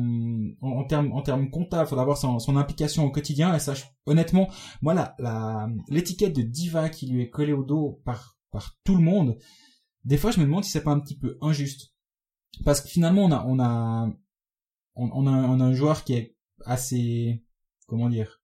en, 0.63 0.85
termes 0.85 1.13
en 1.13 1.21
termes 1.21 1.51
comptables. 1.51 1.85
Il 1.87 1.91
faudra 1.91 2.07
voir 2.07 2.17
son, 2.17 2.39
son 2.39 2.57
implication 2.57 3.05
au 3.05 3.11
quotidien. 3.11 3.55
Et 3.55 3.59
je- 3.59 3.85
honnêtement, 4.07 4.49
moi 4.81 5.15
l'étiquette 5.89 6.35
de 6.35 6.43
diva 6.43 6.89
qui 6.89 7.07
lui 7.07 7.23
est 7.23 7.31
collée 7.31 7.53
au 7.53 7.65
dos 7.65 8.01
par 8.07 8.39
par 8.51 8.73
tout 8.83 8.97
le 8.97 9.03
monde. 9.03 9.37
Des 10.07 10.17
fois, 10.17 10.31
je 10.31 10.39
me 10.41 10.45
demande 10.45 10.65
si 10.65 10.71
c'est 10.71 10.83
pas 10.85 10.93
un 10.93 11.01
petit 11.01 11.19
peu 11.19 11.37
injuste 11.43 11.93
parce 12.65 12.81
que 12.81 12.89
finalement 12.89 13.25
on 13.25 13.33
a 13.33 13.45
on 13.45 13.59
a 13.61 14.09
on, 14.95 15.11
on 15.13 15.27
a 15.27 15.31
on 15.33 15.61
a 15.61 15.65
un 15.65 15.75
joueur 15.75 16.05
qui 16.05 16.15
est 16.15 16.35
assez 16.65 17.43
comment 17.87 18.09
dire 18.09 18.41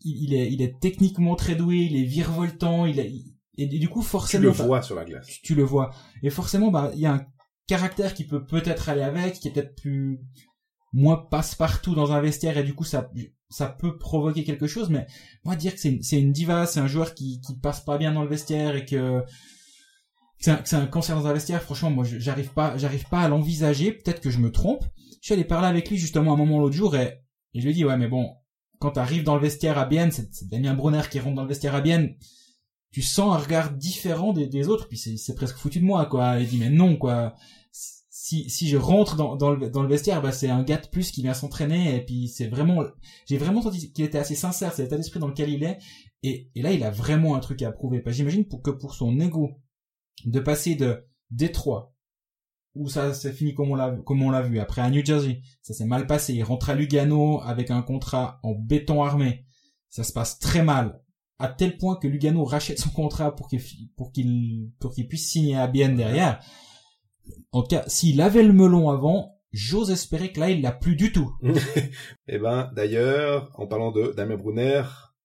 il, 0.00 0.24
il 0.24 0.34
est 0.34 0.52
il 0.52 0.60
est 0.62 0.80
techniquement 0.80 1.36
très 1.36 1.54
doué 1.54 1.76
il 1.88 1.96
est 1.96 2.04
virevoltant 2.04 2.86
il 2.86 2.98
est 2.98 3.08
il- 3.10 3.36
et 3.58 3.66
du 3.66 3.88
coup 3.88 4.00
Tu 4.00 4.06
forcément 4.08 4.42
le 4.44 4.50
bah, 4.50 4.64
vois 4.66 4.82
sur 4.82 4.96
la 4.96 5.04
glace. 5.04 5.26
tu, 5.26 5.42
tu 5.42 5.54
le 5.54 5.62
vois 5.62 5.94
et 6.24 6.30
forcément 6.30 6.72
bah 6.72 6.90
il 6.94 7.00
y 7.00 7.06
a 7.06 7.12
un 7.14 7.26
caractère 7.68 8.14
qui 8.14 8.24
peut 8.26 8.44
peut-être 8.44 8.88
aller 8.88 9.02
avec 9.02 9.34
qui 9.34 9.46
est 9.46 9.52
peut-être 9.52 9.76
plus 9.76 10.18
moins 10.92 11.18
passe-partout 11.30 11.94
dans 11.94 12.10
un 12.10 12.20
vestiaire 12.20 12.58
et 12.58 12.64
du 12.64 12.74
coup 12.74 12.84
ça 12.84 13.12
ça 13.48 13.68
peut 13.68 13.96
provoquer 13.96 14.42
quelque 14.42 14.66
chose 14.66 14.90
mais 14.90 15.06
moi 15.44 15.54
dire 15.54 15.72
que 15.74 15.78
c'est 15.80 15.90
une- 15.92 16.02
c'est 16.02 16.18
une 16.20 16.32
diva 16.32 16.66
c'est 16.66 16.80
un 16.80 16.88
joueur 16.88 17.14
qui 17.14 17.40
qui 17.46 17.56
passe 17.60 17.84
pas 17.84 17.96
bien 17.96 18.12
dans 18.12 18.22
le 18.24 18.28
vestiaire 18.28 18.74
et 18.74 18.84
que 18.86 19.22
c'est 20.42 20.74
un, 20.74 20.80
un 20.80 20.86
cancer 20.86 21.16
dans 21.16 21.26
un 21.26 21.32
vestiaire 21.32 21.62
franchement 21.62 21.90
moi 21.90 22.04
j'arrive 22.04 22.52
pas 22.52 22.76
j'arrive 22.76 23.08
pas 23.08 23.20
à 23.20 23.28
l'envisager. 23.28 23.92
Peut-être 23.92 24.20
que 24.20 24.30
je 24.30 24.38
me 24.38 24.50
trompe. 24.50 24.84
Je 25.20 25.26
suis 25.26 25.34
allé 25.34 25.44
parler 25.44 25.68
avec 25.68 25.88
lui 25.88 25.96
justement 25.96 26.34
un 26.34 26.36
moment 26.36 26.58
l'autre 26.58 26.74
jour 26.74 26.96
et, 26.96 27.22
et 27.54 27.60
je 27.60 27.64
lui 27.64 27.70
ai 27.70 27.74
dit 27.74 27.84
ouais 27.84 27.96
mais 27.96 28.08
bon 28.08 28.34
quand 28.80 28.90
t'arrives 28.90 29.22
dans 29.22 29.36
le 29.36 29.40
vestiaire 29.40 29.78
à 29.78 29.86
Bienne 29.86 30.10
c'est 30.10 30.48
Damien 30.48 30.74
Brunner 30.74 31.02
qui 31.08 31.20
rentre 31.20 31.36
dans 31.36 31.42
le 31.42 31.48
vestiaire 31.48 31.76
à 31.76 31.80
Bienne 31.80 32.16
tu 32.90 33.02
sens 33.02 33.34
un 33.34 33.38
regard 33.38 33.72
différent 33.72 34.32
des, 34.32 34.68
autres 34.68 34.88
puis 34.88 34.98
c'est 34.98 35.34
presque 35.34 35.56
foutu 35.56 35.78
de 35.78 35.84
moi 35.84 36.06
quoi. 36.06 36.40
Il 36.40 36.48
dit 36.48 36.58
mais 36.58 36.70
non 36.70 36.96
quoi. 36.96 37.34
Si 37.70 38.50
si 38.50 38.68
je 38.68 38.76
rentre 38.76 39.16
dans 39.16 39.36
dans 39.36 39.52
le 39.52 39.70
dans 39.70 39.82
le 39.82 39.88
vestiaire 39.88 40.22
bah 40.22 40.32
c'est 40.32 40.50
un 40.50 40.62
gars 40.64 40.78
de 40.78 40.88
plus 40.88 41.10
qui 41.12 41.22
vient 41.22 41.34
s'entraîner 41.34 41.96
et 41.96 42.04
puis 42.04 42.28
c'est 42.28 42.48
vraiment 42.48 42.84
j'ai 43.28 43.38
vraiment 43.38 43.62
senti 43.62 43.92
qu'il 43.92 44.04
était 44.04 44.18
assez 44.18 44.34
sincère 44.34 44.72
c'est 44.72 44.82
l'état 44.82 44.96
d'esprit 44.96 45.20
dans 45.20 45.28
lequel 45.28 45.50
il 45.50 45.62
est 45.62 45.78
et 46.22 46.50
et 46.54 46.62
là 46.62 46.72
il 46.72 46.82
a 46.82 46.90
vraiment 46.90 47.36
un 47.36 47.40
truc 47.40 47.62
à 47.62 47.70
prouver. 47.70 48.02
Que 48.02 48.10
j'imagine 48.10 48.44
pour 48.44 48.62
que 48.62 48.70
pour 48.70 48.94
son 48.94 49.18
ego 49.20 49.52
de 50.24 50.40
passer 50.40 50.74
de 50.74 51.04
Détroit 51.30 51.94
où 52.74 52.88
ça 52.88 53.12
s'est 53.12 53.32
fini 53.32 53.54
comme 53.54 53.70
on 53.70 54.30
l'a 54.30 54.42
vu 54.42 54.58
après 54.58 54.80
à 54.80 54.88
New 54.88 55.04
Jersey. 55.04 55.42
Ça 55.60 55.74
s'est 55.74 55.84
mal 55.84 56.06
passé. 56.06 56.32
Il 56.32 56.42
rentre 56.42 56.70
à 56.70 56.74
Lugano 56.74 57.40
avec 57.42 57.70
un 57.70 57.82
contrat 57.82 58.40
en 58.42 58.52
béton 58.52 59.02
armé. 59.02 59.44
Ça 59.90 60.04
se 60.04 60.12
passe 60.12 60.38
très 60.38 60.62
mal. 60.62 61.02
À 61.38 61.48
tel 61.48 61.76
point 61.76 61.96
que 61.96 62.08
Lugano 62.08 62.44
rachète 62.44 62.78
son 62.78 62.88
contrat 62.88 63.34
pour 63.34 63.48
qu'il 63.48 65.08
puisse 65.08 65.28
signer 65.28 65.56
à 65.56 65.66
Bienne 65.66 65.96
derrière. 65.96 66.42
En 67.50 67.62
tout 67.62 67.68
cas 67.68 67.84
s'il 67.88 68.20
avait 68.22 68.42
le 68.42 68.54
melon 68.54 68.88
avant 68.88 69.32
j'ose 69.52 69.90
espérer 69.90 70.32
que 70.32 70.40
là, 70.40 70.50
il 70.50 70.62
l'a 70.62 70.72
plus 70.72 70.96
du 70.96 71.12
tout. 71.12 71.32
Eh 72.28 72.38
ben, 72.38 72.70
d'ailleurs, 72.74 73.50
en 73.54 73.66
parlant 73.66 73.92
de 73.92 74.12
Damien 74.16 74.36
Brunner, 74.36 74.82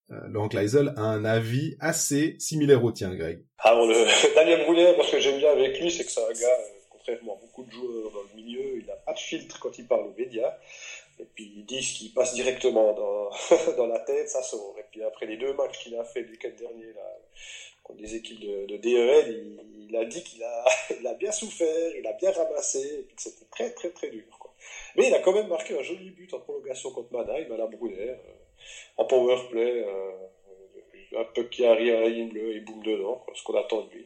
Laurent 0.10 0.48
Kleisel 0.48 0.94
a 0.96 1.02
un 1.02 1.26
avis 1.26 1.76
assez 1.80 2.36
similaire 2.40 2.84
au 2.84 2.92
tien, 2.92 3.14
Greg. 3.14 3.44
Ah 3.60 3.76
bon, 3.76 3.88
le 3.88 3.96
Damien 4.36 4.64
Brunner, 4.64 4.96
moi 4.96 5.06
ce 5.06 5.12
que 5.14 5.20
j'aime 5.20 5.40
bien 5.40 5.52
avec 5.52 5.80
lui, 5.80 5.92
c'est 5.92 6.06
que 6.06 6.12
c'est 6.12 6.24
un 6.24 6.32
gars, 6.32 6.60
euh, 6.60 6.78
contrairement 6.90 7.36
à 7.36 7.42
beaucoup 7.42 7.64
de 7.64 7.72
joueurs 7.72 8.12
dans 8.12 8.22
le 8.22 8.42
milieu, 8.42 8.78
il 8.78 8.86
n'a 8.86 8.96
pas 8.96 9.14
de 9.14 9.20
filtre 9.20 9.60
quand 9.60 9.78
il 9.78 9.86
parle 9.86 10.08
aux 10.08 10.16
médias. 10.18 10.58
Et 11.20 11.26
puis 11.26 11.52
ils 11.58 11.66
disent 11.66 11.94
qu'il 11.94 12.14
passe 12.14 12.34
directement 12.36 12.94
dans, 12.94 13.30
dans 13.78 13.88
la 13.88 14.00
tête, 14.00 14.30
ça 14.30 14.44
sort. 14.44 14.76
Et 14.78 14.86
puis 14.92 15.04
après 15.04 15.26
les 15.26 15.38
deux 15.38 15.54
matchs 15.54 15.80
qu'il 15.80 15.96
a 15.96 16.04
fait 16.04 16.22
le 16.22 16.30
week-end 16.30 16.52
dernier 16.58 16.94
contre 17.84 18.02
des 18.02 18.16
équipes 18.16 18.40
de, 18.42 18.66
de 18.68 18.78
DEL, 18.78 19.58
il, 19.90 19.96
a 19.96 20.06
dit 20.06 20.22
qu'il 20.24 20.44
a, 21.08 21.14
bien 21.16 21.32
souffert, 21.32 21.96
il 21.98 22.06
a 22.06 22.14
bien 22.14 22.32
ramassé, 22.32 23.00
et 23.00 23.04
puis 23.04 23.16
que 23.16 23.22
c'était 23.22 23.46
très 23.50 23.72
très 23.72 23.90
très 23.90 24.10
dur. 24.10 24.24
Mais 24.96 25.08
il 25.08 25.14
a 25.14 25.20
quand 25.20 25.34
même 25.34 25.48
marqué 25.48 25.78
un 25.78 25.84
joli 25.84 26.10
but 26.12 26.34
en 26.34 26.40
prolongation 26.40 26.92
contre 26.92 27.14
Mannheim 27.14 27.52
à 27.52 27.58
la 27.58 27.68
Brunner, 27.68 28.10
euh, 28.10 28.16
en 28.98 29.06
power 29.06 29.38
play. 29.50 29.86
Euh, 29.86 30.12
un 31.16 31.24
peu 31.24 31.44
qui 31.44 31.66
arrive 31.66 31.96
à 31.96 32.02
la 32.02 32.10
ligne 32.10 32.30
bleue 32.30 32.56
et 32.56 32.60
boum 32.60 32.82
dedans, 32.84 33.22
quoi, 33.24 33.34
ce 33.36 33.44
qu'on 33.44 33.56
attend 33.56 33.82
de 33.82 33.92
lui. 33.92 34.06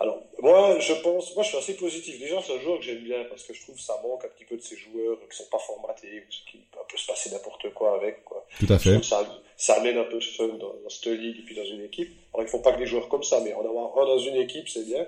Alors, 0.00 0.22
moi, 0.40 0.78
je 0.78 0.92
pense, 0.94 1.34
moi, 1.34 1.42
je 1.42 1.48
suis 1.48 1.58
assez 1.58 1.76
positif. 1.76 2.18
Déjà, 2.18 2.40
c'est 2.42 2.54
un 2.54 2.60
joueur 2.60 2.78
que 2.78 2.84
j'aime 2.84 3.02
bien 3.02 3.24
parce 3.24 3.44
que 3.44 3.54
je 3.54 3.62
trouve 3.62 3.76
que 3.76 3.80
ça 3.80 3.98
manque 4.02 4.24
un 4.24 4.28
petit 4.28 4.44
peu 4.44 4.56
de 4.56 4.62
ces 4.62 4.76
joueurs 4.76 5.18
qui 5.28 5.36
sont 5.36 5.48
pas 5.50 5.58
formatés 5.58 6.20
ou 6.20 6.28
qui 6.28 6.58
peut 6.70 6.78
un 6.80 6.84
peu 6.88 6.96
se 6.96 7.06
passer 7.06 7.30
n'importe 7.30 7.72
quoi 7.72 7.96
avec, 7.96 8.24
quoi. 8.24 8.46
Tout 8.58 8.72
à 8.72 8.78
que 8.78 9.02
ça, 9.02 9.26
ça 9.56 9.74
amène 9.74 9.96
un 9.98 10.04
peu 10.04 10.18
de 10.18 10.24
fun 10.24 10.48
dans, 10.48 10.74
dans 10.74 10.88
cette 10.88 11.06
ligue 11.06 11.38
et 11.38 11.42
puis 11.42 11.54
dans 11.54 11.64
une 11.64 11.84
équipe. 11.84 12.10
Alors, 12.32 12.46
il 12.46 12.50
faut 12.50 12.60
pas 12.60 12.72
que 12.72 12.78
des 12.78 12.86
joueurs 12.86 13.08
comme 13.08 13.22
ça, 13.22 13.40
mais 13.40 13.54
en 13.54 13.60
avoir 13.60 13.98
un 13.98 14.06
dans 14.06 14.18
une 14.18 14.36
équipe, 14.36 14.68
c'est 14.68 14.84
bien. 14.84 15.06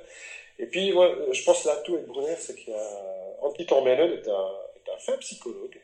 Et 0.58 0.66
puis, 0.66 0.92
moi, 0.92 1.14
je 1.30 1.44
pense 1.44 1.64
l'atout 1.64 1.94
avec 1.94 2.06
Brunner, 2.06 2.36
c'est 2.38 2.56
qu'il 2.56 2.72
y 2.72 2.76
a, 2.76 3.36
Antti 3.42 3.62
est 3.62 3.72
un, 3.72 3.86
est 3.86 4.28
un 4.28 4.98
fin 4.98 5.16
psychologue. 5.18 5.78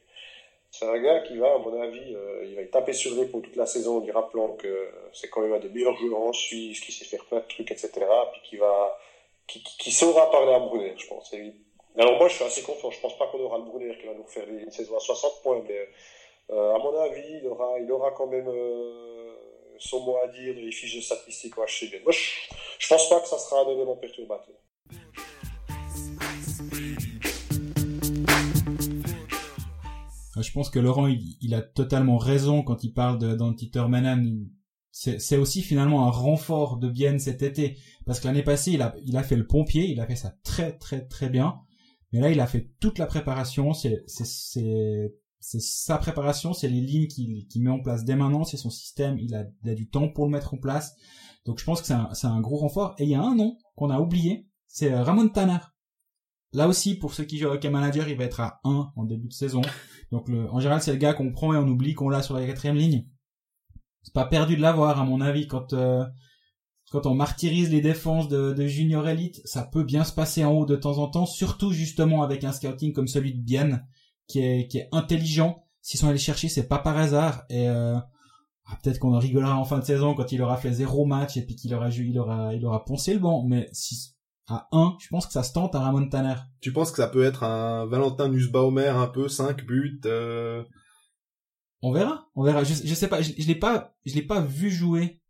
C'est 0.73 0.87
un 0.87 0.99
gars 0.99 1.21
qui 1.21 1.37
va, 1.37 1.55
à 1.55 1.59
mon 1.59 1.81
avis, 1.83 2.15
euh, 2.15 2.47
il 2.47 2.55
va 2.57 2.63
y 2.63 2.71
taper 2.71 2.95
sur 2.95 3.15
l'épaule 3.15 3.43
toute 3.43 3.57
la 3.57 3.67
saison 3.67 3.99
en 3.99 4.01
lui 4.01 4.11
rappelant 4.11 4.57
que 4.57 4.89
c'est 5.13 5.29
quand 5.29 5.43
même 5.43 5.53
un 5.53 5.59
des 5.59 5.69
meilleurs 5.69 5.95
joueurs 5.97 6.19
en 6.19 6.33
Suisse, 6.33 6.81
qui 6.81 6.93
sait 6.93 7.05
faire 7.05 7.23
plein 7.27 7.41
de 7.41 7.47
trucs, 7.47 7.71
etc. 7.71 7.91
Puis 8.33 8.41
qui 8.43 8.57
va, 8.57 8.99
qui, 9.47 9.93
saura 9.93 10.31
parler 10.31 10.55
à 10.55 10.61
Brunner, 10.61 10.95
je 10.97 11.07
pense. 11.07 11.35
Alors 11.99 12.17
moi, 12.17 12.27
je 12.29 12.37
suis 12.37 12.45
assez 12.45 12.63
confiant. 12.63 12.91
Je 12.91 13.01
pense 13.01 13.19
pas 13.19 13.27
qu'on 13.27 13.41
aura 13.41 13.59
le 13.59 13.65
Brunner 13.65 13.99
qui 13.99 14.07
va 14.07 14.15
nous 14.15 14.25
faire 14.25 14.49
une 14.49 14.71
saison 14.71 14.97
à 14.97 15.01
60 15.01 15.43
points, 15.43 15.63
mais 15.69 15.89
euh, 16.51 16.75
à 16.75 16.79
mon 16.79 16.99
avis, 16.99 17.41
il 17.43 17.47
aura, 17.49 17.79
il 17.79 17.93
aura 17.93 18.13
quand 18.13 18.29
même 18.29 18.49
euh, 18.49 19.35
son 19.79 20.01
mot 20.01 20.17
à 20.25 20.29
dire 20.29 20.55
dans 20.55 20.61
les 20.63 20.73
fiches 20.73 20.97
de 20.97 21.03
statistiques 21.03 21.59
au 21.59 21.65
HCB. 21.67 22.03
Moi, 22.03 22.13
je, 22.13 22.31
je 22.79 22.89
pense 22.89 23.11
pas 23.11 23.21
que 23.21 23.29
ça 23.29 23.39
sera 23.39 23.61
un 23.61 23.69
élément 23.69 23.97
perturbateur. 23.97 24.57
Je 30.43 30.53
pense 30.53 30.71
que 30.71 30.79
Laurent, 30.79 31.07
il, 31.07 31.55
a 31.55 31.63
totalement 31.63 32.19
raison 32.19 32.63
quand 32.63 32.85
il 32.85 32.93
parle 32.93 33.19
de- 33.19 33.35
d'Antiter 33.35 33.87
Manan. 33.89 34.25
C'est 34.91 35.39
aussi 35.39 35.63
finalement 35.63 36.07
un 36.07 36.11
renfort 36.11 36.77
de 36.77 36.91
Bienne 36.91 37.19
cet 37.19 37.43
été. 37.43 37.79
Parce 38.05 38.21
que 38.21 38.27
l'année 38.27 38.43
passée, 38.43 38.73
il 38.73 38.83
a, 39.17 39.23
fait 39.23 39.37
le 39.37 39.47
pompier, 39.47 39.91
il 39.91 40.01
a 40.01 40.07
fait 40.07 40.17
ça 40.17 40.35
très 40.45 40.77
très 40.77 41.07
très 41.07 41.31
bien. 41.31 41.61
Mais 42.13 42.21
là, 42.21 42.31
il 42.31 42.41
a 42.41 42.47
fait 42.47 42.73
toute 42.79 42.99
la 42.99 43.07
préparation. 43.07 43.73
C'est 43.73 44.05
sa 45.41 45.99
préparation, 45.99 46.53
c'est 46.53 46.69
les 46.69 46.81
lignes 46.81 47.07
qu'il 47.07 47.63
met 47.63 47.71
en 47.71 47.81
place 47.81 48.05
dès 48.05 48.17
maintenant, 48.17 48.45
c'est 48.45 48.59
son 48.59 48.71
système. 48.71 49.19
Il 49.19 49.35
a, 49.35 49.75
du 49.75 49.89
temps 49.89 50.09
pour 50.09 50.27
le 50.27 50.31
mettre 50.31 50.53
en 50.53 50.59
place. 50.59 50.95
Donc 51.47 51.59
je 51.59 51.65
pense 51.65 51.81
que 51.81 51.87
c'est 51.87 51.95
un, 51.95 52.11
un 52.25 52.41
gros 52.41 52.59
renfort. 52.59 52.95
Et 52.99 53.05
il 53.05 53.11
y 53.11 53.15
a 53.15 53.23
un 53.23 53.35
nom 53.35 53.57
qu'on 53.77 53.89
a 53.89 53.99
oublié, 53.99 54.47
c'est 54.67 54.93
euh, 54.93 55.03
Ramon 55.03 55.29
Tanner. 55.29 55.59
Là 56.53 56.69
aussi, 56.69 56.97
pour 56.97 57.15
ceux 57.15 57.25
qui 57.25 57.39
jouent 57.39 57.49
hockey 57.49 57.71
manager, 57.71 58.09
il 58.09 58.17
va 58.17 58.25
être 58.25 58.41
à 58.41 58.61
1 58.65 58.93
en 58.95 59.05
début 59.05 59.29
de 59.29 59.33
saison. 59.33 59.63
Donc 60.11 60.29
en 60.29 60.61
général, 60.61 60.83
c'est 60.83 60.93
le 60.93 60.99
gars 60.99 61.15
qu'on 61.15 61.33
prend 61.33 61.55
et 61.55 61.57
on 61.57 61.67
oublie 61.67 61.95
qu'on 61.95 62.09
l'a 62.09 62.23
sur 62.23 62.35
la 62.35 62.47
quatrième 62.47 62.77
ligne. 62.77 63.07
C'est 64.03 64.15
pas 64.15 64.27
perdu 64.27 64.57
de 64.57 64.61
l'avoir, 64.61 65.01
à 65.01 65.05
mon 65.05 65.21
avis, 65.21 65.47
quand 65.47 65.73
euh, 65.73 66.05
on 66.93 67.15
martyrise 67.15 67.71
les 67.71 67.81
défenses 67.81 68.29
de, 68.29 68.67
junior 68.67 69.09
elite, 69.09 69.41
ça 69.45 69.63
peut 69.63 69.85
bien 69.85 70.05
se 70.05 70.13
passer 70.13 70.45
en 70.45 70.53
haut 70.53 70.67
de 70.67 70.77
temps 70.77 70.99
en 70.99 71.09
temps, 71.09 71.25
surtout 71.25 71.73
justement 71.73 72.23
avec 72.23 72.45
un 72.45 72.53
scouting 72.53 72.93
comme 72.93 73.09
celui 73.09 73.33
de 73.33 73.41
Bienne, 73.41 73.87
qui 74.27 74.41
est 74.41 74.89
intelligent. 74.93 75.65
S'ils 75.81 75.99
sont 75.99 76.09
allés 76.09 76.19
chercher, 76.19 76.49
c'est 76.49 76.69
pas 76.69 76.79
par 76.79 76.97
hasard. 76.99 77.45
Et 77.49 77.69
euh, 77.69 77.97
ah, 78.67 78.79
peut-être 78.83 78.99
qu'on 78.99 79.15
en 79.15 79.19
rigolera 79.19 79.57
en 79.57 79.65
fin 79.65 79.79
de 79.79 79.85
saison 79.85 80.15
quand 80.15 80.31
il 80.33 80.43
aura 80.43 80.57
fait 80.57 80.73
zéro 80.73 81.05
match 81.05 81.37
et 81.37 81.45
puis 81.45 81.57
qu'il 81.57 81.75
aura 81.75 81.89
il 81.91 82.19
aura 82.19 82.55
il 82.55 82.65
aura 82.65 82.85
poncé 82.85 83.15
le 83.15 83.21
banc. 83.21 83.45
Mais 83.45 83.69
si 83.73 84.12
à 84.49 84.69
1, 84.73 84.97
je 85.01 85.09
pense 85.09 85.27
que 85.27 85.33
ça 85.33 85.43
se 85.43 85.53
tente 85.53 85.75
à 85.75 85.81
Ramon 85.81 86.09
Tanner. 86.09 86.35
Tu 86.61 86.73
penses 86.73 86.91
que 86.91 86.97
ça 86.99 87.09
peut 87.09 87.23
être 87.23 87.45
un 87.45 87.87
Valentin 87.87 88.29
Nussbaumer 88.29 88.89
un 88.89 89.07
peu, 89.07 89.29
5 89.29 89.65
buts 89.65 90.01
euh... 90.07 90.65
On 91.83 91.93
verra, 91.93 92.29
on 92.37 92.45
verra. 92.45 92.63
Je, 92.63 92.75
je 92.75 92.95
sais 92.95 93.09
pas, 93.09 93.23
je, 93.23 93.33
je 93.37 93.47
l'ai 93.47 93.57
pas, 93.57 93.95
je 94.07 94.15
l'ai 94.15 94.23
pas 94.23 94.41
vu 94.41 94.71
jouer 94.71 95.21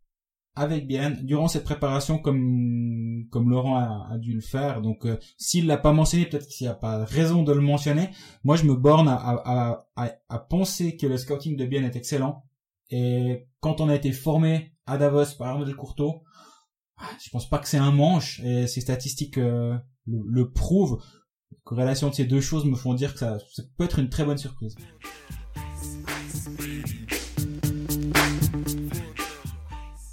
avec 0.55 0.85
bien 0.85 1.09
durant 1.09 1.47
cette 1.47 1.63
préparation 1.63 2.19
comme 2.19 3.25
comme 3.31 3.49
Laurent 3.49 3.77
a, 3.77 4.07
a 4.11 4.17
dû 4.19 4.33
le 4.33 4.41
faire. 4.41 4.81
Donc 4.81 5.05
euh, 5.05 5.17
s'il 5.37 5.65
l'a 5.65 5.77
pas 5.77 5.93
mentionné, 5.93 6.25
peut-être 6.27 6.47
qu'il 6.47 6.67
n'y 6.67 6.71
a 6.71 6.75
pas 6.75 7.03
raison 7.05 7.41
de 7.43 7.51
le 7.51 7.61
mentionner. 7.61 8.09
Moi, 8.43 8.55
je 8.55 8.65
me 8.65 8.75
borne 8.75 9.07
à, 9.07 9.15
à, 9.15 9.87
à, 9.95 10.11
à 10.29 10.39
penser 10.39 10.95
que 10.95 11.07
le 11.07 11.17
scouting 11.17 11.57
de 11.57 11.65
Bien 11.65 11.83
est 11.83 11.95
excellent. 11.95 12.43
Et 12.91 13.47
quand 13.59 13.81
on 13.81 13.89
a 13.89 13.95
été 13.95 14.11
formé 14.11 14.75
à 14.85 14.97
Davos 14.97 15.35
par 15.37 15.47
Arnaud 15.47 15.73
Courteau, 15.73 16.23
je 17.23 17.29
pense 17.29 17.49
pas 17.49 17.59
que 17.59 17.67
c'est 17.67 17.77
un 17.77 17.91
manche. 17.91 18.39
Et 18.41 18.67
ces 18.67 18.81
statistiques 18.81 19.37
euh, 19.37 19.77
le, 20.05 20.51
prouvent. 20.51 21.03
La 21.51 21.57
corrélation 21.63 22.09
de 22.09 22.15
ces 22.15 22.25
deux 22.25 22.41
choses 22.41 22.65
me 22.65 22.75
font 22.75 22.93
dire 22.93 23.13
que 23.13 23.19
ça, 23.19 23.37
peut 23.77 23.85
être 23.85 23.99
une 23.99 24.09
très 24.09 24.25
bonne 24.25 24.37
surprise. 24.37 24.75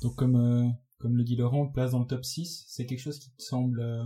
Donc 0.03 0.16
comme 0.16 0.37
euh, 0.37 0.69
comme 0.99 1.16
le 1.16 1.25
dit 1.25 1.37
Laurent, 1.37 1.66
place 1.66 1.93
dans 1.93 2.01
le 2.01 2.07
top 2.07 2.25
6, 2.25 2.64
c'est 2.69 2.87
quelque 2.87 3.01
chose 3.01 3.19
qui 3.19 3.31
te 3.31 3.43
semble 3.43 3.81
euh, 3.81 4.05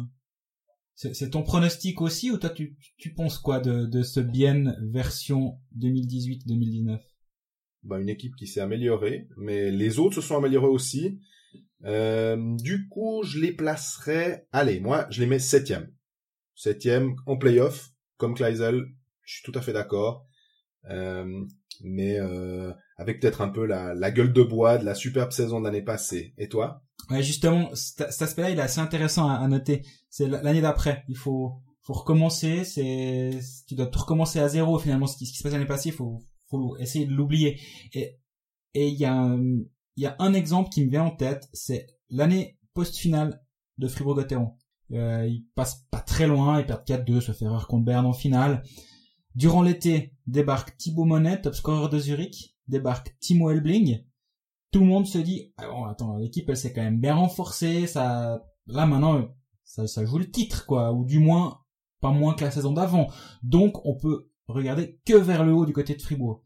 c'est 0.94 1.14
c'est 1.14 1.30
ton 1.30 1.42
pronostic 1.42 2.00
aussi 2.00 2.30
ou 2.30 2.38
toi 2.38 2.50
tu 2.50 2.76
tu 2.96 3.14
penses 3.14 3.38
quoi 3.38 3.60
de 3.60 3.86
de 3.86 4.02
ce 4.02 4.20
bien 4.20 4.74
version 4.80 5.58
2018-2019 5.78 7.00
bah, 7.84 8.00
une 8.00 8.08
équipe 8.08 8.34
qui 8.36 8.46
s'est 8.46 8.60
améliorée, 8.60 9.28
mais 9.36 9.70
les 9.70 9.98
autres 9.98 10.16
se 10.16 10.20
sont 10.22 10.38
améliorés 10.38 10.68
aussi. 10.68 11.20
Euh, 11.84 12.36
du 12.56 12.88
coup, 12.88 13.22
je 13.24 13.38
les 13.38 13.52
placerais... 13.52 14.46
Allez, 14.52 14.80
moi, 14.80 15.06
je 15.10 15.20
les 15.20 15.26
mets 15.26 15.38
septième. 15.38 15.92
Septième 16.54 17.14
en 17.26 17.36
playoff, 17.36 17.90
comme 18.16 18.34
Kleisel, 18.34 18.84
je 19.22 19.34
suis 19.34 19.42
tout 19.42 19.58
à 19.58 19.62
fait 19.62 19.72
d'accord. 19.72 20.26
Euh, 20.90 21.44
mais 21.82 22.18
euh, 22.20 22.72
avec 22.96 23.20
peut-être 23.20 23.40
un 23.40 23.48
peu 23.48 23.66
la, 23.66 23.94
la 23.94 24.10
gueule 24.10 24.32
de 24.32 24.42
bois 24.42 24.78
de 24.78 24.84
la 24.84 24.94
superbe 24.94 25.32
saison 25.32 25.60
de 25.60 25.64
l'année 25.64 25.82
passée. 25.82 26.34
Et 26.38 26.48
toi? 26.48 26.82
Ouais, 27.10 27.22
justement, 27.22 27.74
cet 27.74 28.22
aspect-là, 28.22 28.50
il 28.50 28.58
est 28.58 28.62
assez 28.62 28.80
intéressant 28.80 29.28
à, 29.28 29.46
noter. 29.48 29.82
C'est 30.08 30.28
l'année 30.28 30.60
d'après. 30.60 31.04
Il 31.08 31.16
faut, 31.16 31.60
faut 31.82 31.92
recommencer. 31.92 32.64
C'est, 32.64 33.30
tu 33.66 33.74
dois 33.74 33.86
tout 33.86 33.98
recommencer 33.98 34.38
à 34.38 34.48
zéro 34.48 34.78
finalement. 34.78 35.06
Ce 35.06 35.16
qui, 35.16 35.26
ce 35.26 35.32
qui 35.32 35.38
se 35.38 35.42
passe 35.42 35.52
l'année 35.52 35.66
passée, 35.66 35.90
il 35.90 35.94
faut, 35.94 36.22
faut 36.48 36.76
essayer 36.78 37.06
de 37.06 37.12
l'oublier. 37.12 37.60
Et, 37.92 38.16
et 38.74 38.88
il 38.88 38.98
y 38.98 39.04
a, 39.04 39.12
un- 39.12 39.64
il 39.96 40.02
y 40.02 40.06
a 40.06 40.16
un 40.18 40.34
exemple 40.34 40.70
qui 40.70 40.84
me 40.84 40.90
vient 40.90 41.04
en 41.04 41.10
tête. 41.10 41.48
C'est 41.52 41.86
l'année 42.10 42.58
post-finale 42.74 43.40
de 43.78 43.88
Fribourg-Gotteron. 43.88 44.56
Euh, 44.92 45.26
ils 45.26 45.46
passent 45.54 45.86
pas 45.90 46.00
très 46.00 46.26
loin. 46.26 46.60
Ils 46.60 46.66
perdent 46.66 46.86
4-2, 46.86 47.20
sauf 47.20 47.40
erreur 47.42 47.68
contre 47.68 47.84
Berne 47.84 48.06
en 48.06 48.12
finale. 48.12 48.62
Durant 49.34 49.62
l'été, 49.62 50.14
débarque 50.26 50.76
Thibaut 50.76 51.04
Monet, 51.04 51.40
top 51.40 51.54
scorer 51.54 51.88
de 51.88 51.98
Zurich. 51.98 52.56
Débarque 52.68 53.16
Timo 53.20 53.50
Elbling 53.50 54.04
tout 54.74 54.80
le 54.80 54.86
monde 54.86 55.06
se 55.06 55.18
dit 55.18 55.52
ah 55.56 55.68
bon 55.68 55.84
attends 55.84 56.16
l'équipe 56.16 56.48
elle 56.48 56.56
s'est 56.56 56.72
quand 56.72 56.82
même 56.82 56.98
bien 56.98 57.14
renforcée 57.14 57.86
ça 57.86 58.44
là 58.66 58.86
maintenant 58.86 59.28
ça, 59.62 59.86
ça 59.86 60.04
joue 60.04 60.18
le 60.18 60.28
titre 60.28 60.66
quoi 60.66 60.92
ou 60.92 61.04
du 61.04 61.20
moins 61.20 61.60
pas 62.00 62.10
moins 62.10 62.34
que 62.34 62.42
la 62.42 62.50
saison 62.50 62.72
d'avant 62.72 63.08
donc 63.44 63.86
on 63.86 63.94
peut 63.94 64.32
regarder 64.48 64.98
que 65.06 65.14
vers 65.14 65.44
le 65.44 65.52
haut 65.52 65.64
du 65.64 65.72
côté 65.72 65.94
de 65.94 66.02
Fribourg 66.02 66.42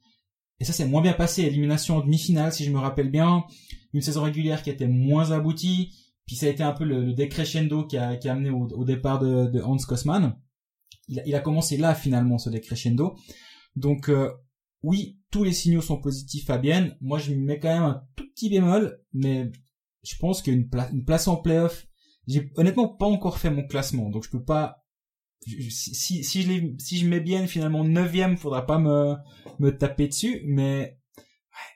et 0.60 0.64
ça 0.64 0.72
s'est 0.72 0.86
moins 0.86 1.02
bien 1.02 1.12
passé. 1.12 1.42
Élimination 1.42 1.96
en 1.96 2.00
demi-finale 2.00 2.52
si 2.52 2.64
je 2.64 2.70
me 2.70 2.78
rappelle 2.78 3.10
bien. 3.10 3.44
Une 3.92 4.02
saison 4.02 4.22
régulière 4.22 4.62
qui 4.62 4.70
était 4.70 4.88
moins 4.88 5.30
aboutie. 5.30 5.94
Puis 6.26 6.36
ça 6.36 6.46
a 6.46 6.50
été 6.50 6.62
un 6.62 6.72
peu 6.72 6.84
le, 6.84 7.14
décrescendo 7.14 7.84
qui 7.84 7.96
a, 7.96 8.16
qui 8.16 8.28
a 8.28 8.32
amené 8.32 8.50
au, 8.50 8.66
au 8.66 8.84
départ 8.84 9.18
de, 9.18 9.46
de 9.46 9.60
Hans 9.60 9.78
Kosman 9.78 10.36
il 11.08 11.20
a, 11.20 11.26
il 11.26 11.34
a 11.34 11.40
commencé 11.40 11.76
là 11.76 11.94
finalement 11.94 12.38
ce 12.38 12.50
décrescendo. 12.50 13.16
Donc 13.76 14.08
euh, 14.08 14.30
oui, 14.82 15.18
tous 15.30 15.44
les 15.44 15.52
signaux 15.52 15.80
sont 15.80 16.00
positifs 16.00 16.48
à 16.50 16.58
Bienne. 16.58 16.96
Moi, 17.00 17.18
je 17.18 17.34
mets 17.34 17.58
quand 17.58 17.72
même 17.72 17.82
un 17.82 18.02
tout 18.16 18.28
petit 18.30 18.48
bémol, 18.48 19.00
mais 19.12 19.50
je 20.04 20.16
pense 20.16 20.42
qu'une 20.42 20.68
une 20.92 21.04
place 21.04 21.26
en 21.26 21.36
playoff, 21.36 21.86
j'ai 22.26 22.50
honnêtement 22.56 22.88
pas 22.88 23.06
encore 23.06 23.38
fait 23.38 23.50
mon 23.50 23.66
classement, 23.66 24.10
donc 24.10 24.24
je 24.24 24.30
peux 24.30 24.44
pas. 24.44 24.84
Si, 25.70 25.94
si, 25.94 26.24
si 26.24 26.42
je 26.42 26.48
les, 26.48 26.74
si 26.78 26.98
je 26.98 27.06
mets 27.06 27.20
Bienne 27.20 27.46
finalement 27.48 27.84
neuvième, 27.84 28.36
faudra 28.36 28.66
pas 28.66 28.78
me 28.78 29.14
me 29.58 29.76
taper 29.76 30.08
dessus, 30.08 30.42
mais 30.46 30.98
ouais. 31.52 31.74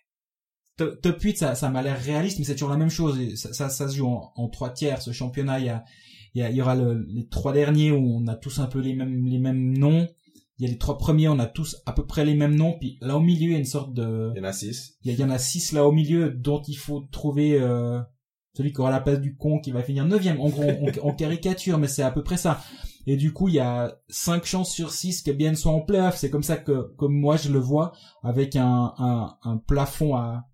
top, 0.76 1.00
top 1.00 1.20
8, 1.20 1.38
ça, 1.38 1.54
ça 1.54 1.68
m'a 1.70 1.82
l'air 1.82 2.00
réaliste, 2.00 2.38
mais 2.38 2.44
c'est 2.44 2.54
toujours 2.54 2.70
la 2.70 2.76
même 2.76 2.90
chose. 2.90 3.34
Ça, 3.36 3.52
ça, 3.52 3.68
ça 3.68 3.88
se 3.88 3.96
joue 3.96 4.06
en, 4.06 4.32
en 4.36 4.48
trois 4.48 4.70
tiers. 4.70 5.00
Ce 5.02 5.12
championnat, 5.12 5.58
il 5.60 5.66
y 5.66 5.68
a, 5.68 5.84
il 6.34 6.40
y, 6.40 6.44
a- 6.44 6.50
il 6.50 6.56
y 6.56 6.62
aura 6.62 6.74
le- 6.74 7.04
les 7.08 7.26
trois 7.28 7.52
derniers 7.52 7.90
où 7.92 8.16
on 8.18 8.26
a 8.26 8.34
tous 8.36 8.58
un 8.58 8.66
peu 8.66 8.80
les 8.80 8.94
mêmes 8.94 9.26
les 9.26 9.38
mêmes 9.38 9.76
noms. 9.78 10.08
Il 10.58 10.66
y 10.66 10.68
a 10.68 10.70
les 10.70 10.78
trois 10.78 10.96
premiers, 10.98 11.28
on 11.28 11.38
a 11.40 11.46
tous 11.46 11.76
à 11.86 11.92
peu 11.92 12.06
près 12.06 12.24
les 12.24 12.34
mêmes 12.34 12.54
noms, 12.54 12.76
puis 12.78 12.98
là 13.00 13.16
au 13.16 13.20
milieu, 13.20 13.48
il 13.48 13.52
y 13.52 13.54
a 13.56 13.58
une 13.58 13.64
sorte 13.64 13.94
de... 13.94 14.30
Il 14.34 14.38
y 14.38 14.40
en 14.40 14.44
a 14.44 14.52
six. 14.52 14.96
Il 15.02 15.12
y, 15.12 15.16
y 15.16 15.24
en 15.24 15.30
a 15.30 15.38
six 15.38 15.72
là 15.72 15.84
au 15.86 15.92
milieu 15.92 16.30
dont 16.30 16.62
il 16.68 16.76
faut 16.76 17.00
trouver 17.10 17.58
euh, 17.60 18.00
celui 18.54 18.72
qui 18.72 18.80
aura 18.80 18.90
la 18.90 19.00
place 19.00 19.18
du 19.20 19.34
con 19.34 19.58
qui 19.60 19.72
va 19.72 19.82
finir 19.82 20.04
neuvième. 20.04 20.38
En 20.40 20.50
gros, 20.50 20.70
en 21.02 21.12
caricature, 21.14 21.78
mais 21.78 21.88
c'est 21.88 22.02
à 22.02 22.12
peu 22.12 22.22
près 22.22 22.36
ça. 22.36 22.62
Et 23.06 23.16
du 23.16 23.32
coup, 23.32 23.48
il 23.48 23.54
y 23.54 23.60
a 23.60 23.98
cinq 24.08 24.44
chances 24.44 24.72
sur 24.72 24.92
six 24.92 25.22
que 25.22 25.30
bien 25.30 25.54
soit 25.54 25.72
en 25.72 25.80
playoff. 25.80 26.16
C'est 26.16 26.30
comme 26.30 26.42
ça 26.42 26.56
que, 26.56 26.94
comme 26.96 27.14
moi 27.14 27.36
je 27.36 27.50
le 27.50 27.58
vois, 27.58 27.92
avec 28.22 28.56
un, 28.56 28.94
un, 28.98 29.36
un 29.42 29.56
plafond 29.58 30.14
à 30.14 30.46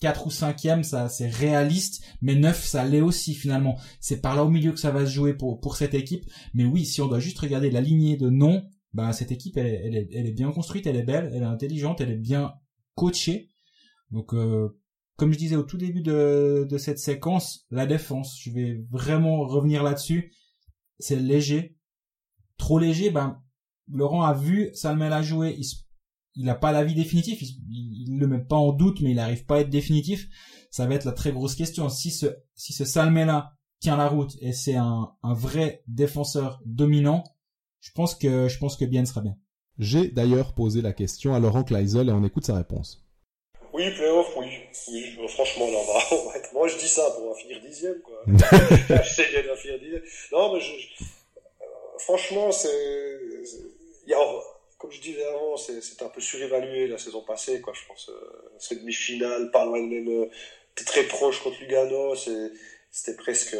4 0.00 0.26
ou 0.26 0.30
5e, 0.30 0.82
ça 0.82 1.08
c'est 1.08 1.28
réaliste, 1.28 2.04
mais 2.20 2.34
9 2.34 2.64
ça 2.64 2.84
l'est 2.84 3.00
aussi 3.00 3.34
finalement. 3.34 3.78
C'est 4.00 4.20
par 4.20 4.36
là 4.36 4.44
au 4.44 4.50
milieu 4.50 4.72
que 4.72 4.80
ça 4.80 4.90
va 4.90 5.06
se 5.06 5.10
jouer 5.10 5.34
pour 5.34 5.60
pour 5.60 5.76
cette 5.76 5.94
équipe. 5.94 6.24
Mais 6.54 6.64
oui, 6.64 6.84
si 6.84 7.00
on 7.00 7.08
doit 7.08 7.20
juste 7.20 7.38
regarder 7.38 7.70
la 7.70 7.80
lignée 7.80 8.16
de 8.16 8.28
noms, 8.28 8.62
bah 8.92 9.12
cette 9.12 9.32
équipe 9.32 9.56
elle, 9.56 9.66
elle, 9.66 9.96
est, 9.96 10.08
elle 10.12 10.26
est 10.26 10.32
bien 10.32 10.50
construite, 10.52 10.86
elle 10.86 10.96
est 10.96 11.02
belle, 11.02 11.30
elle 11.34 11.42
est 11.42 11.46
intelligente, 11.46 12.00
elle 12.00 12.10
est 12.10 12.16
bien 12.16 12.54
coachée. 12.94 13.50
Donc 14.10 14.34
euh, 14.34 14.78
comme 15.16 15.32
je 15.32 15.38
disais 15.38 15.56
au 15.56 15.62
tout 15.62 15.78
début 15.78 16.02
de, 16.02 16.66
de 16.68 16.78
cette 16.78 16.98
séquence, 16.98 17.66
la 17.70 17.86
défense, 17.86 18.38
je 18.40 18.50
vais 18.50 18.84
vraiment 18.90 19.46
revenir 19.46 19.82
là-dessus. 19.82 20.32
C'est 20.98 21.16
léger, 21.16 21.76
trop 22.56 22.78
léger. 22.78 23.10
Ben 23.10 23.42
Laurent 23.88 24.22
a 24.22 24.34
vu 24.34 24.70
Salmel 24.74 25.12
a 25.12 25.22
joué, 25.22 25.54
il 25.58 25.64
il 26.36 26.44
n'a 26.44 26.54
pas 26.54 26.70
l'avis 26.70 26.94
définitif, 26.94 27.40
il, 27.42 28.14
ne 28.14 28.20
le 28.20 28.26
met 28.26 28.44
pas 28.44 28.56
en 28.56 28.72
doute, 28.72 29.00
mais 29.00 29.10
il 29.10 29.16
n'arrive 29.16 29.46
pas 29.46 29.56
à 29.56 29.60
être 29.60 29.70
définitif. 29.70 30.28
Ça 30.70 30.86
va 30.86 30.94
être 30.94 31.06
la 31.06 31.12
très 31.12 31.32
grosse 31.32 31.54
question. 31.54 31.88
Si 31.88 32.10
ce, 32.10 32.26
si 32.54 32.74
ce 32.74 32.84
Salmela 32.84 33.54
tient 33.80 33.96
la 33.96 34.08
route 34.08 34.36
et 34.40 34.52
c'est 34.52 34.76
un, 34.76 35.12
un 35.22 35.32
vrai 35.32 35.82
défenseur 35.88 36.60
dominant, 36.66 37.24
je 37.80 37.90
pense 37.92 38.14
que, 38.14 38.48
je 38.48 38.58
pense 38.58 38.76
que 38.76 38.84
Bien 38.84 39.04
sera 39.06 39.22
bien. 39.22 39.36
J'ai 39.78 40.10
d'ailleurs 40.10 40.54
posé 40.54 40.82
la 40.82 40.92
question 40.92 41.34
à 41.34 41.40
Laurent 41.40 41.64
Kleisel 41.64 42.08
et 42.08 42.12
on 42.12 42.24
écoute 42.24 42.44
sa 42.44 42.56
réponse. 42.56 43.05
Oui, 43.76 43.90
playoff, 43.90 44.34
oui. 44.36 44.46
oui. 44.88 45.28
Franchement, 45.28 45.70
là, 45.70 45.76
on 46.10 46.28
va, 46.30 46.36
être... 46.38 46.50
Moi, 46.54 46.66
je 46.66 46.78
dis 46.78 46.88
ça 46.88 47.10
pour 47.10 47.36
finir 47.36 47.60
dixième, 47.60 48.00
quoi. 48.00 48.22
je 48.26 49.14
sais 49.14 49.42
bien 49.42 49.54
finir 49.54 49.78
dixième. 49.78 50.02
Non, 50.32 50.54
mais 50.54 50.60
je... 50.60 50.72
Euh, 50.72 51.98
franchement, 51.98 52.50
c'est... 52.50 53.20
Comme 54.78 54.90
je 54.92 55.00
disais 55.02 55.26
avant, 55.26 55.58
c'est 55.58 56.02
un 56.02 56.08
peu 56.08 56.22
surévalué 56.22 56.86
la 56.86 56.96
saison 56.96 57.20
passée, 57.20 57.60
quoi. 57.60 57.74
Je 57.74 57.86
pense 57.86 58.08
euh, 58.08 58.50
cette 58.58 58.80
demi-finale, 58.80 59.50
pas 59.50 59.66
loin 59.66 59.80
de 59.80 59.88
même, 59.88 60.08
euh, 60.08 60.30
très 60.86 61.02
proche 61.02 61.42
contre 61.42 61.60
Lugano, 61.60 62.14
c'était 62.14 63.16
presque, 63.16 63.56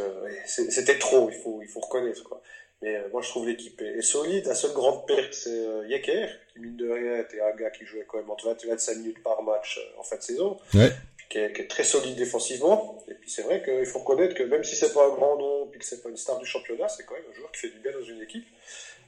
c'était 0.47 0.99
trop. 0.99 1.29
Il 1.31 1.37
faut, 1.43 1.61
il 1.61 1.69
faut 1.69 1.81
reconnaître, 1.81 2.23
quoi. 2.25 2.41
Mais 2.83 2.97
euh, 2.97 3.09
moi, 3.13 3.23
je 3.23 3.29
trouve 3.29 3.49
l'équipe 3.49 3.81
est, 3.81 4.03
solide. 4.03 4.47
La 4.47 4.55
seule 4.55 4.73
grande 4.73 5.07
perte, 5.07 5.33
c'est 5.33 5.51
euh, 5.51 5.87
Yeker, 5.89 6.29
qui 6.53 6.61
mine 6.61 6.77
de 6.77 6.91
rien 6.91 7.21
était 7.21 7.41
un 7.41 7.55
gars 7.57 7.71
qui 7.71 7.85
jouait 7.85 8.05
quand 8.07 8.19
même 8.19 8.31
entre 8.31 8.47
20 8.47 8.65
et 8.65 8.69
25 8.69 8.97
minutes 8.99 9.23
par 9.23 9.43
match 9.43 9.81
en 9.99 10.03
fin 10.03 10.17
de 10.17 10.23
saison. 10.23 10.59
Ouais. 10.75 10.91
Qui 11.29 11.39
est, 11.39 11.53
qui 11.53 11.63
est, 11.63 11.67
très 11.67 11.85
solide 11.85 12.17
défensivement. 12.17 13.03
Et 13.09 13.15
puis 13.15 13.31
c'est 13.31 13.43
vrai 13.43 13.63
qu'il 13.63 13.87
faut 13.87 14.01
reconnaître 14.01 14.35
que 14.35 14.45
même 14.45 14.63
si 14.63 14.77
c'est 14.77 14.93
pas 14.93 15.07
un 15.07 15.11
grand 15.11 15.37
nom, 15.37 15.67
puis 15.67 15.81
que 15.81 15.87
c'est 15.87 16.03
pas 16.03 16.09
une 16.09 16.17
star 16.17 16.39
du 16.39 16.47
championnat, 16.47 16.89
c'est 16.89 17.05
quand 17.05 17.15
même 17.15 17.25
un 17.31 17.35
joueur 17.35 17.51
qui 17.51 17.61
fait 17.61 17.71
du 17.71 17.81
bien 17.81 17.93
dans 17.93 18.05
une 18.05 18.23
équipe. 18.23 18.47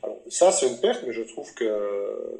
Alors, 0.02 0.18
ça, 0.28 0.52
c'est 0.52 0.66
une 0.68 0.81
perte, 0.81 1.02
mais 1.07 1.12
je 1.12 1.22
trouve 1.22 1.52
que 1.54 1.64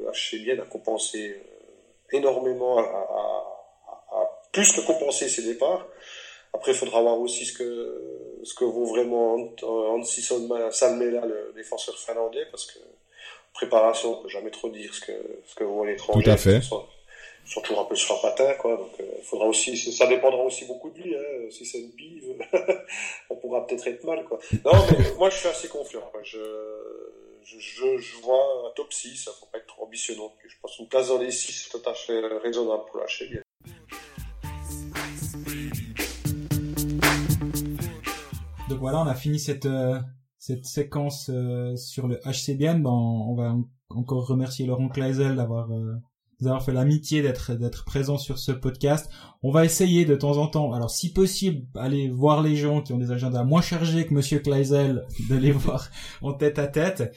la 0.03 0.63
a 0.63 0.65
compensé 0.65 1.31
euh, 1.31 2.17
énormément, 2.17 2.79
à, 2.79 3.45
plus 4.51 4.71
que 4.71 4.81
compenser 4.81 5.29
ses 5.29 5.43
départs. 5.43 5.87
Après, 6.53 6.71
il 6.71 6.77
faudra 6.77 7.01
voir 7.01 7.19
aussi 7.19 7.45
ce 7.45 7.53
que, 7.53 8.39
ce 8.43 8.53
que 8.53 8.65
vaut 8.65 8.85
vraiment 8.85 9.35
Hansi 9.61 10.21
Salmela, 10.21 11.25
le 11.25 11.53
défenseur 11.55 11.97
finlandais, 11.97 12.45
parce 12.51 12.65
que 12.65 12.79
préparation, 13.53 14.17
on 14.17 14.23
peut 14.23 14.29
jamais 14.29 14.51
trop 14.51 14.69
dire 14.69 14.93
ce 14.93 15.01
que, 15.01 15.41
ce 15.45 15.55
que 15.55 15.63
vaut 15.63 15.85
l'étranger. 15.85 16.23
Tout 16.23 16.29
à 16.29 16.37
fait. 16.37 16.57
Ils 16.57 17.51
sont, 17.51 17.61
toujours 17.61 17.81
un 17.81 17.85
peu 17.85 17.95
sur 17.95 18.15
un 18.15 18.21
patin, 18.21 18.53
quoi. 18.53 18.77
Donc, 18.77 18.91
euh, 18.99 19.03
faudra 19.23 19.47
aussi, 19.47 19.75
ça 19.77 20.07
dépendra 20.07 20.43
aussi 20.43 20.65
beaucoup 20.65 20.89
de 20.91 20.99
lui, 20.99 21.15
hein. 21.15 21.49
Si 21.49 21.65
c'est 21.65 21.79
une 21.79 21.91
pive, 21.91 22.35
on 23.29 23.35
pourra 23.35 23.65
peut-être 23.65 23.87
être 23.87 24.03
mal, 24.03 24.23
quoi. 24.25 24.39
Non, 24.65 24.71
mais 24.91 25.11
moi, 25.17 25.29
je 25.29 25.37
suis 25.37 25.47
assez 25.47 25.67
confiant, 25.67 26.07
quoi. 26.11 26.21
Je, 26.23 26.37
je, 27.43 27.97
je, 27.97 28.17
vois 28.21 28.67
un 28.67 28.71
top 28.75 28.93
6, 28.93 29.25
ça 29.25 29.31
faut 29.39 29.47
pas 29.47 29.57
être 29.57 29.67
trop 29.67 29.83
ambitieux 29.83 30.15
non 30.15 30.29
plus. 30.37 30.49
Je 30.49 30.57
pense 30.61 30.77
une 30.79 30.87
place 30.87 31.07
dans 31.07 31.17
les 31.17 31.31
6 31.31 31.69
tout 31.71 31.89
à 31.89 31.93
fait 31.93 32.19
raisonnable 32.43 32.83
pour 32.85 32.99
lâcher 32.99 33.27
bien. 33.27 33.41
Donc 38.69 38.79
voilà, 38.79 39.01
on 39.01 39.07
a 39.07 39.15
fini 39.15 39.39
cette 39.39 39.65
euh, 39.65 39.99
cette 40.37 40.65
séquence 40.65 41.31
euh, 41.33 41.75
sur 41.75 42.07
le 42.07 42.19
HCBN. 42.23 42.83
Ben, 42.83 42.91
on, 42.91 43.33
va 43.35 43.55
encore 43.89 44.27
remercier 44.27 44.67
Laurent 44.67 44.89
Kleisel 44.89 45.35
d'avoir 45.35 45.71
euh, 45.71 45.95
d'avoir 46.39 46.63
fait 46.63 46.71
l'amitié 46.71 47.23
d'être 47.23 47.55
d'être 47.55 47.83
présent 47.83 48.19
sur 48.19 48.37
ce 48.37 48.51
podcast. 48.51 49.09
On 49.41 49.49
va 49.49 49.65
essayer 49.65 50.05
de 50.05 50.15
temps 50.15 50.37
en 50.37 50.45
temps, 50.45 50.71
alors 50.71 50.91
si 50.91 51.11
possible, 51.11 51.65
aller 51.75 52.09
voir 52.09 52.43
les 52.43 52.55
gens 52.55 52.83
qui 52.83 52.93
ont 52.93 52.99
des 52.99 53.11
agendas 53.11 53.43
moins 53.43 53.61
chargés 53.61 54.05
que 54.05 54.13
Monsieur 54.13 54.37
Kleisel, 54.37 55.07
de 55.31 55.35
les 55.35 55.51
voir 55.51 55.89
en 56.21 56.33
tête 56.33 56.59
à 56.59 56.67
tête. 56.67 57.15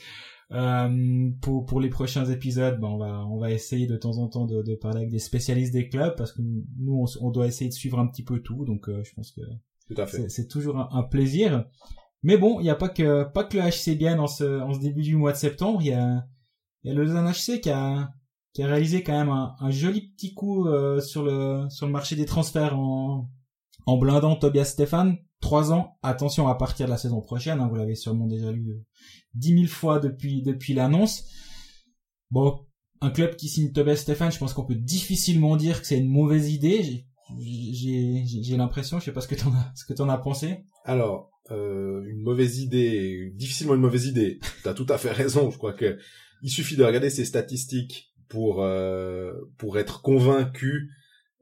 Euh, 0.53 1.31
pour 1.43 1.67
pour 1.67 1.81
les 1.81 1.91
prochains 1.91 2.27
épisodes, 2.27 2.81
ben 2.81 2.89
on 2.89 2.99
va 2.99 3.27
on 3.27 3.39
va 3.39 3.51
essayer 3.51 3.87
de 3.87 3.97
temps 3.97 4.17
en 4.19 4.29
temps 4.29 4.47
de, 4.47 4.63
de 4.63 4.75
parler 4.75 5.01
avec 5.01 5.11
des 5.11 5.19
spécialistes 5.19 5.73
des 5.73 5.89
clubs 5.89 6.15
parce 6.17 6.33
que 6.33 6.43
nous 6.79 7.07
on, 7.21 7.31
doit 7.31 7.47
essayer 7.47 7.69
de 7.69 7.75
suivre 7.75 7.99
un 7.99 8.07
petit 8.07 8.25
peu 8.25 8.41
tout, 8.41 8.65
donc 8.65 8.89
euh, 8.89 9.03
je 9.05 9.15
pense 9.15 9.33
que 9.33 9.43
c'est 10.29 10.49
toujours 10.49 10.79
un, 10.79 11.03
plaisir. 11.03 11.65
Mais 12.23 12.37
bon, 12.37 12.61
il 12.61 12.65
n'y 12.65 12.71
a 12.71 12.77
pas 12.77 12.89
que 12.89 13.25
pas 13.25 13.45
que 13.45 13.57
le 13.57 13.65
HCBN 13.65 14.21
en 14.21 14.27
ce 14.27 14.61
en 14.61 14.73
ce 14.73 14.81
début 14.81 15.03
du 15.03 15.17
mois 15.17 15.33
de 15.33 15.37
septembre, 15.37 15.81
il 15.83 15.89
y 15.89 15.93
a 15.93 16.25
y 16.85 16.91
a 16.91 16.95
le 16.95 17.07
HC 17.07 17.61
qui 17.61 17.71
a 17.71 18.11
qui 18.53 18.63
a 18.63 18.67
réalisé 18.67 19.03
quand 19.03 19.13
même 19.13 19.31
un, 19.31 19.55
un 19.59 19.71
joli 19.71 20.13
petit 20.13 20.35
coup 20.35 20.67
euh, 20.67 21.01
sur 21.01 21.25
le 21.25 21.67
sur 21.71 21.87
le 21.87 21.93
marché 21.93 22.17
des 22.17 22.27
transferts 22.27 22.79
en 22.79 23.29
en 23.87 23.97
blindant 23.97 24.37
Tobias 24.37 24.67
Stéphane. 24.67 25.19
Trois 25.41 25.73
ans, 25.73 25.99
attention 26.03 26.47
à 26.47 26.55
partir 26.55 26.87
de 26.87 26.93
la 26.93 26.97
saison 26.97 27.21
prochaine, 27.21 27.61
hein, 27.61 27.67
vous 27.69 27.75
l'avez 27.75 27.97
sûrement 27.97 28.29
déjà 28.29 28.53
lu 28.53 28.71
euh, 28.71 28.85
dix 29.35 29.53
mille 29.53 29.69
fois 29.69 29.99
depuis 29.99 30.43
depuis 30.43 30.73
l'annonce. 30.73 31.25
Bon, 32.31 32.65
un 33.01 33.11
club 33.11 33.35
qui 33.35 33.49
signe 33.49 33.73
Tobias 33.73 33.97
Stéphane, 33.97 34.31
je 34.31 34.39
pense 34.39 34.55
qu'on 34.55 34.65
peut 34.65 34.77
difficilement 34.77 35.57
dire 35.57 35.81
que 35.81 35.87
c'est 35.89 35.99
une 35.99 36.09
mauvaise 36.09 36.53
idée. 36.53 37.05
J'ai 37.41 38.57
l'impression, 38.57 38.99
je 38.99 39.07
sais 39.07 39.13
pas 39.13 39.21
ce 39.21 39.29
que 39.29 39.35
t'en 39.35 39.51
as 39.51 39.73
ce 39.75 39.85
que 39.85 39.95
t'en 39.95 40.09
as 40.09 40.19
pensé. 40.19 40.65
Alors, 40.85 41.31
euh, 41.51 42.03
une 42.07 42.23
mauvaise 42.23 42.61
idée, 42.61 43.33
difficilement 43.35 43.75
une 43.75 43.81
mauvaise 43.81 44.07
idée. 44.07 44.39
T'as 44.65 44.75
tout 44.75 44.87
à 44.89 44.99
fait 44.99 45.13
raison. 45.13 45.51
Je 45.51 45.59
crois 45.59 45.73
que 45.73 45.99
il 46.43 46.51
suffit 46.51 46.77
de 46.77 46.85
regarder 46.85 47.11
ces 47.11 47.25
statistiques 47.25 48.13
pour 48.29 48.63
euh, 48.63 49.33
pour 49.59 49.79
être 49.79 50.03
convaincu 50.03 50.91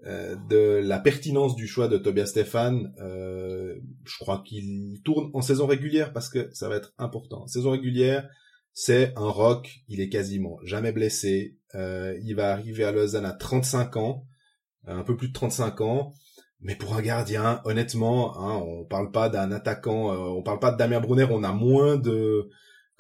euh, 0.07 0.35
de 0.49 0.81
la 0.85 0.99
pertinence 0.99 1.55
du 1.55 1.67
choix 1.67 1.89
de 1.89 1.99
Tobias 1.99 2.27
Stéphane. 2.27 2.93
Euh, 3.01 3.77
je 4.05 4.19
crois 4.19 4.43
qu'il 4.45 5.01
tourne 5.05 5.31
en 5.33 5.41
saison 5.41 5.67
régulière 5.67 6.13
parce 6.13 6.29
que 6.29 6.51
ça 6.53 6.69
va 6.69 6.77
être 6.77 6.93
important. 6.99 7.47
saison 7.47 7.71
régulière, 7.71 8.29
c'est 8.73 9.13
un 9.17 9.29
rock. 9.29 9.83
Il 9.89 10.01
est 10.01 10.09
quasiment 10.09 10.59
jamais 10.65 10.93
blessé. 10.93 11.57
il 11.75 12.35
va 12.35 12.53
arriver 12.53 12.85
à 12.85 12.93
Lausanne 12.93 13.25
à 13.25 13.33
35 13.33 13.97
ans, 13.97 14.27
un 14.87 15.03
peu 15.03 15.17
plus 15.17 15.29
de 15.29 15.33
35 15.33 15.81
ans. 15.81 16.13
Mais 16.63 16.75
pour 16.75 16.95
un 16.95 17.01
gardien, 17.01 17.63
honnêtement, 17.65 18.39
hein, 18.39 18.63
on 18.67 18.85
parle 18.85 19.11
pas 19.11 19.31
d'un 19.31 19.51
attaquant, 19.51 20.11
on 20.37 20.43
parle 20.43 20.59
pas 20.59 20.73
de 20.73 20.77
Damien 20.77 21.01
Brunner, 21.01 21.27
on 21.31 21.43
a 21.43 21.53
moins 21.53 21.97
de 21.97 22.51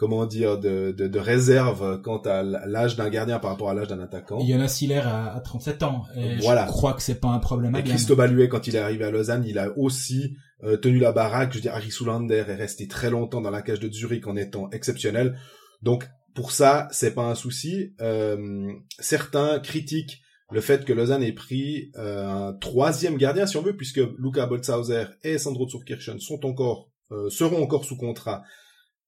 comment 0.00 0.24
dire, 0.24 0.58
de, 0.58 0.92
de, 0.96 1.08
de 1.08 1.18
réserve 1.18 2.00
quant 2.00 2.22
à 2.22 2.42
l'âge 2.42 2.96
d'un 2.96 3.10
gardien 3.10 3.38
par 3.38 3.50
rapport 3.50 3.68
à 3.68 3.74
l'âge 3.74 3.88
d'un 3.88 4.00
attaquant. 4.00 4.38
Il 4.40 4.48
y 4.48 4.54
en 4.54 4.60
a 4.60 4.66
Siller 4.66 5.00
à, 5.00 5.34
à 5.34 5.40
37 5.40 5.82
ans. 5.82 6.04
Et 6.16 6.36
voilà. 6.36 6.64
Je 6.64 6.70
crois 6.70 6.94
que 6.94 7.02
c'est 7.02 7.20
pas 7.20 7.28
un 7.28 7.38
problème. 7.38 7.76
Et 7.76 7.84
Christo 7.84 8.16
Baluet, 8.16 8.48
quand 8.48 8.66
il 8.66 8.76
est 8.76 8.78
arrivé 8.78 9.04
à 9.04 9.10
Lausanne, 9.10 9.44
il 9.46 9.58
a 9.58 9.76
aussi 9.76 10.38
euh, 10.64 10.78
tenu 10.78 11.00
la 11.00 11.12
baraque. 11.12 11.50
Je 11.52 11.58
veux 11.58 11.60
dire, 11.60 11.74
Harry 11.74 11.90
Soulander 11.90 12.44
est 12.48 12.54
resté 12.54 12.88
très 12.88 13.10
longtemps 13.10 13.42
dans 13.42 13.50
la 13.50 13.60
cage 13.60 13.78
de 13.78 13.92
Zurich 13.92 14.26
en 14.26 14.36
étant 14.36 14.70
exceptionnel. 14.70 15.36
Donc, 15.82 16.08
pour 16.34 16.50
ça, 16.50 16.88
c'est 16.92 17.14
pas 17.14 17.24
un 17.24 17.34
souci. 17.34 17.92
Euh, 18.00 18.72
certains 19.00 19.60
critiquent 19.60 20.22
le 20.50 20.60
fait 20.60 20.84
que 20.84 20.92
Lausanne 20.92 21.22
ait 21.22 21.32
pris 21.32 21.90
euh, 21.96 22.26
un 22.26 22.52
troisième 22.54 23.16
gardien, 23.16 23.46
si 23.46 23.56
on 23.56 23.62
veut, 23.62 23.76
puisque 23.76 24.00
Luca 24.18 24.46
Boltzhauser 24.46 25.04
et 25.22 25.38
Sandro 25.38 25.68
Zurkirchen 25.68 26.18
sont 26.18 26.44
encore, 26.44 26.90
euh, 27.12 27.30
seront 27.30 27.62
encore 27.62 27.84
sous 27.84 27.96
contrat 27.96 28.42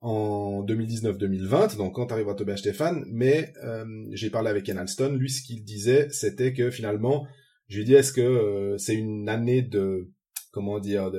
en 0.01 0.65
2019-2020, 0.65 1.77
donc 1.77 1.95
quand 1.95 2.11
arrivera 2.11 2.35
Tobias 2.35 2.57
Stéphane, 2.57 3.05
mais 3.09 3.53
euh, 3.65 3.85
j'ai 4.13 4.31
parlé 4.31 4.51
avec 4.51 4.65
Ken 4.65 4.79
Alston, 4.79 5.17
lui 5.17 5.31
ce 5.31 5.43
qu'il 5.43 5.65
disait, 5.65 6.09
c'était 6.11 6.53
que 6.53 6.71
finalement, 6.71 7.27
je 7.69 7.77
lui 7.77 7.83
ai 7.83 7.87
dit 7.87 7.95
est-ce 7.95 8.13
que 8.13 8.75
c'est 8.79 8.95
une 8.95 9.29
année 9.29 9.63
de 9.63 10.11
comment 10.51 10.81
dire 10.81 11.11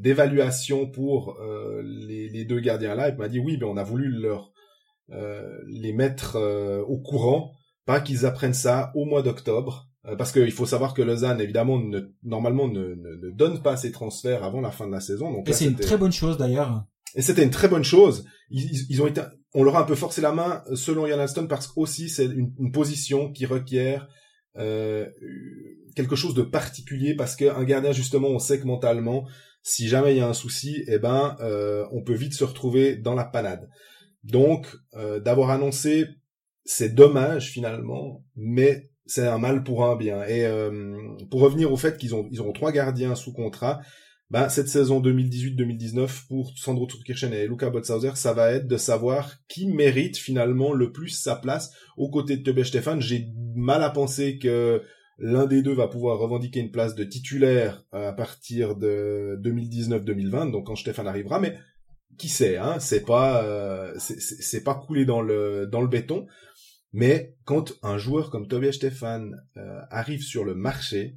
d'évaluation 0.00 0.90
pour 0.90 1.38
les, 1.82 2.44
deux 2.44 2.60
gardiens 2.60 2.96
là, 2.96 3.08
il 3.10 3.16
m'a 3.16 3.28
dit 3.28 3.38
oui, 3.38 3.56
mais 3.58 3.64
on 3.64 3.76
a 3.76 3.84
voulu 3.84 4.10
leur 4.10 4.52
les 5.08 5.92
mettre 5.92 6.36
au 6.88 6.98
courant, 6.98 7.54
pas 7.84 8.00
qu'ils 8.00 8.26
apprennent 8.26 8.54
ça 8.54 8.92
au 8.94 9.04
mois 9.04 9.22
d'octobre, 9.22 9.88
parce 10.18 10.32
qu'il 10.32 10.50
faut 10.50 10.66
savoir 10.66 10.94
que 10.94 11.02
Lausanne, 11.02 11.40
évidemment, 11.40 11.78
ne, 11.78 12.00
normalement 12.24 12.66
ne, 12.68 12.94
ne, 12.94 13.30
donne 13.30 13.62
pas 13.62 13.76
ses 13.76 13.92
transferts 13.92 14.42
avant 14.42 14.60
la 14.60 14.72
fin 14.72 14.86
de 14.86 14.92
la 14.92 15.00
saison. 15.00 15.30
Donc 15.30 15.48
Et 15.48 15.52
c'est 15.52 15.66
une 15.66 15.76
très 15.76 15.96
bonne 15.96 16.12
chose 16.12 16.36
d'ailleurs. 16.38 16.84
Et 17.14 17.22
c'était 17.22 17.44
une 17.44 17.50
très 17.50 17.68
bonne 17.68 17.84
chose. 17.84 18.24
Ils, 18.50 18.86
ils, 18.88 19.00
ont 19.00 19.06
été 19.06 19.20
on 19.54 19.64
leur 19.64 19.76
a 19.76 19.80
un 19.80 19.84
peu 19.84 19.94
forcé 19.94 20.20
la 20.20 20.32
main 20.32 20.62
selon 20.74 21.06
Ian 21.06 21.18
Alston 21.18 21.46
parce 21.46 21.66
qu'aussi 21.66 22.08
c'est 22.08 22.24
une, 22.24 22.52
une 22.58 22.72
position 22.72 23.30
qui 23.30 23.46
requiert 23.46 24.08
euh, 24.56 25.06
quelque 25.94 26.16
chose 26.16 26.34
de 26.34 26.42
particulier 26.42 27.14
parce 27.14 27.36
qu'un 27.36 27.64
gardien 27.64 27.92
justement 27.92 28.28
on 28.28 28.38
sait 28.38 28.60
que 28.60 28.66
mentalement 28.66 29.26
si 29.62 29.88
jamais 29.88 30.14
il 30.14 30.18
y 30.18 30.20
a 30.20 30.28
un 30.28 30.34
souci 30.34 30.84
eh 30.88 30.98
ben 30.98 31.36
euh, 31.40 31.86
on 31.92 32.02
peut 32.02 32.14
vite 32.14 32.34
se 32.34 32.44
retrouver 32.44 32.96
dans 32.96 33.14
la 33.14 33.24
panade 33.24 33.68
donc 34.24 34.74
euh, 34.94 35.20
d'avoir 35.20 35.50
annoncé 35.50 36.06
c'est 36.64 36.94
dommage 36.94 37.50
finalement 37.50 38.24
mais 38.36 38.90
c'est 39.06 39.26
un 39.26 39.38
mal 39.38 39.64
pour 39.64 39.84
un 39.84 39.96
bien 39.96 40.24
et 40.24 40.46
euh, 40.46 40.70
pour 41.30 41.40
revenir 41.40 41.72
au 41.72 41.76
fait 41.76 41.96
qu'ils 41.96 42.14
ont 42.14 42.28
ils 42.30 42.40
auront 42.40 42.52
trois 42.52 42.72
gardiens 42.72 43.14
sous 43.14 43.32
contrat 43.32 43.80
ben, 44.32 44.48
cette 44.48 44.68
saison 44.68 45.02
2018-2019 45.02 46.26
pour 46.26 46.54
Sandro 46.56 46.86
Turkirchen 46.86 47.34
et 47.34 47.46
Luca 47.46 47.68
Botzhauser, 47.68 48.12
ça 48.14 48.32
va 48.32 48.52
être 48.52 48.66
de 48.66 48.78
savoir 48.78 49.34
qui 49.46 49.66
mérite 49.66 50.16
finalement 50.16 50.72
le 50.72 50.90
plus 50.90 51.10
sa 51.10 51.36
place 51.36 51.70
aux 51.98 52.08
côtés 52.08 52.38
de 52.38 52.42
Tobias 52.42 52.64
Stefan. 52.64 52.98
J'ai 52.98 53.28
mal 53.54 53.82
à 53.82 53.90
penser 53.90 54.38
que 54.38 54.80
l'un 55.18 55.44
des 55.44 55.60
deux 55.60 55.74
va 55.74 55.86
pouvoir 55.86 56.18
revendiquer 56.18 56.60
une 56.60 56.70
place 56.70 56.94
de 56.94 57.04
titulaire 57.04 57.84
à 57.92 58.14
partir 58.14 58.74
de 58.74 59.38
2019-2020, 59.44 60.50
donc 60.50 60.66
quand 60.66 60.76
Stefan 60.76 61.06
arrivera, 61.06 61.38
mais 61.38 61.58
qui 62.16 62.30
sait, 62.30 62.56
hein, 62.56 62.76
c'est 62.78 63.04
pas, 63.04 63.44
euh, 63.44 63.92
c'est 63.98 64.64
pas 64.64 64.74
coulé 64.74 65.04
dans 65.04 65.20
le 65.20 65.66
dans 65.66 65.82
le 65.82 65.88
béton. 65.88 66.26
Mais 66.92 67.34
quand 67.44 67.72
un 67.82 67.96
joueur 67.98 68.30
comme 68.30 68.48
Tobias 68.48 68.72
Stefan 68.72 69.34
euh, 69.56 69.80
arrive 69.90 70.22
sur 70.22 70.44
le 70.44 70.54
marché, 70.54 71.14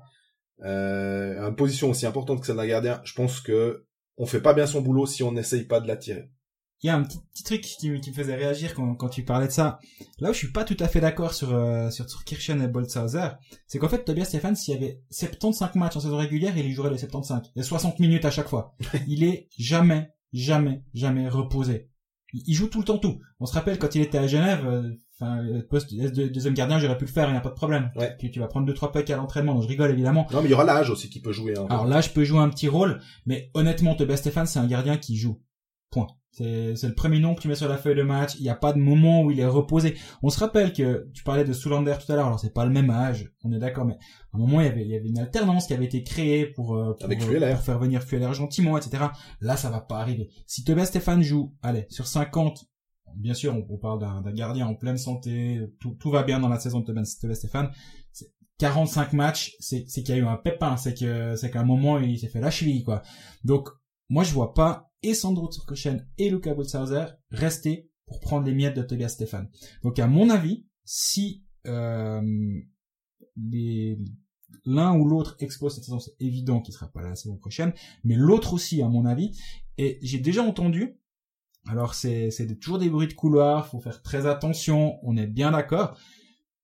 euh, 0.63 1.38
une 1.39 1.55
position 1.55 1.89
aussi 1.89 2.05
importante 2.05 2.39
que 2.39 2.45
celle 2.45 2.55
d'un 2.55 2.67
gardien, 2.67 3.01
je 3.03 3.13
pense 3.13 3.41
que 3.41 3.85
on 4.17 4.25
fait 4.25 4.41
pas 4.41 4.53
bien 4.53 4.67
son 4.67 4.81
boulot 4.81 5.05
si 5.05 5.23
on 5.23 5.33
n'essaye 5.33 5.65
pas 5.65 5.81
de 5.81 5.88
l'attirer. 5.88 6.29
Il 6.81 6.88
y 6.88 6.89
a 6.89 6.95
un 6.95 7.03
petit, 7.03 7.19
petit 7.33 7.43
truc 7.43 7.61
qui, 7.61 7.89
me 7.89 7.99
faisait 8.01 8.35
réagir 8.35 8.75
quand, 8.75 8.95
quand 8.95 9.09
tu 9.09 9.23
parlais 9.23 9.47
de 9.47 9.51
ça. 9.51 9.79
Là 10.19 10.29
où 10.29 10.33
je 10.33 10.38
suis 10.38 10.51
pas 10.51 10.63
tout 10.63 10.77
à 10.79 10.88
fait 10.88 10.99
d'accord 10.99 11.33
sur 11.33 11.53
euh, 11.53 11.89
sur 11.89 12.23
Kirchen 12.25 12.61
et 12.61 12.67
Boltzhauser, 12.67 13.29
c'est 13.65 13.79
qu'en 13.79 13.89
fait 13.89 14.03
Tobias 14.03 14.25
Stefan, 14.25 14.55
s'il 14.55 14.75
y 14.75 14.77
avait 14.77 15.01
75 15.09 15.75
matchs 15.75 15.97
en 15.97 15.99
saison 16.01 16.17
régulière, 16.17 16.57
il 16.57 16.65
y 16.65 16.71
jouerait 16.73 16.91
les 16.91 16.97
75. 16.97 17.51
Il 17.55 17.59
y 17.59 17.61
a 17.61 17.63
60 17.63 17.99
minutes 17.99 18.25
à 18.25 18.31
chaque 18.31 18.49
fois. 18.49 18.75
il 19.07 19.23
est 19.23 19.49
jamais, 19.57 20.11
jamais, 20.31 20.83
jamais 20.93 21.27
reposé. 21.27 21.89
Il, 22.33 22.53
joue 22.53 22.67
tout 22.67 22.79
le 22.79 22.85
temps 22.85 22.97
tout. 22.97 23.19
On 23.39 23.45
se 23.45 23.53
rappelle 23.53 23.79
quand 23.79 23.95
il 23.95 24.01
était 24.01 24.17
à 24.17 24.27
Genève, 24.27 24.65
euh, 24.67 24.91
Enfin, 25.17 25.41
le 25.41 25.65
poste 25.65 25.93
de 25.93 26.28
deuxième 26.28 26.54
gardien, 26.54 26.78
j'aurais 26.78 26.97
pu 26.97 27.06
le 27.06 27.12
faire, 27.12 27.30
il 27.30 27.32
n'y 27.32 27.38
a 27.38 27.41
pas 27.41 27.49
de 27.49 27.56
problème. 27.56 27.89
Ouais. 27.95 28.15
Tu, 28.19 28.32
tu 28.32 28.39
vas 28.39 28.47
prendre 28.47 28.65
deux 28.65 28.73
trois 28.73 28.91
packs 28.91 29.10
à 29.10 29.15
l'entraînement, 29.15 29.62
je 29.62 29.67
rigole 29.67 29.91
évidemment. 29.91 30.28
Non, 30.34 30.41
mais 30.41 30.49
il 30.49 30.51
y 30.51 30.54
aura 30.54 30.65
l'âge 30.65 30.89
aussi 30.89 31.10
qui 31.10 31.21
peut 31.21 31.32
jouer. 31.32 31.54
Hein, 31.58 31.67
Alors 31.69 31.88
l'âge 31.88 32.13
peut 32.13 32.25
jouer 32.25 32.39
un 32.39 32.49
petit 32.49 32.67
rôle, 32.67 32.99
mais 33.25 33.49
honnêtement, 33.54 33.95
Tobias 33.95 34.17
Stéphane, 34.17 34.45
c'est 34.45 34.60
un 34.60 34.67
gardien 34.67 34.97
qui 34.97 35.15
joue. 35.15 35.41
Point. 35.89 36.08
C'est, 36.38 36.84
le 36.84 36.93
premier 36.93 37.19
nom 37.19 37.34
que 37.34 37.39
tu 37.39 37.47
mets 37.47 37.56
sur 37.56 37.69
la 37.69 37.78
feuille 37.78 37.95
de 37.95 38.04
match. 38.04 38.36
Il 38.39 38.41
n'y 38.41 38.49
a 38.49 38.56
pas 38.56 38.73
de 38.73 38.78
moment 38.78 39.21
où 39.21 39.32
il 39.32 39.39
est 39.39 39.45
reposé. 39.45 39.95
On 40.21 40.30
se 40.30 40.38
rappelle 40.38 40.73
que 40.73 41.10
tu 41.13 41.23
parlais 41.23 41.45
de 41.45 41.54
Soulander 41.54 41.95
tout 42.06 42.12
à 42.12 42.15
l'heure. 42.17 42.25
Alors 42.25 42.41
c'est 42.41 42.54
pas 42.54 42.65
le 42.65 42.71
même 42.71 42.89
âge, 42.89 43.32
on 43.45 43.54
est 43.54 43.60
d'accord, 43.60 43.86
mais 43.86 43.93
à 43.93 44.36
un 44.36 44.39
moment 44.39 44.60
il 44.60 44.65
y 44.65 44.69
avait, 44.69 44.82
il 44.82 44.89
y 44.89 44.97
avait 44.97 45.08
une 45.08 45.19
alternance 45.19 45.67
qui 45.67 45.73
avait 45.73 45.86
été 45.86 46.04
créée 46.04 46.45
pour, 46.45 46.75
euh, 46.75 46.93
pour, 46.93 47.06
Avec 47.06 47.21
euh, 47.21 47.25
Fueller. 47.25 47.54
pour 47.54 47.63
faire 47.63 47.80
venir 47.80 48.04
Fueller 48.04 48.34
gentiment, 48.34 48.78
etc. 48.78 49.06
Là, 49.39 49.56
ça 49.56 49.69
va 49.69 49.80
pas 49.80 49.99
arriver. 49.99 50.30
Si 50.45 50.65
Tobias 50.65 50.88
Stéphane 50.88 51.21
joue, 51.21 51.56
allez, 51.62 51.86
sur 51.89 52.06
50, 52.06 52.65
bien 53.15 53.34
sûr, 53.34 53.56
on, 53.69 53.78
parle 53.78 53.99
d'un 53.99 54.34
gardien 54.34 54.67
en 54.67 54.75
pleine 54.75 54.97
santé, 54.97 55.62
tout, 55.80 56.12
va 56.12 56.23
bien 56.23 56.39
dans 56.39 56.49
la 56.49 56.60
saison 56.60 56.80
de 56.82 56.86
Tobias 56.86 57.06
Stéphane. 57.06 57.71
C'est 58.12 58.32
45 58.58 59.13
matchs, 59.13 59.56
c'est 59.60 59.86
qu'il 59.86 60.10
y 60.10 60.12
a 60.13 60.17
eu 60.17 60.25
un 60.25 60.38
pépin, 60.38 60.78
c'est 60.78 60.93
que 60.93 61.36
c'est 61.36 61.51
qu'à 61.51 61.62
un 61.62 61.65
moment 61.65 61.99
il 61.99 62.17
s'est 62.17 62.30
fait 62.30 62.39
la 62.39 62.51
cheville 62.51 62.84
quoi. 62.84 63.01
Donc 63.43 63.69
moi 64.10 64.23
je 64.23 64.32
vois 64.32 64.54
pas 64.54 64.91
et 65.04 65.13
Sandro 65.13 65.49
Turkoshen 65.49 66.08
et 66.17 66.30
Luca 66.30 66.54
Boltzhauser 66.54 67.06
rester 67.32 67.91
pour 68.08 68.19
prendre 68.19 68.45
les 68.45 68.54
miettes 68.54 68.75
de 68.75 68.82
Tobias 68.82 69.10
Stéphane. 69.10 69.49
Donc 69.84 69.99
à 69.99 70.08
mon 70.08 70.30
avis, 70.30 70.67
si 70.86 71.43
euh, 71.67 72.21
l'un 74.65 74.97
ou 74.97 75.06
l'autre 75.06 75.36
explose 75.39 75.75
cette 75.75 75.84
saison, 75.84 75.99
c'est 75.99 76.15
évident 76.19 76.62
qu'il 76.62 76.73
sera 76.73 76.88
pas 76.88 77.01
là 77.01 77.10
la 77.10 77.15
saison 77.15 77.38
prochaine, 77.38 77.73
mais 78.04 78.15
l'autre 78.15 78.54
aussi 78.54 78.82
à 78.82 78.88
mon 78.88 79.06
avis. 79.06 79.38
Et 79.78 79.99
j'ai 80.01 80.19
déjà 80.19 80.41
entendu 80.41 80.97
alors 81.67 81.93
c'est 81.93 82.30
toujours 82.60 82.78
des 82.80 82.89
bruits 82.89 83.08
de 83.08 83.13
couloir, 83.13 83.67
faut 83.67 83.80
faire 83.80 84.01
très 84.01 84.25
attention, 84.28 84.99
on 85.04 85.17
est 85.17 85.28
bien 85.28 85.51
d'accord. 85.51 85.97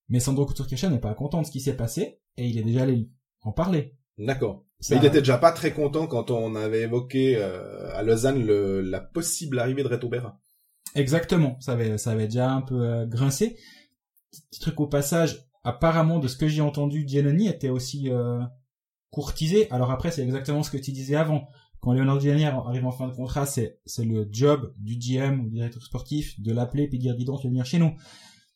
Mais 0.08 0.20
Sandro 0.20 0.50
Turkeshan 0.52 0.90
n'est 0.90 0.98
pas 1.00 1.14
content 1.14 1.40
de 1.42 1.46
ce 1.46 1.50
qui 1.50 1.60
s'est 1.60 1.76
passé 1.76 2.20
et 2.36 2.46
il 2.46 2.58
est 2.58 2.62
déjà 2.64 2.82
allé 2.82 3.08
en 3.42 3.52
parler. 3.52 3.96
D'accord. 4.18 4.64
Ça- 4.80 4.94
Mais 4.94 5.00
il 5.00 5.06
était 5.06 5.20
déjà 5.20 5.38
pas 5.38 5.52
très 5.52 5.72
content 5.72 6.06
quand 6.06 6.30
on 6.30 6.54
avait 6.54 6.82
évoqué 6.82 7.36
euh, 7.36 7.92
à 7.94 8.02
Lausanne 8.02 8.44
le, 8.44 8.80
la 8.82 9.00
possible 9.00 9.58
arrivée 9.58 9.82
de 9.82 9.88
Reto 9.88 10.08
Berra. 10.08 10.40
Exactement, 10.94 11.56
ça 11.60 11.72
avait 11.72 11.96
ça 11.98 12.10
avait 12.10 12.26
déjà 12.26 12.50
un 12.50 12.60
peu 12.62 12.82
euh, 12.82 13.06
grincé. 13.06 13.56
Petit 14.50 14.60
truc 14.60 14.78
au 14.80 14.86
passage, 14.86 15.46
apparemment 15.64 16.18
de 16.18 16.28
ce 16.28 16.36
que 16.36 16.48
j'ai 16.48 16.60
entendu, 16.60 17.04
Giannoni 17.06 17.48
était 17.48 17.70
aussi 17.70 18.10
euh, 18.10 18.40
courtisé. 19.10 19.70
Alors 19.70 19.90
après 19.90 20.10
c'est 20.10 20.22
exactement 20.22 20.62
ce 20.62 20.70
que 20.70 20.76
tu 20.78 20.92
disais 20.92 21.16
avant. 21.16 21.48
Quand 21.82 21.92
Leonardo 21.92 22.20
Giannini 22.20 22.44
arrive 22.46 22.86
en 22.86 22.92
fin 22.92 23.08
de 23.08 23.12
contrat, 23.12 23.44
c'est 23.44 23.78
c'est 23.84 24.04
le 24.04 24.26
job 24.30 24.72
du 24.78 24.96
GM 24.96 25.40
ou 25.40 25.44
du 25.48 25.56
directeur 25.56 25.82
sportif 25.82 26.40
de 26.40 26.52
l'appeler 26.52 26.88
puis 26.88 26.96
de 26.98 27.02
dire 27.02 27.16
dis 27.16 27.24
donc 27.24 27.40
tu 27.40 27.48
venir 27.48 27.66
chez 27.66 27.78
nous. 27.78 27.92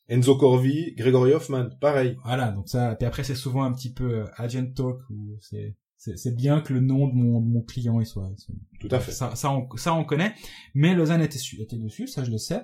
Enzo 0.09 0.37
Corvi, 0.37 0.93
Gregory 0.95 1.33
Hoffman, 1.33 1.69
pareil. 1.81 2.15
Voilà, 2.23 2.51
donc 2.51 2.69
ça, 2.69 2.95
puis 2.95 3.05
après 3.05 3.25
c'est 3.25 3.35
souvent 3.35 3.63
un 3.63 3.73
petit 3.73 3.91
peu 3.91 4.19
euh, 4.21 4.25
agent 4.37 4.67
talk 4.73 4.97
où 5.09 5.37
c'est 5.41 5.75
c'est 5.97 6.17
c'est 6.17 6.33
bien 6.35 6.61
que 6.61 6.71
le 6.73 6.79
nom 6.79 7.07
de 7.09 7.13
mon, 7.13 7.41
de 7.41 7.47
mon 7.49 7.61
client 7.61 7.99
il 7.99 8.05
soit, 8.05 8.29
il 8.31 8.39
soit- 8.41 8.55
Tout 8.79 8.87
à 8.91 8.99
fait. 9.01 9.11
ça 9.11 9.35
ça 9.35 9.51
on, 9.51 9.67
ça 9.75 9.93
on 9.93 10.05
connaît, 10.05 10.33
mais 10.73 10.95
Lausanne 10.95 11.21
était 11.21 11.39
était 11.59 11.77
dessus, 11.77 12.07
ça 12.07 12.23
je 12.23 12.31
le 12.31 12.37
sais. 12.37 12.61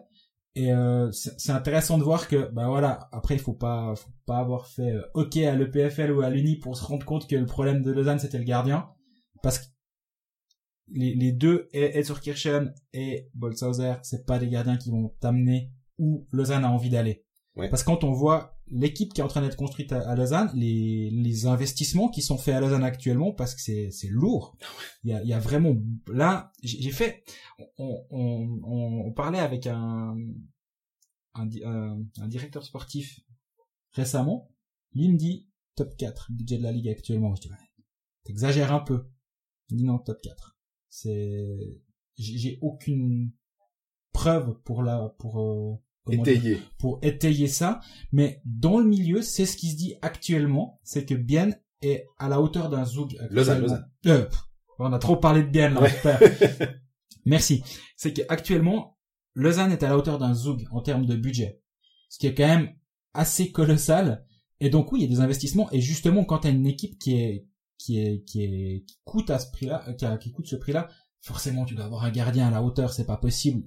Et 0.55 0.71
euh, 0.71 1.11
c'est 1.11 1.37
c'est 1.37 1.51
intéressant 1.51 1.97
de 1.97 2.03
voir 2.03 2.29
que 2.29 2.49
bah 2.53 2.67
voilà, 2.69 3.09
après 3.11 3.35
il 3.35 3.39
faut 3.41 3.53
pas 3.55 3.93
faut 3.97 4.11
pas 4.25 4.37
avoir 4.37 4.67
fait 4.67 4.91
euh, 4.93 5.01
OK 5.15 5.35
à 5.37 5.55
l'EPFL 5.55 6.11
ou 6.11 6.21
à 6.21 6.29
l'Uni 6.29 6.55
pour 6.57 6.77
se 6.77 6.83
rendre 6.85 7.05
compte 7.05 7.27
que 7.27 7.35
le 7.35 7.45
problème 7.47 7.81
de 7.81 7.91
Lausanne 7.91 8.19
c'était 8.19 8.37
le 8.37 8.43
gardien 8.45 8.87
parce 9.41 9.59
que 9.59 9.65
les, 10.87 11.15
les 11.15 11.31
deux 11.31 11.69
Kirchen 12.21 12.73
et 12.93 13.29
Bolshauser, 13.33 13.95
c'est 14.03 14.25
pas 14.25 14.39
des 14.39 14.49
gardiens 14.49 14.77
qui 14.77 14.91
vont 14.91 15.09
t'amener 15.19 15.71
où 15.97 16.27
Lausanne 16.31 16.65
a 16.65 16.71
envie 16.71 16.89
d'aller. 16.89 17.25
Ouais. 17.55 17.69
Parce 17.69 17.83
que 17.83 17.87
quand 17.87 18.03
on 18.03 18.11
voit 18.11 18.57
l'équipe 18.67 19.13
qui 19.13 19.21
est 19.21 19.23
en 19.23 19.27
train 19.27 19.41
d'être 19.41 19.55
construite 19.57 19.91
à, 19.91 20.09
à 20.09 20.15
Lausanne, 20.15 20.49
les, 20.55 21.11
les 21.11 21.45
investissements 21.45 22.09
qui 22.09 22.21
sont 22.21 22.37
faits 22.37 22.55
à 22.55 22.59
Lausanne 22.59 22.83
actuellement, 22.83 23.31
parce 23.31 23.53
que 23.53 23.61
c'est 23.61 23.91
c'est 23.91 24.07
lourd. 24.07 24.57
Il 25.03 25.11
y 25.11 25.13
a, 25.13 25.23
y 25.23 25.33
a 25.33 25.39
vraiment 25.39 25.75
là, 26.11 26.51
j'ai 26.63 26.91
fait, 26.91 27.23
on, 27.77 28.05
on, 28.09 28.59
on, 28.63 29.07
on 29.07 29.11
parlait 29.13 29.39
avec 29.39 29.67
un 29.67 30.15
un, 31.35 31.49
un 31.63 32.03
un 32.19 32.27
directeur 32.27 32.63
sportif 32.65 33.19
récemment. 33.91 34.51
Lui 34.93 35.05
il 35.05 35.13
me 35.13 35.17
dit 35.17 35.47
top 35.75 35.95
4 35.97 36.31
budget 36.31 36.57
de 36.57 36.63
la 36.63 36.71
ligue 36.71 36.89
actuellement. 36.89 37.35
Je 37.35 37.41
dis 37.41 37.49
ouais, 37.49 37.57
t'exagères 38.23 38.73
un 38.73 38.79
peu. 38.79 39.07
Il 39.69 39.75
me 39.75 39.79
dit 39.79 39.85
non 39.85 39.99
top 39.99 40.19
4. 40.21 40.57
C'est 40.95 41.81
j'ai 42.19 42.59
aucune 42.61 43.31
preuve 44.11 44.53
pour 44.63 44.83
la 44.83 45.15
pour 45.17 45.39
euh, 45.41 46.11
dire, 46.11 46.19
Étayé. 46.19 46.59
pour 46.77 46.99
étayer 47.01 47.47
ça, 47.47 47.81
mais 48.11 48.43
dans 48.45 48.77
le 48.77 48.85
milieu, 48.85 49.23
c'est 49.23 49.47
ce 49.47 49.57
qui 49.57 49.71
se 49.71 49.75
dit 49.75 49.95
actuellement, 50.03 50.79
c'est 50.83 51.03
que 51.03 51.15
Bien 51.15 51.49
est 51.81 52.05
à 52.19 52.29
la 52.29 52.39
hauteur 52.39 52.69
d'un 52.69 52.85
Zoug. 52.85 53.17
Lausanne, 53.31 53.61
Lausanne. 53.61 53.89
Euh, 54.05 54.29
on 54.77 54.93
a 54.93 54.99
trop 54.99 55.17
parlé 55.17 55.41
de 55.41 55.49
Bien 55.49 55.69
là, 55.71 55.81
Ouais. 55.81 55.91
Merci. 57.25 57.63
C'est 57.97 58.13
qu'actuellement, 58.13 58.99
Lausanne 59.33 59.71
est 59.71 59.81
à 59.81 59.89
la 59.89 59.97
hauteur 59.97 60.19
d'un 60.19 60.35
Zoug 60.35 60.63
en 60.69 60.81
termes 60.81 61.07
de 61.07 61.15
budget, 61.15 61.59
ce 62.07 62.19
qui 62.19 62.27
est 62.27 62.35
quand 62.35 62.47
même 62.47 62.71
assez 63.15 63.51
colossal. 63.51 64.27
Et 64.59 64.69
donc 64.69 64.91
oui, 64.91 64.99
il 64.99 65.09
y 65.09 65.11
a 65.11 65.15
des 65.15 65.21
investissements. 65.21 65.71
Et 65.71 65.81
justement, 65.81 66.23
quand 66.23 66.39
tu 66.39 66.49
as 66.49 66.51
une 66.51 66.67
équipe 66.67 66.99
qui 66.99 67.15
est 67.15 67.47
qui 67.83 67.99
est 67.99 68.23
qui 68.23 68.43
est 68.43 68.83
qui 68.87 68.97
coûte 69.03 69.29
à 69.29 69.39
ce 69.39 69.51
prix-là, 69.51 69.83
euh, 69.87 70.17
qui, 70.17 70.31
coûte 70.31 70.47
ce 70.47 70.55
prix-là, 70.55 70.87
forcément 71.21 71.65
tu 71.65 71.75
dois 71.75 71.85
avoir 71.85 72.03
un 72.05 72.11
gardien 72.11 72.47
à 72.47 72.51
la 72.51 72.61
hauteur, 72.63 72.93
c'est 72.93 73.05
pas 73.05 73.17
possible. 73.17 73.63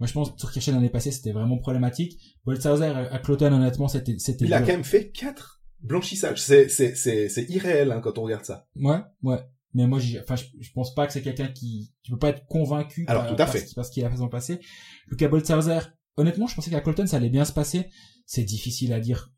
Moi, 0.00 0.08
je 0.08 0.12
pense 0.12 0.32
que 0.32 0.36
Turkishen 0.36 0.74
l'année 0.74 0.90
passée, 0.90 1.12
c'était 1.12 1.30
vraiment 1.32 1.56
problématique. 1.58 2.18
Boltzhauser 2.44 2.86
à 2.86 3.12
à 3.14 3.18
Cloton, 3.20 3.52
honnêtement, 3.52 3.86
c'était 3.88 4.18
c'était 4.18 4.44
Il 4.44 4.52
a 4.52 4.60
quand 4.60 4.66
même 4.68 4.82
fait 4.84 5.10
quatre 5.10 5.62
blanchissages. 5.80 6.42
C'est 6.42 6.68
c'est 6.68 6.96
c'est 6.96 7.28
c'est 7.28 7.48
irréel 7.48 7.92
hein, 7.92 8.00
quand 8.02 8.18
on 8.18 8.22
regarde 8.22 8.44
ça. 8.44 8.66
Ouais, 8.76 8.98
ouais. 9.22 9.38
Mais 9.72 9.86
moi, 9.86 9.98
enfin, 10.22 10.36
je, 10.36 10.44
je 10.60 10.70
pense 10.72 10.94
pas 10.94 11.06
que 11.06 11.12
c'est 11.12 11.22
quelqu'un 11.22 11.48
qui, 11.48 11.92
tu 12.04 12.12
peux 12.12 12.18
pas 12.18 12.28
être 12.30 12.46
convaincu 12.46 13.04
Alors, 13.08 13.24
par, 13.26 13.36
tout 13.36 13.42
à 13.42 13.46
fait. 13.46 13.58
ce 13.58 13.64
qui- 13.66 13.74
par 13.74 13.84
ce 13.84 13.90
qu'il 13.90 14.04
a 14.04 14.10
fait 14.10 14.18
dans 14.18 14.24
le 14.24 14.30
passé. 14.30 14.60
Lucas 15.08 15.28
Boltzhauser, 15.28 15.80
honnêtement, 16.16 16.46
je 16.46 16.54
pensais 16.54 16.70
qu'à 16.70 16.80
Cloton, 16.80 17.06
ça 17.06 17.16
allait 17.16 17.28
bien 17.28 17.44
se 17.44 17.52
passer. 17.52 17.88
C'est 18.24 18.44
difficile 18.44 18.92
à 18.92 19.00
dire 19.00 19.32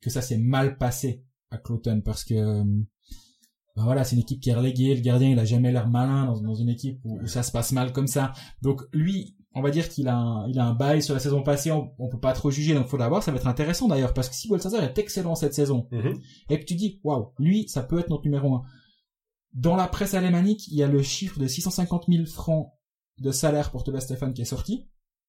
que 0.00 0.08
ça 0.08 0.22
s'est 0.22 0.38
mal 0.38 0.78
passé 0.78 1.24
à 1.50 1.58
Cloton 1.58 2.00
parce 2.02 2.24
que, 2.24 2.34
euh, 2.34 2.64
ben 3.76 3.84
voilà, 3.84 4.04
c'est 4.04 4.16
une 4.16 4.22
équipe 4.22 4.40
qui 4.40 4.50
est 4.50 4.54
reléguée. 4.54 4.94
Le 4.94 5.00
gardien, 5.00 5.30
il 5.30 5.38
a 5.38 5.44
jamais 5.44 5.72
l'air 5.72 5.88
malin 5.88 6.26
dans, 6.26 6.40
dans 6.40 6.54
une 6.54 6.68
équipe 6.68 7.00
où, 7.04 7.18
où 7.22 7.26
ça 7.26 7.42
se 7.42 7.50
passe 7.50 7.72
mal 7.72 7.92
comme 7.92 8.06
ça. 8.06 8.32
Donc, 8.60 8.82
lui, 8.92 9.36
on 9.54 9.62
va 9.62 9.70
dire 9.70 9.88
qu'il 9.88 10.08
a 10.08 10.16
un, 10.16 10.48
il 10.48 10.58
a 10.58 10.64
un 10.64 10.74
bail 10.74 11.02
sur 11.02 11.14
la 11.14 11.20
saison 11.20 11.42
passée. 11.42 11.70
On, 11.70 11.92
on 11.98 12.08
peut 12.08 12.20
pas 12.20 12.32
trop 12.32 12.50
juger, 12.50 12.74
donc 12.74 12.88
faudra 12.88 13.08
voir. 13.08 13.22
Ça 13.22 13.30
va 13.30 13.38
être 13.38 13.46
intéressant 13.46 13.88
d'ailleurs 13.88 14.14
parce 14.14 14.28
que 14.28 14.34
si 14.34 14.48
Boltzhauser 14.48 14.78
est 14.78 14.98
excellent 14.98 15.34
cette 15.34 15.54
saison, 15.54 15.88
et 16.48 16.58
que 16.58 16.64
tu 16.64 16.74
dis 16.74 17.00
waouh 17.04 17.32
lui 17.38 17.68
ça 17.68 17.82
peut 17.82 17.98
être 17.98 18.10
notre 18.10 18.24
numéro 18.24 18.54
un 18.54 18.62
dans 19.52 19.76
la 19.76 19.86
presse 19.86 20.14
alémanique 20.14 20.66
il 20.68 20.76
y 20.76 20.82
a 20.82 20.88
le 20.88 21.02
chiffre 21.02 21.38
de 21.38 21.46
650 21.46 22.06
000 22.08 22.24
francs 22.26 22.72
de 23.18 23.30
salaire 23.30 23.70
pour 23.70 23.84
Tobias 23.84 24.00
Stéphane 24.00 24.32
qui 24.32 24.42
est 24.42 24.46
sorti 24.46 24.88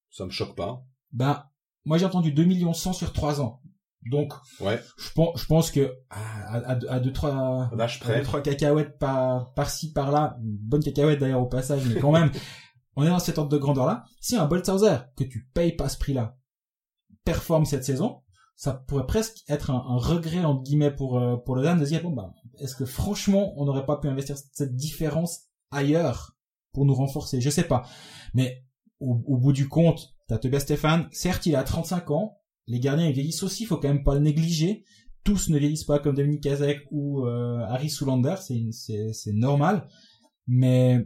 Ça 0.10 0.26
me 0.26 0.32
choque 0.32 0.56
pas. 0.56 0.86
Ben, 1.12 1.44
moi 1.86 1.98
j'ai 1.98 2.06
entendu 2.06 2.32
2 2.32 2.46
millions 2.46 2.74
100 2.74 2.94
sur 2.94 3.12
3 3.12 3.42
ans. 3.42 3.62
Donc, 4.10 4.34
Ouais. 4.60 4.80
je 4.98 5.12
pense, 5.14 5.40
je 5.42 5.46
pense 5.46 5.72
que 5.72 5.94
à, 6.10 6.58
à, 6.58 6.72
à 6.94 7.00
deux 7.00 7.14
trois 7.14 7.70
à 7.72 7.76
deux, 8.18 8.24
trois 8.24 8.42
cacahuètes 8.42 8.98
par 9.00 9.54
par 9.54 9.70
ci 9.70 9.92
par 9.94 10.12
là, 10.12 10.38
une 10.42 10.58
bonne 10.58 10.84
cacahuète 10.84 11.20
d'ailleurs 11.20 11.42
au 11.42 11.48
passage, 11.48 11.84
mais 11.88 12.00
quand 12.00 12.12
même, 12.12 12.32
on 12.96 13.04
est 13.04 13.10
dans 13.10 13.20
cette 13.20 13.38
ordre 13.38 13.52
de 13.52 13.58
grandeur 13.58 13.86
là. 13.86 14.04
Si 14.22 14.36
un 14.36 14.46
Boltzhauser 14.46 14.98
que 15.16 15.24
tu 15.24 15.50
payes 15.54 15.76
pas 15.76 15.90
ce 15.90 15.98
prix-là 15.98 16.38
performe 17.26 17.66
cette 17.66 17.86
saison, 17.86 18.22
ça 18.56 18.74
pourrait 18.74 19.06
presque 19.08 19.38
être 19.48 19.72
un, 19.72 19.76
un 19.76 19.98
regret 19.98 20.44
entre 20.44 20.64
guillemets 20.64 20.92
pour 20.94 21.18
euh, 21.18 21.38
pour 21.38 21.56
le 21.56 21.64
Dan 21.64 21.80
de 21.80 21.86
se 21.86 21.90
dire 21.90 22.04
bon 22.04 22.12
bah 22.12 22.34
est-ce 22.60 22.76
que 22.76 22.86
franchement 22.86 23.54
on 23.58 23.66
n'aurait 23.66 23.86
pas 23.86 23.98
pu 23.98 24.08
investir 24.08 24.36
cette 24.52 24.76
différence 24.76 25.44
ailleurs 25.72 26.36
pour 26.74 26.86
nous 26.86 26.94
renforcer? 26.94 27.42
Je 27.42 27.50
sais 27.50 27.64
pas, 27.64 27.84
mais 28.34 28.64
au, 29.00 29.22
au 29.26 29.38
bout 29.38 29.54
du 29.54 29.68
compte, 29.70 30.14
t'as 30.28 30.38
Tobias 30.38 30.60
Stéphane, 30.62 31.08
certes 31.12 31.46
il 31.46 31.56
a 31.56 31.64
35 31.64 32.12
ans, 32.12 32.38
les 32.68 32.80
gardiens 32.80 33.08
ils 33.08 33.14
vieillissent 33.14 33.44
aussi, 33.44 33.66
faut 33.66 33.78
quand 33.78 33.88
même 33.88 34.04
pas 34.04 34.16
le 34.16 34.22
négliger. 34.22 34.84
Tous 35.24 35.50
ne 35.50 35.58
vieillissent 35.58 35.86
pas 35.86 36.00
comme 36.00 36.16
Dominique 36.16 36.44
Kazek 36.44 36.82
ou 36.92 37.26
euh, 37.26 37.60
Harry 37.60 37.90
Soulander, 37.90 38.36
c'est 38.40 39.32
normal, 39.34 39.88
mais 40.48 40.98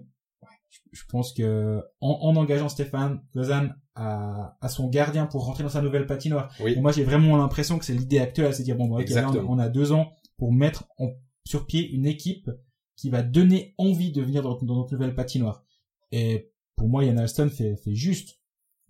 ouais, 0.42 0.48
je, 0.70 0.80
je 0.92 1.04
pense 1.08 1.34
que 1.34 1.82
en, 2.02 2.18
en 2.22 2.36
engageant 2.36 2.70
Stéphane, 2.70 3.22
Lausanne 3.34 3.76
a 4.00 4.70
son 4.70 4.90
gardien 4.90 5.26
pour 5.26 5.46
rentrer 5.46 5.64
dans 5.64 5.70
sa 5.70 5.82
nouvelle 5.82 6.06
patinoire. 6.06 6.54
Oui. 6.60 6.74
Et 6.74 6.80
moi 6.80 6.92
j'ai 6.92 7.04
vraiment 7.04 7.36
l'impression 7.38 7.80
que 7.80 7.86
c'est 7.86 7.96
l'idée 7.96 8.20
actuelle, 8.20 8.54
c'est 8.54 8.62
dire 8.64 8.76
bon 8.78 8.88
bah, 8.88 9.04
là, 9.16 9.32
on, 9.48 9.58
a 9.58 9.70
deux 9.70 9.92
ans 9.92 10.12
pour 10.38 10.54
mettre 10.54 10.86
en- 11.00 11.14
sur 11.46 11.66
pied 11.66 11.90
une 11.90 12.06
équipe 12.06 12.50
qui 12.96 13.10
va 13.10 13.24
donner 13.24 13.74
envie 13.78 14.12
de 14.12 14.22
venir 14.22 14.44
dans, 14.44 14.56
dans 14.62 14.76
notre 14.76 14.94
nouvelle 14.94 15.16
patinoire. 15.16 15.64
Et 16.12 16.52
pour 16.76 16.90
moi, 16.90 17.04
Yann 17.06 17.18
Alston 17.18 17.50
fait, 17.50 17.76
fait 17.78 17.96
juste. 17.96 18.40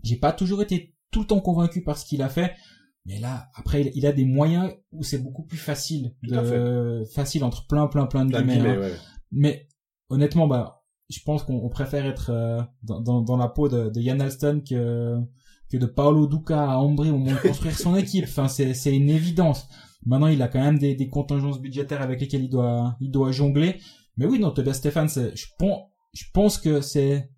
J'ai 0.03 0.17
pas 0.17 0.33
toujours 0.33 0.61
été 0.61 0.93
tout 1.11 1.21
le 1.21 1.27
temps 1.27 1.39
convaincu 1.39 1.83
par 1.83 1.97
ce 1.97 2.05
qu'il 2.05 2.21
a 2.21 2.29
fait, 2.29 2.53
mais 3.07 3.19
là, 3.19 3.47
après, 3.55 3.89
il, 3.95 4.05
a 4.05 4.11
des 4.11 4.25
moyens 4.25 4.73
où 4.91 5.01
c'est 5.01 5.19
beaucoup 5.19 5.43
plus 5.43 5.57
facile, 5.57 6.13
de, 6.23 7.03
facile 7.15 7.45
entre 7.45 7.65
plein, 7.65 7.87
plein, 7.87 8.05
plein 8.05 8.25
de 8.25 8.31
guillemets, 8.31 8.59
hein. 8.59 8.79
ouais. 8.79 8.93
Mais 9.31 9.67
honnêtement, 10.09 10.47
bah, 10.47 10.83
je 11.09 11.19
pense 11.25 11.43
qu'on 11.43 11.55
on 11.55 11.69
préfère 11.69 12.05
être 12.05 12.31
euh, 12.31 12.61
dans, 12.83 12.99
dans, 12.99 13.21
dans 13.21 13.37
la 13.37 13.47
peau 13.47 13.69
de, 13.69 13.89
de 13.89 14.01
Yann 14.01 14.21
Alston 14.21 14.61
que 14.67 15.15
que 15.69 15.75
de 15.77 15.85
Paolo 15.85 16.27
Duca 16.27 16.63
à 16.63 16.77
Ambry 16.77 17.09
au 17.09 17.17
moment 17.17 17.33
de 17.33 17.47
construire 17.47 17.77
son 17.77 17.95
équipe. 17.97 18.25
Enfin, 18.25 18.47
c'est 18.47 18.73
c'est 18.73 18.95
une 18.95 19.09
évidence. 19.09 19.67
Maintenant, 20.05 20.27
il 20.27 20.41
a 20.41 20.47
quand 20.47 20.61
même 20.61 20.79
des, 20.79 20.95
des 20.95 21.09
contingences 21.09 21.61
budgétaires 21.61 22.01
avec 22.01 22.21
lesquelles 22.21 22.43
il 22.43 22.49
doit 22.49 22.95
il 22.99 23.11
doit 23.11 23.31
jongler. 23.31 23.79
Mais 24.17 24.25
oui, 24.25 24.39
non, 24.39 24.51
Tobias 24.51 24.75
Stéphane, 24.75 25.09
c'est- 25.09 25.35
je 25.35 25.45
pense 25.57 25.81
je 26.13 26.23
pense 26.33 26.57
que 26.57 26.81
c'est 26.81 27.29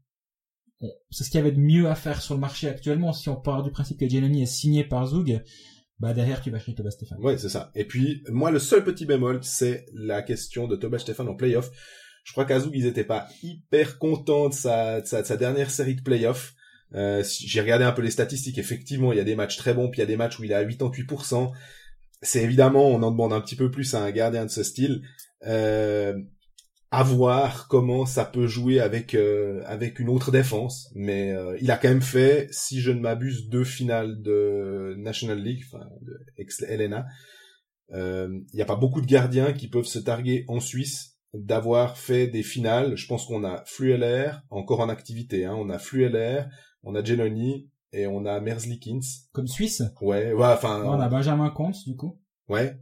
c'est 1.11 1.23
ce 1.23 1.30
qu'il 1.30 1.39
y 1.39 1.41
avait 1.41 1.51
de 1.51 1.59
mieux 1.59 1.88
à 1.89 1.95
faire 1.95 2.21
sur 2.21 2.34
le 2.34 2.39
marché 2.39 2.67
actuellement. 2.67 3.13
Si 3.13 3.30
on 3.30 3.36
part 3.36 3.63
du 3.63 3.71
principe 3.71 3.99
que 3.99 4.07
Giannini 4.07 4.43
est 4.43 4.45
signé 4.45 4.84
par 4.84 5.07
Zug, 5.07 5.43
bah 5.99 6.13
derrière 6.13 6.41
tu 6.41 6.49
vas 6.49 6.59
chez 6.59 6.73
Tobias 6.73 6.91
Stéphane. 6.91 7.19
Ouais, 7.21 7.38
c'est 7.38 7.49
ça. 7.49 7.71
Et 7.75 7.86
puis, 7.86 8.23
moi, 8.30 8.51
le 8.51 8.59
seul 8.59 8.84
petit 8.84 9.05
bémol, 9.05 9.39
c'est 9.43 9.86
la 9.93 10.21
question 10.21 10.67
de 10.67 10.75
Tobias 10.75 10.99
Stefan 10.99 11.27
en 11.27 11.36
playoff. 11.36 11.71
Je 12.23 12.32
crois 12.32 12.45
qu'à 12.45 12.59
Zug, 12.59 12.71
ils 12.73 12.86
étaient 12.86 13.03
pas 13.03 13.27
hyper 13.43 13.97
contents 13.97 14.49
de 14.49 14.53
sa, 14.53 15.01
de 15.01 15.05
sa, 15.05 15.21
de 15.21 15.27
sa 15.27 15.36
dernière 15.36 15.71
série 15.71 15.95
de 15.95 16.01
playoff. 16.01 16.53
Euh, 16.95 17.23
j'ai 17.39 17.61
regardé 17.61 17.86
un 17.86 17.91
peu 17.91 18.01
les 18.01 18.11
statistiques. 18.11 18.57
Effectivement, 18.57 19.11
il 19.11 19.17
y 19.17 19.21
a 19.21 19.25
des 19.25 19.36
matchs 19.36 19.57
très 19.57 19.73
bons, 19.73 19.89
puis 19.89 19.97
il 19.99 20.01
y 20.01 20.03
a 20.03 20.07
des 20.07 20.17
matchs 20.17 20.39
où 20.39 20.43
il 20.43 20.51
est 20.51 20.55
à 20.55 20.63
88%. 20.63 21.51
C'est 22.21 22.43
évidemment, 22.43 22.88
on 22.88 23.01
en 23.01 23.11
demande 23.11 23.34
un 23.34 23.41
petit 23.41 23.55
peu 23.55 23.71
plus 23.71 23.93
à 23.95 24.03
un 24.03 24.11
gardien 24.11 24.45
de 24.45 24.51
ce 24.51 24.63
style. 24.63 25.01
Euh, 25.45 26.13
à 26.91 27.03
voir 27.03 27.67
comment 27.67 28.05
ça 28.07 28.25
peut 28.25 28.47
jouer 28.47 28.79
avec 28.79 29.13
euh, 29.13 29.61
avec 29.65 29.99
une 29.99 30.09
autre 30.09 30.31
défense, 30.31 30.89
mais 30.95 31.31
euh, 31.31 31.55
il 31.61 31.69
a 31.69 31.77
quand 31.77 31.89
même 31.89 32.01
fait, 32.01 32.47
si 32.51 32.81
je 32.81 32.91
ne 32.91 32.99
m'abuse, 32.99 33.47
deux 33.47 33.63
finales 33.63 34.21
de 34.21 34.95
National 34.97 35.39
League, 35.39 35.63
enfin 35.71 35.85
de 36.01 36.19
ex 36.37 36.61
LNA. 36.67 37.05
Euh, 37.91 38.27
Il 38.53 38.55
n'y 38.55 38.61
a 38.61 38.65
pas 38.65 38.75
beaucoup 38.75 39.01
de 39.01 39.05
gardiens 39.07 39.53
qui 39.53 39.67
peuvent 39.67 39.85
se 39.85 39.99
targuer 39.99 40.45
en 40.47 40.59
Suisse 40.59 41.17
d'avoir 41.33 41.97
fait 41.97 42.27
des 42.27 42.43
finales. 42.43 42.95
Je 42.97 43.07
pense 43.07 43.25
qu'on 43.25 43.43
a 43.43 43.63
Flueller 43.65 44.31
encore 44.49 44.79
en 44.79 44.89
activité. 44.89 45.45
Hein. 45.45 45.55
On 45.57 45.69
a 45.69 45.77
Flueller, 45.79 46.43
on 46.83 46.95
a 46.95 47.03
Genoni 47.03 47.69
et 47.93 48.07
on 48.07 48.25
a 48.25 48.39
Merzlikins. 48.39 48.99
Comme 49.31 49.47
Suisse, 49.47 49.83
Ouais, 50.01 50.33
ouais, 50.33 50.45
enfin, 50.47 50.83
on 50.85 50.99
a 50.99 51.09
Benjamin 51.09 51.49
Comte 51.51 51.77
du 51.85 51.95
coup. 51.95 52.19
ouais, 52.47 52.77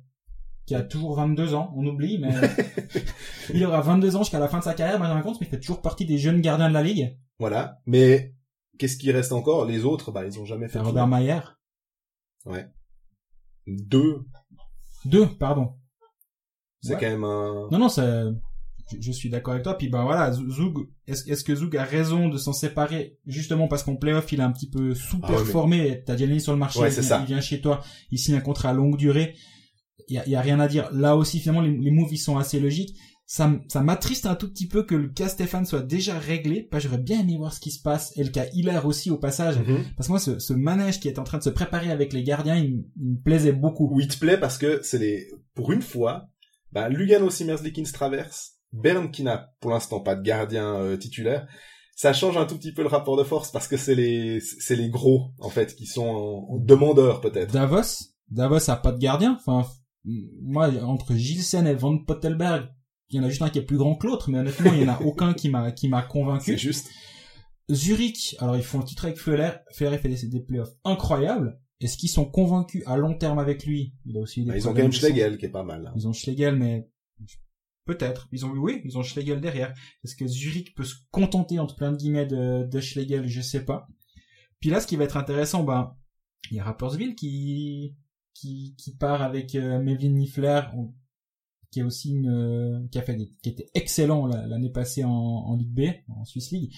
qui 0.67 0.75
a 0.75 0.83
toujours 0.83 1.15
22 1.15 1.55
ans, 1.55 1.73
on 1.75 1.85
oublie, 1.87 2.19
mais 2.19 2.29
il 3.53 3.65
aura 3.65 3.81
22 3.81 4.15
ans 4.17 4.19
jusqu'à 4.23 4.37
la 4.39 4.47
fin 4.49 4.59
de 4.59 4.63
sa 4.63 4.73
carrière, 4.75 4.99
Benjamin 4.99 5.21
Comte, 5.21 5.39
mais 5.41 5.47
il 5.47 5.49
fait 5.49 5.59
toujours 5.59 5.81
partie 5.81 6.05
des 6.05 6.17
jeunes 6.19 6.41
gardiens 6.41 6.69
de 6.69 6.73
la 6.75 6.83
ligue. 6.83 7.17
voilà. 7.39 7.79
Mais 7.87 8.35
qu'est-ce 8.77 8.97
qui 8.97 9.11
reste 9.11 9.31
encore? 9.31 9.65
Les 9.65 9.85
autres, 9.85 10.11
bah, 10.11 10.25
ils 10.25 10.39
ont 10.39 10.45
jamais 10.45 10.67
fait. 10.67 10.79
Robert. 10.79 11.07
Mayer. 11.07 11.39
Deux, 13.67 14.21
Deux, 15.05 15.25
pardon. 15.27 15.73
c'est 16.81 16.93
Ouais. 16.93 16.99
quand 16.99 17.09
même 17.09 17.23
un. 17.23 17.67
Non, 17.71 17.79
non, 17.79 17.89
c'est, 17.89 18.23
je, 18.91 18.97
je 19.01 19.11
suis 19.11 19.29
d'accord 19.29 19.53
avec 19.53 19.63
toi. 19.63 19.77
Puis 19.77 19.89
ben 19.89 20.03
voilà, 20.03 20.31
Z- 20.31 20.49
Zug, 20.49 20.87
est-ce 21.05 21.43
que 21.43 21.53
Zug 21.55 21.75
a 21.75 21.83
raison 21.83 22.29
de 22.29 22.37
s'en 22.37 22.53
séparer 22.53 23.17
justement 23.25 23.67
parce 23.67 23.83
qu'en 23.83 23.95
playoff 23.97 24.31
il 24.31 24.39
a 24.41 24.45
un 24.45 24.51
petit 24.53 24.69
peu 24.69 24.93
sous-performé? 24.95 26.03
T'as 26.05 26.15
Giannini 26.15 26.39
sur 26.39 26.53
le 26.53 26.59
marché, 26.59 26.79
Ouais, 26.79 26.89
il, 26.89 26.93
c'est 26.93 27.01
vient, 27.01 27.09
ça. 27.09 27.19
il 27.21 27.25
vient 27.25 27.41
chez 27.41 27.59
toi, 27.59 27.81
il 28.11 28.19
signe 28.19 28.35
un 28.35 28.41
contrat 28.41 28.69
à 28.69 28.73
longue 28.73 28.95
durée. 28.97 29.35
Il 30.07 30.15
y 30.15 30.19
a, 30.19 30.27
y 30.27 30.35
a 30.35 30.41
rien 30.41 30.59
à 30.59 30.67
dire. 30.67 30.89
Là 30.93 31.15
aussi, 31.15 31.39
finalement, 31.39 31.61
les, 31.61 31.75
les 31.75 31.91
moves 31.91 32.11
ils 32.11 32.17
sont 32.17 32.37
assez 32.37 32.59
logiques. 32.59 32.97
Ça, 33.29 33.51
ça 33.67 33.81
m'attriste 33.81 34.25
un 34.25 34.35
tout 34.35 34.49
petit 34.49 34.69
peu 34.69 34.83
que 34.83 34.95
le 34.95 35.09
cas 35.09 35.27
Stéphane 35.27 35.65
soit 35.65 35.81
déjà 35.81 36.17
réglé. 36.17 36.63
Pas, 36.63 36.79
j'aurais 36.79 36.97
bien 36.97 37.19
aimé 37.19 37.35
voir 37.35 37.53
ce 37.53 37.59
qui 37.59 37.71
se 37.71 37.81
passe. 37.81 38.13
Et 38.15 38.23
le 38.23 38.29
cas 38.29 38.45
Hiller 38.53 38.79
aussi 38.85 39.11
au 39.11 39.17
passage. 39.17 39.57
Mhm. 39.57 39.83
Parce 39.97 40.07
que 40.07 40.13
moi, 40.13 40.19
ce, 40.19 40.39
ce 40.39 40.53
manège 40.53 41.01
qui 41.01 41.09
est 41.09 41.19
en 41.19 41.25
train 41.25 41.37
de 41.37 41.43
se 41.43 41.49
préparer 41.49 41.91
avec 41.91 42.13
les 42.13 42.23
gardiens, 42.23 42.55
il, 42.55 42.85
il 42.95 43.11
me 43.11 43.21
plaisait 43.21 43.51
beaucoup. 43.51 43.89
Où 43.93 43.99
il 43.99 44.07
te 44.07 44.17
plaît 44.17 44.37
parce 44.37 44.57
que 44.57 44.79
c'est 44.81 44.97
les, 44.99 45.27
pour 45.55 45.73
une 45.73 45.81
fois, 45.81 46.29
bah, 46.71 46.87
Lugano 46.87 47.29
Simmerslikins 47.29 47.91
traverse, 47.91 48.53
Berne 48.71 49.11
qui 49.11 49.23
n'a 49.23 49.53
pour 49.59 49.71
l'instant 49.71 49.99
pas 49.99 50.15
de 50.15 50.21
gardien 50.21 50.75
euh, 50.75 50.95
titulaire, 50.95 51.47
ça 51.97 52.13
change 52.13 52.37
un 52.37 52.45
tout 52.45 52.57
petit 52.57 52.73
peu 52.73 52.81
le 52.81 52.87
rapport 52.87 53.17
de 53.17 53.23
force 53.23 53.51
parce 53.51 53.67
que 53.67 53.75
c'est 53.75 53.95
les, 53.95 54.39
c'est 54.39 54.75
les 54.77 54.89
gros, 54.89 55.31
en 55.39 55.49
fait, 55.49 55.75
qui 55.75 55.85
sont 55.85 56.05
en, 56.05 56.53
en 56.53 56.59
demandeurs, 56.59 57.19
peut-être. 57.19 57.51
Davos, 57.51 58.05
Davos 58.29 58.69
a 58.69 58.75
pas 58.77 58.91
de 58.93 58.99
gardien. 58.99 59.37
Enfin, 59.39 59.67
moi, 60.41 60.69
entre 60.83 61.15
Gilsen 61.15 61.67
et 61.67 61.73
Van 61.73 61.97
Pottelberg, 61.97 62.69
il 63.09 63.17
y 63.17 63.19
en 63.19 63.23
a 63.23 63.29
juste 63.29 63.41
un 63.41 63.49
qui 63.49 63.59
est 63.59 63.63
plus 63.65 63.77
grand 63.77 63.95
que 63.95 64.07
l'autre, 64.07 64.29
mais 64.29 64.39
honnêtement, 64.39 64.73
il 64.73 64.81
y 64.81 64.83
en 64.85 64.93
a 64.93 65.01
aucun 65.05 65.33
qui 65.33 65.49
m'a, 65.49 65.71
qui 65.71 65.87
m'a 65.87 66.01
C'est 66.01 66.07
convaincu. 66.07 66.57
juste. 66.57 66.89
Zurich, 67.71 68.35
alors 68.39 68.55
ils 68.55 68.63
font 68.63 68.79
le 68.79 68.85
titre 68.85 69.05
avec 69.05 69.17
Fleuler. 69.17 69.51
Fleuler 69.73 69.97
fait 69.97 70.09
des, 70.09 70.27
des 70.27 70.39
playoffs 70.39 70.71
incroyables. 70.85 71.59
Est-ce 71.81 71.97
qu'ils 71.97 72.09
sont 72.09 72.25
convaincus 72.25 72.81
à 72.85 72.97
long 72.97 73.17
terme 73.17 73.39
avec 73.39 73.65
lui? 73.65 73.93
Il 74.05 74.17
a 74.17 74.21
aussi 74.21 74.41
des 74.43 74.47
Bah, 74.49 74.57
ils 74.57 74.67
ont 74.67 74.73
quand 74.73 74.81
même. 74.81 74.91
Schlegel 74.91 75.37
qui 75.37 75.45
est 75.45 75.49
pas 75.49 75.63
mal. 75.63 75.85
hein. 75.87 75.93
Ils 75.95 76.07
ont 76.07 76.13
Schlegel, 76.13 76.55
mais 76.55 76.89
peut-être. 77.85 78.27
Ils 78.31 78.45
ont 78.45 78.49
oui, 78.51 78.81
ils 78.85 78.97
ont 78.97 79.03
Schlegel 79.03 79.41
derrière. 79.41 79.73
Est-ce 80.03 80.15
que 80.15 80.25
Zurich 80.27 80.73
peut 80.75 80.83
se 80.85 80.95
contenter 81.11 81.59
entre 81.59 81.75
plein 81.75 81.91
de 81.91 81.97
guillemets 81.97 82.25
de, 82.25 82.65
de 82.67 82.79
Schlegel? 82.79 83.27
Je 83.27 83.41
sais 83.41 83.63
pas. 83.65 83.87
Puis 84.59 84.69
là, 84.69 84.79
ce 84.81 84.87
qui 84.87 84.95
va 84.95 85.03
être 85.03 85.17
intéressant, 85.17 85.63
ben, 85.63 85.93
il 86.49 86.57
y 86.57 86.59
a 86.59 86.63
Rappersville 86.63 87.15
qui 87.15 87.95
qui, 88.41 88.95
part 88.99 89.21
avec 89.21 89.55
euh, 89.55 89.79
on- 90.75 90.93
qui 91.71 91.79
est 91.79 91.83
aussi 91.83 92.11
une, 92.11 92.29
euh, 92.29 92.87
qui 92.91 92.97
a 92.97 93.01
fait 93.01 93.15
des, 93.15 93.29
qui 93.41 93.49
était 93.49 93.69
excellent 93.73 94.25
la- 94.25 94.47
l'année 94.47 94.71
passée 94.71 95.03
en, 95.03 95.55
Ligue 95.55 95.73
B, 95.73 95.81
en 96.09 96.23
Swiss 96.23 96.51
League. 96.51 96.73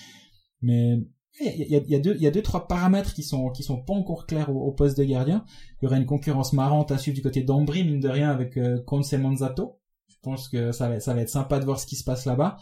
Mais 0.61 0.97
il 1.41 1.67
y 1.69 1.95
a, 1.95 1.99
deux, 1.99 2.15
il 2.15 2.21
y 2.21 2.27
a 2.27 2.31
deux 2.31 2.41
trois 2.41 2.67
paramètres 2.67 3.13
qui 3.13 3.23
sont 3.23 3.49
qui 3.51 3.63
sont 3.63 3.81
pas 3.81 3.93
encore 3.93 4.25
clairs 4.25 4.49
au, 4.49 4.71
poste 4.71 4.97
de 4.97 5.03
gardien. 5.03 5.45
Il 5.81 5.85
y 5.85 5.87
aura 5.87 5.97
une 5.97 6.05
concurrence 6.05 6.53
marrante 6.53 6.91
à 6.91 6.97
suivre 6.97 7.15
du 7.15 7.21
côté 7.21 7.43
d'Ambry, 7.43 7.83
mine 7.83 7.99
de 7.99 8.09
rien, 8.09 8.29
avec 8.29 8.57
euh, 8.57 8.81
Conce 8.85 9.13
Manzato. 9.13 9.79
Je 10.07 10.15
pense 10.21 10.49
que 10.49 10.71
ça 10.71 10.89
va, 10.89 10.99
ça 10.99 11.13
va 11.13 11.21
être 11.21 11.29
sympa 11.29 11.59
de 11.59 11.65
voir 11.65 11.79
ce 11.79 11.85
qui 11.85 11.95
se 11.95 12.03
passe 12.03 12.25
là-bas. 12.25 12.57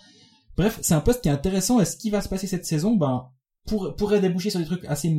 Bref, 0.57 0.79
c'est 0.81 0.93
un 0.93 1.01
poste 1.01 1.21
qui 1.21 1.29
est 1.29 1.31
intéressant. 1.31 1.79
Et 1.79 1.85
ce 1.85 1.95
qui 1.95 2.09
va 2.09 2.21
se 2.21 2.29
passer 2.29 2.45
cette 2.45 2.65
saison, 2.65 2.95
ben, 2.95 3.29
pour, 3.65 3.95
pourrait 3.95 4.19
déboucher 4.19 4.49
sur 4.49 4.59
des 4.59 4.65
trucs 4.65 4.85
assez 4.85 5.15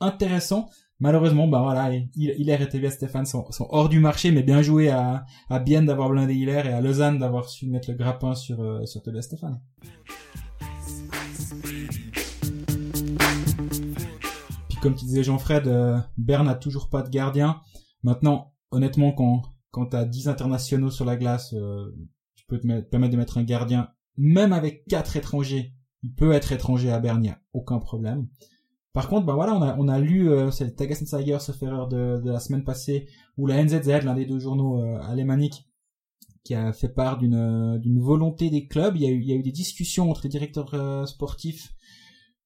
intéressants. 0.00 0.68
Malheureusement, 0.98 1.46
ben 1.46 1.60
voilà, 1.62 1.92
il- 1.94 2.10
Hiller 2.14 2.56
et 2.62 2.68
TVA 2.68 2.90
Stéphane 2.90 3.26
sont, 3.26 3.44
hors 3.70 3.88
du 3.90 4.00
marché, 4.00 4.30
mais 4.32 4.42
bien 4.42 4.62
joué 4.62 4.88
à, 4.88 5.26
à 5.50 5.58
Bienne 5.58 5.84
d'avoir 5.86 6.08
blindé 6.08 6.34
Hiller 6.34 6.62
et 6.64 6.72
à 6.72 6.80
Lausanne 6.80 7.18
d'avoir 7.18 7.48
su 7.50 7.66
mettre 7.68 7.90
le 7.90 7.96
grappin 7.96 8.34
sur, 8.34 8.60
euh, 8.62 8.84
sur 8.86 9.02
Stéphane. 9.20 9.60
Puis 14.68 14.78
comme 14.80 14.94
tu 14.94 15.04
disais 15.04 15.22
Jean-Fred, 15.22 15.66
euh, 15.68 15.98
Berne 16.16 16.46
n'a 16.46 16.54
toujours 16.54 16.88
pas 16.88 17.02
de 17.02 17.10
gardien. 17.10 17.60
Maintenant, 18.02 18.54
honnêtement, 18.70 19.12
quand, 19.12 19.42
quand 19.70 19.86
t'as 19.86 20.04
10 20.04 20.28
internationaux 20.28 20.90
sur 20.90 21.04
la 21.04 21.16
glace, 21.16 21.52
euh, 21.54 21.94
tu 22.36 22.44
peux 22.46 22.58
te 22.58 22.66
mettre- 22.66 22.88
permettre 22.88 23.12
de 23.12 23.18
mettre 23.18 23.38
un 23.38 23.42
gardien, 23.44 23.88
même 24.16 24.52
avec 24.52 24.86
quatre 24.86 25.16
étrangers, 25.16 25.74
il 26.02 26.14
peut 26.14 26.32
être 26.32 26.52
étranger 26.52 26.90
à 26.90 27.00
Berne, 27.00 27.24
y 27.24 27.28
a 27.28 27.38
aucun 27.52 27.78
problème. 27.78 28.28
Par 28.96 29.10
contre, 29.10 29.26
bah 29.26 29.34
voilà, 29.34 29.54
on 29.54 29.60
a, 29.60 29.76
on 29.76 29.88
a 29.88 29.98
lu, 29.98 30.30
euh, 30.30 30.50
c'est 30.50 30.64
le 30.64 31.38
sauf 31.38 31.62
erreur 31.62 31.86
de, 31.86 32.18
de 32.24 32.30
la 32.30 32.40
semaine 32.40 32.64
passée, 32.64 33.06
où 33.36 33.46
la 33.46 33.62
NZZ, 33.62 33.88
l'un 34.04 34.14
des 34.14 34.24
deux 34.24 34.38
journaux 34.38 34.80
euh, 34.80 34.98
alémaniques, 35.02 35.68
qui 36.44 36.54
a 36.54 36.72
fait 36.72 36.88
part 36.88 37.18
d'une 37.18 37.34
euh, 37.34 37.76
d'une 37.76 38.00
volonté 38.00 38.48
des 38.48 38.66
clubs. 38.66 38.96
Il 38.96 39.02
y 39.02 39.06
a 39.06 39.10
eu, 39.10 39.20
il 39.20 39.28
y 39.28 39.32
a 39.34 39.36
eu 39.36 39.42
des 39.42 39.52
discussions 39.52 40.10
entre 40.10 40.22
les 40.22 40.30
directeurs 40.30 40.72
euh, 40.72 41.04
sportifs 41.04 41.74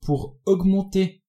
pour 0.01 0.39
augmenter 0.45 1.23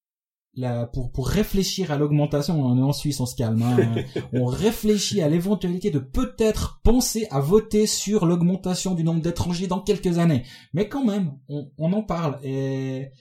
la, 0.56 0.88
pour, 0.88 1.12
pour 1.12 1.28
réfléchir 1.28 1.92
à 1.92 1.98
l'augmentation, 1.98 2.60
on 2.60 2.80
est 2.80 2.82
en 2.82 2.92
Suisse, 2.92 3.20
on 3.20 3.28
se 3.28 3.36
calme, 3.36 3.62
hein. 3.62 4.04
on 4.34 4.46
réfléchit 4.46 5.22
à 5.22 5.30
l'éventualité 5.30 5.92
de 5.92 6.00
peut-être 6.00 6.82
penser 6.84 7.28
à 7.30 7.40
voter 7.42 7.86
sur 7.86 8.26
l'augmentation 8.26 8.96
du 8.96 9.04
nombre 9.04 9.22
d'étrangers 9.22 9.68
dans 9.68 9.82
quelques 9.82 10.18
années. 10.18 10.46
Mais 10.74 10.90
quand 10.90 11.06
même, 11.06 11.38
on, 11.48 11.70
on 11.78 11.94
en 11.94 12.02
parle 12.02 12.40
et, 12.44 13.12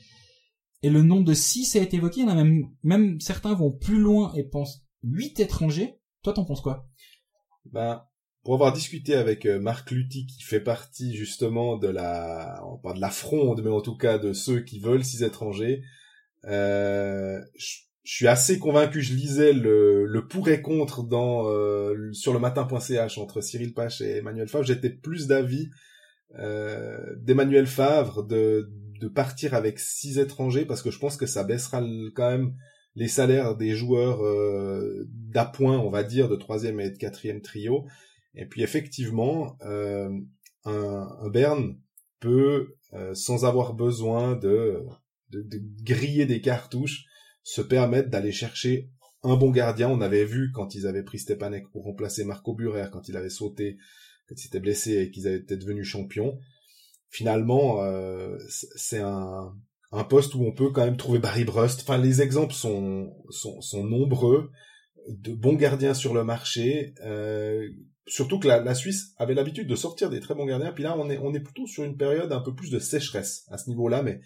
et 0.82 0.90
le 0.90 1.02
nombre 1.02 1.24
de 1.24 1.34
6 1.34 1.76
a 1.76 1.80
été 1.80 1.98
évoqué, 1.98 2.20
il 2.20 2.26
y 2.26 2.30
en 2.30 2.32
a 2.32 2.34
même, 2.34 2.70
même 2.82 3.20
certains 3.20 3.54
vont 3.54 3.70
plus 3.70 3.98
loin 3.98 4.32
et 4.34 4.44
pensent 4.44 4.82
8 5.02 5.40
étrangers. 5.40 5.98
Toi, 6.22 6.32
t'en 6.32 6.44
penses 6.44 6.62
quoi? 6.62 6.88
Ben, 7.66 8.02
pour 8.42 8.54
avoir 8.54 8.72
discuté 8.72 9.14
avec 9.14 9.44
euh, 9.44 9.60
Marc 9.60 9.90
Lutti, 9.90 10.26
qui 10.26 10.42
fait 10.42 10.60
partie 10.60 11.14
justement 11.14 11.76
de 11.76 11.88
la, 11.88 12.62
pas 12.82 12.94
de 12.94 13.00
la 13.00 13.10
fronde, 13.10 13.60
mais 13.62 13.70
en 13.70 13.82
tout 13.82 13.96
cas 13.96 14.18
de 14.18 14.32
ceux 14.32 14.60
qui 14.60 14.80
veulent 14.80 15.04
six 15.04 15.22
étrangers, 15.22 15.82
euh, 16.46 17.40
je, 17.56 17.76
suis 18.02 18.26
assez 18.26 18.58
convaincu. 18.58 19.02
Je 19.02 19.14
lisais 19.14 19.52
le, 19.52 20.06
le 20.06 20.26
pour 20.26 20.48
et 20.48 20.62
contre 20.62 21.02
dans 21.04 21.46
euh, 21.46 22.12
sur 22.12 22.32
le 22.32 22.38
matin.ch 22.38 23.18
entre 23.18 23.42
Cyril 23.42 23.74
Pache 23.74 24.00
et 24.00 24.16
Emmanuel 24.16 24.48
Favre. 24.48 24.64
J'étais 24.64 24.90
plus 24.90 25.26
d'avis 25.26 25.68
euh, 26.38 26.98
d'Emmanuel 27.18 27.66
Favre 27.66 28.22
de, 28.22 28.70
de 29.00 29.08
partir 29.08 29.54
avec 29.54 29.78
six 29.78 30.18
étrangers 30.18 30.66
parce 30.66 30.82
que 30.82 30.90
je 30.90 30.98
pense 30.98 31.16
que 31.16 31.26
ça 31.26 31.42
baissera 31.42 31.82
quand 32.14 32.30
même 32.30 32.54
les 32.94 33.08
salaires 33.08 33.56
des 33.56 33.74
joueurs 33.74 34.22
euh, 34.24 35.08
d'appoint, 35.08 35.78
on 35.78 35.90
va 35.90 36.02
dire, 36.02 36.28
de 36.28 36.36
troisième 36.36 36.80
et 36.80 36.90
de 36.90 36.98
quatrième 36.98 37.40
trio. 37.40 37.86
Et 38.34 38.46
puis 38.46 38.62
effectivement, 38.62 39.56
euh, 39.62 40.10
un, 40.64 41.28
Berne 41.30 41.78
peut, 42.20 42.74
euh, 42.92 43.14
sans 43.14 43.44
avoir 43.44 43.74
besoin 43.74 44.36
de 44.36 44.84
griller 45.82 46.26
des 46.26 46.40
cartouches, 46.40 47.04
se 47.42 47.62
permettre 47.62 48.10
d'aller 48.10 48.32
chercher 48.32 48.90
un 49.22 49.36
bon 49.36 49.50
gardien. 49.50 49.88
On 49.88 50.00
avait 50.00 50.24
vu 50.24 50.52
quand 50.52 50.74
ils 50.74 50.86
avaient 50.86 51.02
pris 51.02 51.18
Stepanek 51.18 51.70
pour 51.70 51.84
remplacer 51.84 52.24
Marco 52.24 52.54
Burer, 52.54 52.88
quand 52.92 53.08
il 53.08 53.16
avait 53.16 53.30
sauté, 53.30 53.78
quand 54.28 54.34
il 54.36 54.42
s'était 54.42 54.60
blessé 54.60 54.98
et 54.98 55.10
qu'ils 55.10 55.26
avaient 55.26 55.40
devenus 55.40 55.86
champions. 55.86 56.38
Finalement, 57.10 57.82
euh, 57.82 58.38
c'est 58.48 59.00
un, 59.00 59.52
un 59.92 60.04
poste 60.04 60.34
où 60.34 60.44
on 60.44 60.52
peut 60.52 60.70
quand 60.70 60.84
même 60.84 60.96
trouver 60.96 61.18
Barry 61.18 61.44
Brust. 61.44 61.80
Enfin, 61.82 61.98
les 61.98 62.22
exemples 62.22 62.54
sont, 62.54 63.12
sont, 63.30 63.60
sont 63.60 63.84
nombreux 63.84 64.50
de 65.08 65.32
bons 65.32 65.54
gardiens 65.54 65.94
sur 65.94 66.14
le 66.14 66.24
marché. 66.24 66.94
Euh, 67.04 67.68
surtout 68.06 68.38
que 68.38 68.48
la, 68.48 68.62
la 68.62 68.74
Suisse 68.74 69.12
avait 69.16 69.34
l'habitude 69.34 69.66
de 69.66 69.74
sortir 69.74 70.10
des 70.10 70.20
très 70.20 70.34
bons 70.34 70.46
gardiens. 70.46 70.72
Puis 70.72 70.84
là, 70.84 70.96
on 70.98 71.10
est, 71.10 71.18
on 71.18 71.34
est 71.34 71.40
plutôt 71.40 71.66
sur 71.66 71.84
une 71.84 71.96
période 71.96 72.32
un 72.32 72.40
peu 72.40 72.54
plus 72.54 72.70
de 72.70 72.78
sécheresse 72.78 73.44
à 73.48 73.58
ce 73.58 73.68
niveau-là, 73.68 74.02
mais 74.02 74.20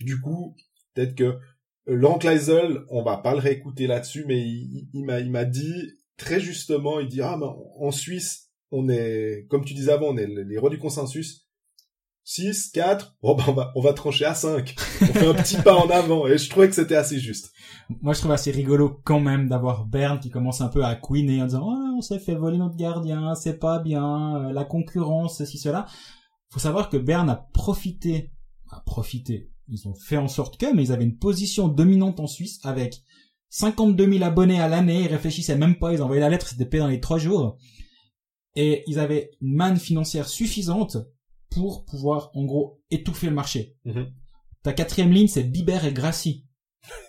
du 0.00 0.20
coup, 0.20 0.56
peut-être 0.94 1.14
que 1.14 1.38
Laurent 1.86 2.18
Kleisel, 2.18 2.80
on 2.88 3.02
va 3.02 3.16
pas 3.16 3.32
le 3.32 3.40
réécouter 3.40 3.86
là-dessus, 3.86 4.24
mais 4.26 4.40
il, 4.40 4.88
il 4.92 5.04
m'a, 5.04 5.44
dit 5.44 5.92
très 6.16 6.40
justement, 6.40 7.00
il 7.00 7.08
dit 7.08 7.22
ah 7.22 7.36
ben 7.38 7.54
en 7.78 7.90
Suisse, 7.90 8.50
on 8.70 8.88
est, 8.88 9.46
comme 9.48 9.64
tu 9.64 9.74
disais 9.74 9.92
avant, 9.92 10.08
on 10.08 10.16
est 10.16 10.26
les 10.26 10.58
rois 10.58 10.70
du 10.70 10.78
consensus. 10.78 11.46
6, 12.32 12.68
4, 12.68 13.16
oh 13.22 13.34
ben 13.34 13.42
on 13.48 13.52
va, 13.52 13.72
on 13.74 13.80
va 13.80 13.92
trancher 13.92 14.24
à 14.24 14.34
5. 14.34 14.76
On 15.00 15.06
fait 15.06 15.26
un 15.26 15.34
petit 15.34 15.56
pas 15.56 15.74
en 15.74 15.90
avant, 15.90 16.28
et 16.28 16.38
je 16.38 16.48
trouvais 16.48 16.68
que 16.68 16.76
c'était 16.76 16.94
assez 16.94 17.18
juste. 17.18 17.50
Moi, 18.02 18.14
je 18.14 18.20
trouve 18.20 18.30
assez 18.30 18.52
rigolo 18.52 19.00
quand 19.02 19.18
même 19.18 19.48
d'avoir 19.48 19.84
Berne 19.84 20.20
qui 20.20 20.30
commence 20.30 20.60
un 20.60 20.68
peu 20.68 20.84
à 20.84 20.94
couiner 20.94 21.42
en 21.42 21.46
disant 21.46 21.66
on 21.96 22.00
s'est 22.00 22.20
fait 22.20 22.36
voler 22.36 22.56
notre 22.56 22.76
gardien, 22.76 23.34
c'est 23.34 23.58
pas 23.58 23.80
bien, 23.80 24.52
la 24.52 24.64
concurrence, 24.64 25.38
ceci, 25.38 25.58
cela. 25.58 25.86
Faut 26.50 26.60
savoir 26.60 26.88
que 26.88 26.96
Berne 26.96 27.28
a 27.30 27.48
profité, 27.52 28.30
a 28.70 28.80
profité, 28.86 29.50
ils 29.66 29.88
ont 29.88 29.94
fait 29.94 30.16
en 30.16 30.28
sorte 30.28 30.56
que, 30.56 30.72
mais 30.72 30.84
ils 30.84 30.92
avaient 30.92 31.02
une 31.02 31.18
position 31.18 31.66
dominante 31.66 32.20
en 32.20 32.28
Suisse 32.28 32.60
avec 32.62 33.02
52 33.48 34.08
000 34.08 34.22
abonnés 34.22 34.60
à 34.60 34.68
l'année, 34.68 35.00
ils 35.00 35.08
réfléchissaient 35.08 35.58
même 35.58 35.80
pas, 35.80 35.92
ils 35.92 36.00
envoyaient 36.00 36.20
la 36.20 36.30
lettre, 36.30 36.46
c'était 36.46 36.64
payé 36.64 36.80
dans 36.80 36.88
les 36.88 37.00
trois 37.00 37.18
jours. 37.18 37.58
Et 38.54 38.84
ils 38.86 39.00
avaient 39.00 39.32
une 39.40 39.56
manne 39.56 39.78
financière 39.78 40.28
suffisante 40.28 40.96
pour 41.50 41.84
pouvoir, 41.84 42.30
en 42.34 42.44
gros, 42.44 42.80
étouffer 42.90 43.26
le 43.28 43.34
marché. 43.34 43.76
Mhm. 43.84 44.12
Ta 44.62 44.72
quatrième 44.72 45.10
ligne, 45.12 45.28
c'est 45.28 45.44
Biber 45.44 45.84
et 45.84 45.92
Grassi. 45.92 46.46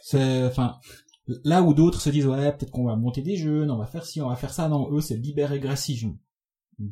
C'est, 0.03 0.43
enfin, 0.45 0.77
là 1.43 1.61
où 1.61 1.73
d'autres 1.73 2.01
se 2.01 2.09
disent, 2.09 2.27
ouais, 2.27 2.51
peut-être 2.55 2.71
qu'on 2.71 2.85
va 2.85 2.95
monter 2.95 3.21
des 3.21 3.35
jeunes, 3.37 3.71
on 3.71 3.77
va 3.77 3.85
faire 3.85 4.05
ci, 4.05 4.21
on 4.21 4.29
va 4.29 4.35
faire 4.35 4.53
ça. 4.53 4.67
Non, 4.69 4.91
eux, 4.91 5.01
c'est 5.01 5.17
Biber 5.17 5.51
et 5.53 5.59
Grassi. 5.59 5.95
Je- 5.95 6.07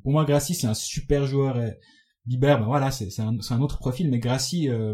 Pour 0.03 0.11
moi, 0.11 0.25
Grassi, 0.25 0.53
c'est 0.53 0.67
un 0.67 0.73
super 0.73 1.25
joueur 1.25 1.59
et 1.59 1.79
Biber, 2.25 2.59
ben 2.59 2.65
voilà, 2.65 2.91
c'est, 2.91 3.09
c'est 3.09 3.21
un, 3.21 3.39
c'est 3.41 3.53
un 3.53 3.61
autre 3.61 3.79
profil, 3.79 4.09
mais 4.09 4.19
Grassi, 4.19 4.69
euh, 4.69 4.93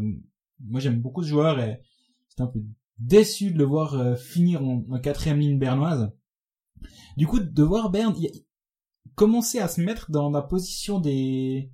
moi, 0.63 0.79
j'aime 0.79 1.01
beaucoup 1.01 1.23
ce 1.23 1.27
joueur 1.29 1.59
et 1.59 1.81
j'étais 2.29 2.43
un 2.43 2.47
peu 2.47 2.61
déçu 2.97 3.51
de 3.51 3.57
le 3.57 3.65
voir 3.65 3.93
euh, 3.95 4.15
finir 4.15 4.63
en, 4.63 4.85
en 4.89 4.99
quatrième 4.99 5.39
ligne 5.39 5.59
bernoise. 5.59 6.11
Du 7.17 7.27
coup, 7.27 7.39
de 7.39 7.63
voir 7.63 7.89
Berne 7.89 8.15
y- 8.17 8.45
commencer 9.15 9.59
à 9.59 9.67
se 9.67 9.81
mettre 9.81 10.11
dans 10.11 10.29
la 10.29 10.41
position 10.41 10.99
des, 10.99 11.71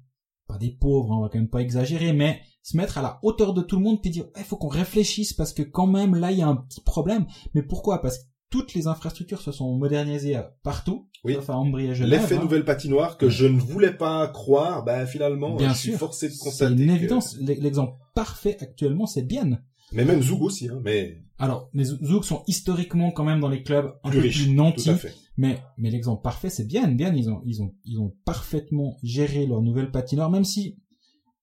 pas 0.52 0.58
des 0.58 0.72
pauvres, 0.72 1.12
hein, 1.14 1.18
on 1.18 1.22
va 1.22 1.30
quand 1.30 1.40
même 1.40 1.50
pas 1.50 1.62
exagérer, 1.62 2.14
mais 2.14 2.42
se 2.64 2.78
mettre 2.78 2.98
à 2.98 3.02
la 3.02 3.20
hauteur 3.24 3.54
de 3.54 3.62
tout 3.62 3.78
le 3.78 3.84
monde 3.84 4.02
puis 4.02 4.12
dire 4.12 4.26
il 4.38 4.44
faut 4.44 4.56
qu'on 4.58 4.68
réfléchisse 4.68 5.34
parce 5.34 5.54
que 5.54 5.64
quand 5.64 5.88
même 5.88 6.16
là 6.16 6.32
il 6.32 6.38
y 6.40 6.42
a 6.42 6.48
un 6.48 6.56
petit 6.58 6.82
problème. 6.82 7.26
Mais 7.56 7.64
pourquoi? 7.64 8.02
Parce 8.02 8.18
que 8.20 8.24
toutes 8.50 8.74
les 8.74 8.88
infrastructures 8.88 9.42
se 9.42 9.52
sont 9.54 9.76
modernisées 9.78 10.36
euh, 10.36 10.42
partout, 10.62 11.08
Oui. 11.24 11.36
sauf 11.36 11.50
à 11.50 11.56
Ambry 11.58 11.86
et 11.88 11.96
Genève. 11.96 12.20
L'effet 12.22 12.36
hein. 12.36 12.42
nouvelle 12.42 12.66
patinoire 12.66 13.18
que 13.18 13.30
je 13.30 13.46
ne 13.46 13.58
voulais 13.60 13.94
pas 13.94 14.28
croire, 14.28 14.84
ben 14.84 15.06
finalement, 15.06 15.56
Bien 15.56 15.74
je 15.74 15.80
suis 15.80 15.90
sûr. 15.92 16.00
forcé 16.00 16.28
de 16.28 16.34
C'est 16.34 16.44
constater. 16.44 16.74
une 16.84 16.90
évidence. 16.90 17.38
L'exemple 17.40 17.94
parfait 18.14 18.58
actuellement, 18.60 19.06
c'est 19.08 19.22
bien. 19.26 19.60
Mais 19.94 20.06
même 20.06 20.22
Zoug 20.22 20.42
aussi, 20.42 20.70
hein, 20.70 20.82
mais 20.84 21.22
Alors, 21.38 21.70
les 21.74 21.84
Zouk 21.84 22.24
sont 22.26 22.44
historiquement 22.48 23.12
quand 23.12 23.24
même 23.24 23.40
dans 23.40 23.50
les 23.50 23.64
clubs 23.64 23.94
un 24.04 24.10
plus 24.10 24.22
peu 24.22 24.30
plus 24.30 24.52
nantis, 24.52 24.86
tout 24.86 24.90
à 24.92 24.96
fait. 24.96 25.14
mais 25.38 25.60
mais 25.78 25.90
l'exemple 25.90 26.22
parfait, 26.22 26.50
c'est 26.50 26.66
bien. 26.66 26.88
Bien, 26.88 27.14
ils 27.14 27.30
ont 27.30 27.42
ils 27.46 27.62
ont 27.62 27.74
ils 27.84 28.00
ont 28.00 28.16
parfaitement 28.26 28.98
géré 29.04 29.46
leur 29.46 29.62
nouvelle 29.62 29.92
patinoire, 29.92 30.30
même 30.30 30.46
si 30.46 30.78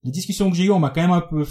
les 0.05 0.11
discussions 0.11 0.51
que 0.51 0.57
j'ai 0.57 0.65
eues, 0.65 0.71
on 0.71 0.79
m'a 0.79 0.91
quand 0.91 1.03
même 1.03 1.11
un 1.11 1.21
peu 1.21 1.45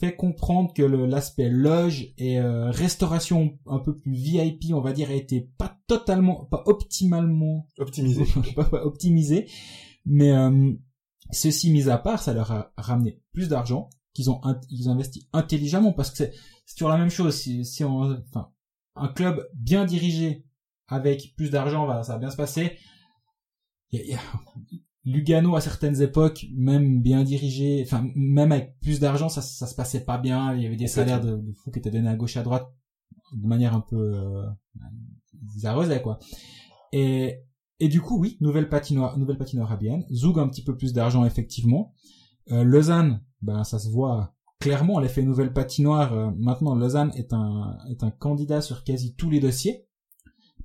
fait 0.00 0.16
comprendre 0.16 0.72
que 0.72 0.82
l'aspect 0.82 1.50
loge 1.50 2.14
et 2.16 2.38
euh, 2.38 2.70
restauration 2.70 3.58
un 3.66 3.78
peu 3.78 3.98
plus 3.98 4.14
VIP, 4.14 4.72
on 4.72 4.80
va 4.80 4.92
dire, 4.92 5.10
a 5.10 5.14
été 5.14 5.50
pas 5.58 5.78
totalement, 5.86 6.46
pas 6.46 6.62
optimalement 6.66 7.68
Optimisé. 7.78 8.24
pas, 8.56 8.64
pas 8.64 8.82
optimisé. 8.84 9.46
Mais 10.06 10.32
euh, 10.32 10.72
ceci 11.30 11.70
mis 11.70 11.90
à 11.90 11.98
part, 11.98 12.22
ça 12.22 12.32
leur 12.32 12.50
a 12.50 12.72
ramené 12.78 13.20
plus 13.32 13.48
d'argent 13.48 13.90
qu'ils 14.20 14.30
ont 14.30 14.40
ils 14.68 14.88
ont 14.88 14.92
investi 14.92 15.28
intelligemment 15.32 15.92
parce 15.92 16.10
que 16.10 16.16
c'est 16.16 16.74
toujours 16.76 16.90
la 16.90 16.98
même 16.98 17.10
chose. 17.10 17.34
Si, 17.34 17.84
un 18.96 19.08
club 19.08 19.48
bien 19.54 19.84
dirigé 19.84 20.44
avec 20.88 21.34
plus 21.36 21.50
d'argent, 21.50 21.86
va, 21.86 22.02
ça 22.02 22.14
va 22.14 22.18
bien 22.18 22.30
se 22.30 22.36
passer. 22.36 22.76
Lugano 25.04 25.56
à 25.56 25.60
certaines 25.60 26.02
époques, 26.02 26.46
même 26.54 27.00
bien 27.00 27.24
dirigé, 27.24 27.82
enfin 27.86 28.10
même 28.14 28.52
avec 28.52 28.78
plus 28.80 29.00
d'argent, 29.00 29.28
ça, 29.28 29.40
ça 29.40 29.66
se 29.66 29.74
passait 29.74 30.04
pas 30.04 30.18
bien. 30.18 30.54
Il 30.54 30.62
y 30.62 30.66
avait 30.66 30.76
des 30.76 30.86
salaires 30.86 31.20
de, 31.20 31.36
de 31.36 31.52
fous 31.52 31.70
qui 31.70 31.78
étaient 31.78 31.90
donnés 31.90 32.08
à 32.08 32.16
gauche 32.16 32.36
et 32.36 32.40
à 32.40 32.42
droite 32.42 32.70
de 33.32 33.46
manière 33.46 33.74
un 33.74 33.80
peu 33.80 33.96
euh, 33.96 34.46
quoi. 36.02 36.18
Et 36.92 37.40
et 37.80 37.88
du 37.88 38.02
coup, 38.02 38.18
oui, 38.18 38.36
nouvelle 38.40 38.68
patinoire, 38.68 39.18
nouvelle 39.18 39.38
patinoire 39.38 39.72
à 39.72 39.76
Bienne. 39.76 40.04
Zoug 40.12 40.38
un 40.38 40.48
petit 40.48 40.62
peu 40.62 40.76
plus 40.76 40.92
d'argent, 40.92 41.24
effectivement. 41.24 41.94
Euh, 42.50 42.64
Lausanne, 42.64 43.20
ben, 43.42 43.64
ça 43.64 43.78
se 43.78 43.88
voit 43.88 44.32
clairement, 44.58 44.98
l'effet 45.00 45.22
nouvelle 45.22 45.52
patinoire. 45.52 46.12
euh, 46.12 46.30
maintenant, 46.36 46.74
Lausanne 46.74 47.12
est 47.14 47.32
un, 47.32 47.76
est 47.88 48.02
un 48.02 48.10
candidat 48.10 48.60
sur 48.60 48.84
quasi 48.84 49.14
tous 49.14 49.30
les 49.30 49.40
dossiers. 49.40 49.86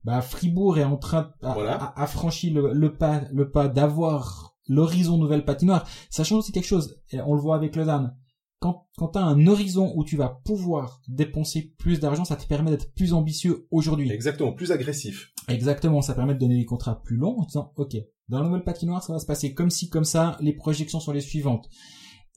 Bah, 0.04 0.22
Fribourg 0.22 0.78
est 0.78 0.84
en 0.84 0.98
train, 0.98 1.32
a, 1.42 1.54
Voilà. 1.54 1.76
a- 1.76 2.02
a 2.04 2.08
franchi 2.08 2.50
le, 2.52 2.74
le 2.74 2.94
pas, 2.94 3.22
le 3.32 3.50
pas 3.52 3.68
d'avoir 3.68 4.56
l'horizon 4.68 5.18
nouvelle 5.18 5.46
patinoire. 5.46 5.86
Ça 6.10 6.24
change 6.24 6.40
aussi 6.40 6.52
quelque 6.52 6.66
chose. 6.66 7.00
On 7.26 7.34
le 7.34 7.42
voit 7.42 7.56
avec 7.56 7.76
Lausanne. 7.76 8.16
Quand, 8.60 8.88
quand 8.98 9.10
t'as 9.10 9.22
un 9.22 9.48
horizon 9.48 9.94
où 9.96 10.04
tu 10.04 10.16
vas 10.16 10.42
pouvoir 10.46 11.02
dépenser 11.08 11.74
plus 11.78 12.00
d'argent, 12.00 12.26
ça 12.26 12.36
te 12.36 12.48
permet 12.48 12.72
d'être 12.72 12.94
plus 12.94 13.14
ambitieux 13.14 13.68
aujourd'hui. 13.70 14.12
Exactement, 14.12 14.54
plus 14.54 14.72
agressif. 14.72 15.34
Exactement, 15.48 16.02
ça 16.02 16.14
permet 16.14 16.34
de 16.34 16.40
donner 16.40 16.58
des 16.58 16.66
contrats 16.66 17.02
plus 17.04 17.18
longs 17.18 17.38
en 17.40 17.46
disant, 17.46 17.74
ok, 17.76 17.96
dans 18.30 18.40
la 18.40 18.46
nouvelle 18.48 18.64
patinoire, 18.64 19.04
ça 19.04 19.14
va 19.14 19.20
se 19.20 19.26
passer 19.26 19.54
comme 19.54 19.70
ci, 19.70 19.90
comme 19.90 20.06
ça, 20.06 20.38
les 20.40 20.54
projections 20.54 21.00
sont 21.00 21.12
les 21.12 21.22
suivantes. 21.22 21.70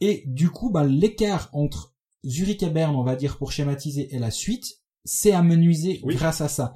Et 0.00 0.24
du 0.26 0.50
coup, 0.50 0.70
bah, 0.70 0.84
l'écart 0.84 1.48
entre 1.52 1.94
Zurich 2.26 2.62
et 2.62 2.70
Berne, 2.70 2.94
on 2.94 3.04
va 3.04 3.16
dire 3.16 3.38
pour 3.38 3.52
schématiser, 3.52 4.14
et 4.14 4.18
la 4.18 4.30
suite, 4.30 4.66
c'est 5.04 5.32
amenuisé 5.32 6.00
Oui. 6.02 6.14
grâce 6.14 6.40
à 6.40 6.48
ça. 6.48 6.74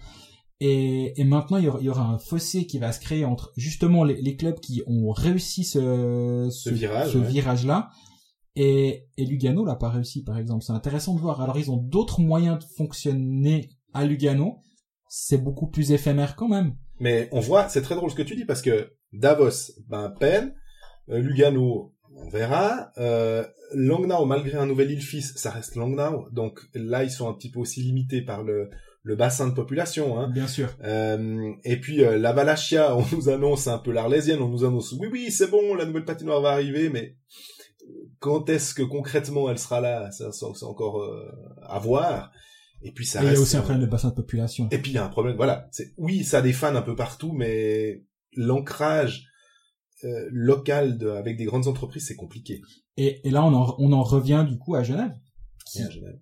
Et, 0.60 1.20
et 1.20 1.24
maintenant, 1.24 1.56
il 1.56 1.64
y, 1.64 1.88
aura, 1.88 2.04
un 2.04 2.18
fossé 2.18 2.66
qui 2.66 2.78
va 2.78 2.92
se 2.92 3.00
créer 3.00 3.24
entre 3.24 3.52
justement 3.56 4.04
les, 4.04 4.22
les 4.22 4.36
clubs 4.36 4.60
qui 4.60 4.82
ont 4.86 5.10
réussi 5.10 5.64
ce, 5.64 6.46
ouais. 6.46 7.26
virage-là. 7.26 7.90
Et, 8.54 9.06
et 9.16 9.24
Lugano 9.24 9.64
l'a 9.64 9.76
pas 9.76 9.88
réussi, 9.88 10.22
par 10.22 10.38
exemple. 10.38 10.62
C'est 10.64 10.72
intéressant 10.72 11.14
de 11.14 11.20
voir. 11.20 11.40
Alors, 11.40 11.58
ils 11.58 11.70
ont 11.70 11.76
d'autres 11.76 12.20
moyens 12.20 12.58
de 12.58 12.64
fonctionner 12.76 13.70
à 13.94 14.04
Lugano. 14.04 14.58
C'est 15.08 15.38
beaucoup 15.38 15.68
plus 15.68 15.92
éphémère 15.92 16.36
quand 16.36 16.48
même. 16.48 16.74
Mais 17.00 17.28
on 17.32 17.40
voit, 17.40 17.68
c'est 17.68 17.82
très 17.82 17.94
drôle 17.94 18.10
ce 18.10 18.14
que 18.14 18.22
tu 18.22 18.36
dis 18.36 18.44
parce 18.44 18.62
que 18.62 18.92
Davos, 19.12 19.72
ben 19.88 20.10
peine, 20.20 20.54
euh, 21.10 21.18
Lugano, 21.18 21.94
on 22.14 22.28
verra. 22.28 22.92
Euh, 22.98 23.44
Langnau, 23.74 24.26
malgré 24.26 24.58
un 24.58 24.66
nouvel 24.66 24.90
île-fils, 24.90 25.34
ça 25.36 25.50
reste 25.50 25.76
Langnau. 25.76 26.28
Donc 26.30 26.60
là, 26.74 27.04
ils 27.04 27.10
sont 27.10 27.28
un 27.28 27.34
petit 27.34 27.50
peu 27.50 27.60
aussi 27.60 27.82
limités 27.82 28.22
par 28.22 28.42
le, 28.42 28.70
le 29.02 29.16
bassin 29.16 29.48
de 29.48 29.54
population. 29.54 30.18
Hein. 30.18 30.28
Bien 30.28 30.46
sûr. 30.46 30.68
Euh, 30.84 31.52
et 31.64 31.80
puis 31.80 32.04
euh, 32.04 32.18
la 32.18 32.32
Valachia, 32.32 32.96
on 32.96 33.04
nous 33.12 33.28
annonce 33.28 33.66
un 33.66 33.78
peu 33.78 33.92
l'arlésienne, 33.92 34.40
on 34.40 34.48
nous 34.48 34.64
annonce 34.64 34.92
oui 34.92 35.08
oui 35.10 35.30
c'est 35.30 35.50
bon, 35.50 35.74
la 35.74 35.84
nouvelle 35.84 36.04
patinoire 36.04 36.40
va 36.40 36.50
arriver, 36.50 36.88
mais 36.88 37.16
quand 38.22 38.48
est-ce 38.48 38.72
que 38.72 38.82
concrètement 38.82 39.50
elle 39.50 39.58
sera 39.58 39.80
là, 39.80 40.10
ça 40.12 40.30
c'est 40.32 40.64
encore 40.64 41.02
euh, 41.02 41.30
à 41.62 41.78
voir. 41.78 42.30
Et 42.84 42.92
puis 42.92 43.04
ça 43.04 43.20
Et 43.20 43.22
il 43.22 43.26
y 43.26 43.28
reste, 43.30 43.38
a 43.38 43.42
aussi 43.42 43.56
un 43.56 43.60
euh, 43.60 43.62
problème 43.62 43.84
de 43.84 43.90
bassin 43.90 44.08
de 44.10 44.14
population. 44.14 44.68
Et 44.70 44.78
puis 44.78 44.92
il 44.92 44.94
y 44.94 44.98
a 44.98 45.04
un 45.04 45.08
problème, 45.08 45.36
voilà. 45.36 45.68
C'est 45.72 45.92
oui, 45.98 46.24
ça 46.24 46.38
a 46.38 46.42
des 46.42 46.52
fans 46.52 46.74
un 46.74 46.82
peu 46.82 46.96
partout, 46.96 47.32
mais 47.32 48.04
l'ancrage 48.36 49.24
euh, 50.04 50.28
local 50.32 50.98
de, 50.98 51.08
avec 51.10 51.36
des 51.36 51.44
grandes 51.44 51.66
entreprises, 51.68 52.06
c'est 52.06 52.16
compliqué. 52.16 52.60
Et, 52.96 53.20
et 53.26 53.30
là, 53.30 53.44
on 53.44 53.52
en, 53.54 53.74
on 53.78 53.92
en 53.92 54.02
revient 54.02 54.44
du 54.48 54.58
coup 54.58 54.74
à 54.74 54.82
Genève, 54.82 55.12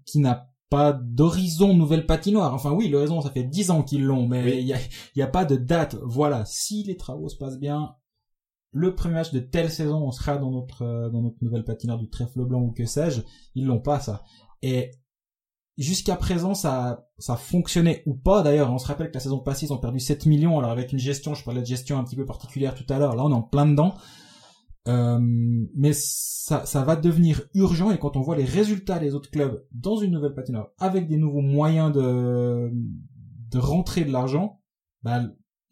qui, 0.07 0.19
n'a 0.19 0.47
pas 0.69 0.93
d'horizon 0.93 1.75
nouvelle 1.75 2.07
patinoire. 2.07 2.55
Enfin 2.55 2.73
oui, 2.73 2.89
l'horizon, 2.89 3.21
ça 3.23 3.31
fait 3.31 3.43
dix 3.45 3.71
ans 3.71 3.83
qu'ils 3.83 4.05
l'ont, 4.05 4.27
mais 4.29 4.41
il 4.41 4.61
Oui. 4.61 4.65
y, 4.67 4.73
a, 4.75 4.79
il 5.17 5.19
y 5.19 5.23
a 5.23 5.27
pas 5.27 5.45
de 5.45 5.57
date. 5.57 5.97
Voilà, 6.03 6.45
si 6.47 6.85
les 6.85 6.97
travaux 6.97 7.29
se 7.29 7.37
passent 7.37 7.59
bien, 7.59 7.95
le 8.73 8.95
premier 8.95 9.15
match 9.15 9.33
de 9.33 9.41
telle 9.41 9.71
saison, 9.71 10.07
on 10.07 10.13
sera 10.13 10.37
dans 10.37 10.51
notre 10.51 10.83
euh, 10.83 11.11
dans 11.11 11.23
notre 11.23 11.43
nouvelle 11.43 11.65
patinoire 11.65 11.99
du 11.99 12.09
trèfle 12.09 12.45
blanc 12.45 12.61
ou 12.61 12.73
que 12.73 12.87
sais-je. 12.87 13.23
Ils 13.55 13.67
l'ont 13.67 13.81
pas 13.81 14.01
ça. 14.01 14.23
Et 14.63 14.93
jusqu'à 15.77 16.17
présent, 16.17 16.55
ça 16.55 17.09
ça 17.19 17.37
fonctionnait 17.37 18.03
ou 18.07 18.15
pas. 18.15 18.43
D'ailleurs, 18.43 18.73
on 18.73 18.79
se 18.79 18.87
rappelle 18.87 19.09
que 19.09 19.15
la 19.15 19.21
saison 19.21 19.41
passée, 19.41 19.67
ils 19.67 19.73
ont 19.73 19.79
perdu 19.79 19.99
7 19.99 20.27
millions. 20.27 20.59
Alors 20.59 20.71
avec 20.71 20.93
une 20.93 20.99
gestion, 20.99 21.35
je 21.35 21.45
parlais 21.45 21.61
de 21.61 21.67
gestion 21.67 21.99
un 21.99 22.05
petit 22.05 22.17
peu 22.17 22.27
particulière 22.27 22.75
tout 22.75 22.87
à 22.89 22.99
l'heure. 22.99 23.17
Là, 23.17 23.25
on 23.25 23.31
est 23.31 23.35
en 23.35 23.43
plein 23.43 23.67
dedans. 23.67 23.95
Euh, 24.89 25.19
mais 25.75 25.93
ça, 25.93 26.65
ça 26.65 26.83
va 26.83 26.97
devenir 26.97 27.43
urgent 27.53 27.91
et 27.91 27.99
quand 27.99 28.17
on 28.17 28.23
voit 28.23 28.37
les 28.37 28.47
résultats 28.47 28.99
des 28.99 29.15
autres 29.15 29.31
clubs 29.31 29.63
dans 29.73 29.97
une 29.97 30.13
nouvelle 30.13 30.33
patinoire 30.33 30.69
avec 30.79 31.07
des 31.07 31.19
nouveaux 31.19 31.43
moyens 31.43 31.93
de 31.93 32.73
de 32.73 33.59
rentrer 33.59 34.05
de 34.05 34.13
l'argent, 34.13 34.63
bah, 35.03 35.23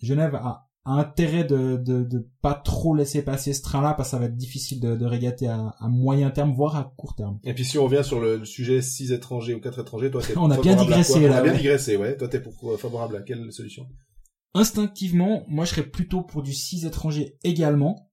Genève 0.03 0.35
a, 0.35 0.68
a 0.85 0.93
intérêt 0.93 1.45
de, 1.45 1.77
de 1.77 2.03
de 2.03 2.29
pas 2.41 2.55
trop 2.55 2.95
laisser 2.95 3.23
passer 3.23 3.53
ce 3.53 3.63
train-là 3.63 3.95
parce 3.95 4.09
que 4.09 4.11
ça 4.13 4.19
va 4.19 4.27
être 4.27 4.37
difficile 4.37 4.81
de, 4.81 4.97
de 4.97 5.05
régater 5.05 5.47
à, 5.49 5.75
à 5.79 5.89
moyen 5.89 6.31
terme 6.31 6.53
voire 6.55 6.77
à 6.77 6.93
court 6.97 7.15
terme. 7.15 7.39
Et 7.45 7.53
puis 7.55 7.65
si 7.65 7.79
on 7.79 7.85
revient 7.85 8.03
sur 8.05 8.21
le, 8.21 8.39
le 8.39 8.45
sujet 8.45 8.81
6 8.81 9.13
étrangers 9.13 9.55
ou 9.55 9.61
4 9.61 9.81
étrangers, 9.81 10.11
toi 10.11 10.23
t'es 10.23 10.35
On 10.37 10.51
a 10.51 10.59
bien 10.61 10.77
digressé, 10.77 11.13
quoi 11.15 11.23
On 11.23 11.27
là, 11.29 11.37
a 11.39 11.43
bien 11.43 11.53
ouais. 11.53 11.59
digressé, 11.59 11.97
ouais. 11.97 12.17
Toi 12.17 12.29
t'es 12.29 12.41
pour, 12.41 12.55
euh, 12.73 12.77
favorable 12.77 13.17
à 13.17 13.23
quelle 13.23 13.53
solution? 13.53 13.87
Instinctivement, 14.55 15.45
moi 15.49 15.65
je 15.65 15.71
serais 15.71 15.87
plutôt 15.87 16.23
pour 16.23 16.43
du 16.43 16.53
6 16.55 16.87
étrangers 16.87 17.37
également 17.45 18.09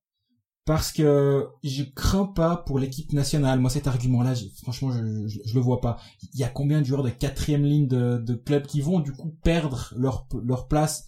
parce 0.66 0.91
que 0.91 1.47
je 1.63 1.84
crains 1.84 2.26
pas 2.26 2.57
pour 2.57 2.80
l'équipe 2.80 3.13
nationale. 3.13 3.59
Moi, 3.59 3.70
cet 3.70 3.86
argument-là, 3.86 4.34
franchement, 4.63 4.91
je, 4.91 5.28
je, 5.28 5.39
je 5.45 5.53
le 5.53 5.59
vois 5.61 5.80
pas. 5.80 5.97
Il 6.34 6.39
y 6.39 6.43
a 6.43 6.49
combien 6.49 6.82
de 6.82 6.86
joueurs 6.88 7.03
de 7.03 7.11
quatrième 7.11 7.63
ligne 7.63 7.88
de, 7.88 8.18
de 8.18 8.34
clubs 8.34 8.66
qui 8.66 8.82
vont 8.82 8.99
du 8.99 9.11
coup 9.11 9.38
perdre 9.43 9.93
leur 9.95 10.28
leur 10.43 10.68
place, 10.68 11.07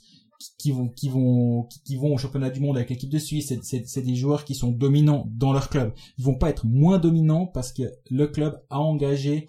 qui, 0.60 0.72
vont 0.72 0.90
qui 0.90 1.10
vont 1.10 1.64
qui, 1.86 1.96
vont 1.96 2.14
au 2.14 2.18
championnat 2.18 2.50
du 2.50 2.60
monde 2.60 2.78
avec 2.78 2.90
l'équipe 2.90 3.10
de 3.10 3.18
Suisse. 3.20 3.48
C'est- 3.50 3.64
C'est 3.64 3.88
c'est 3.88 4.02
des 4.02 4.16
joueurs 4.16 4.46
qui 4.46 4.56
sont 4.56 4.72
dominants 4.72 5.26
dans 5.34 5.54
leur 5.54 5.70
club. 5.70 5.94
Ils 6.18 6.24
vont 6.26 6.38
pas 6.38 6.50
être 6.50 6.66
moins 6.66 7.00
dominants 7.00 7.48
parce 7.48 7.72
que 7.74 7.84
le 8.10 8.28
club 8.28 8.62
a 8.70 8.80
engagé 8.80 9.48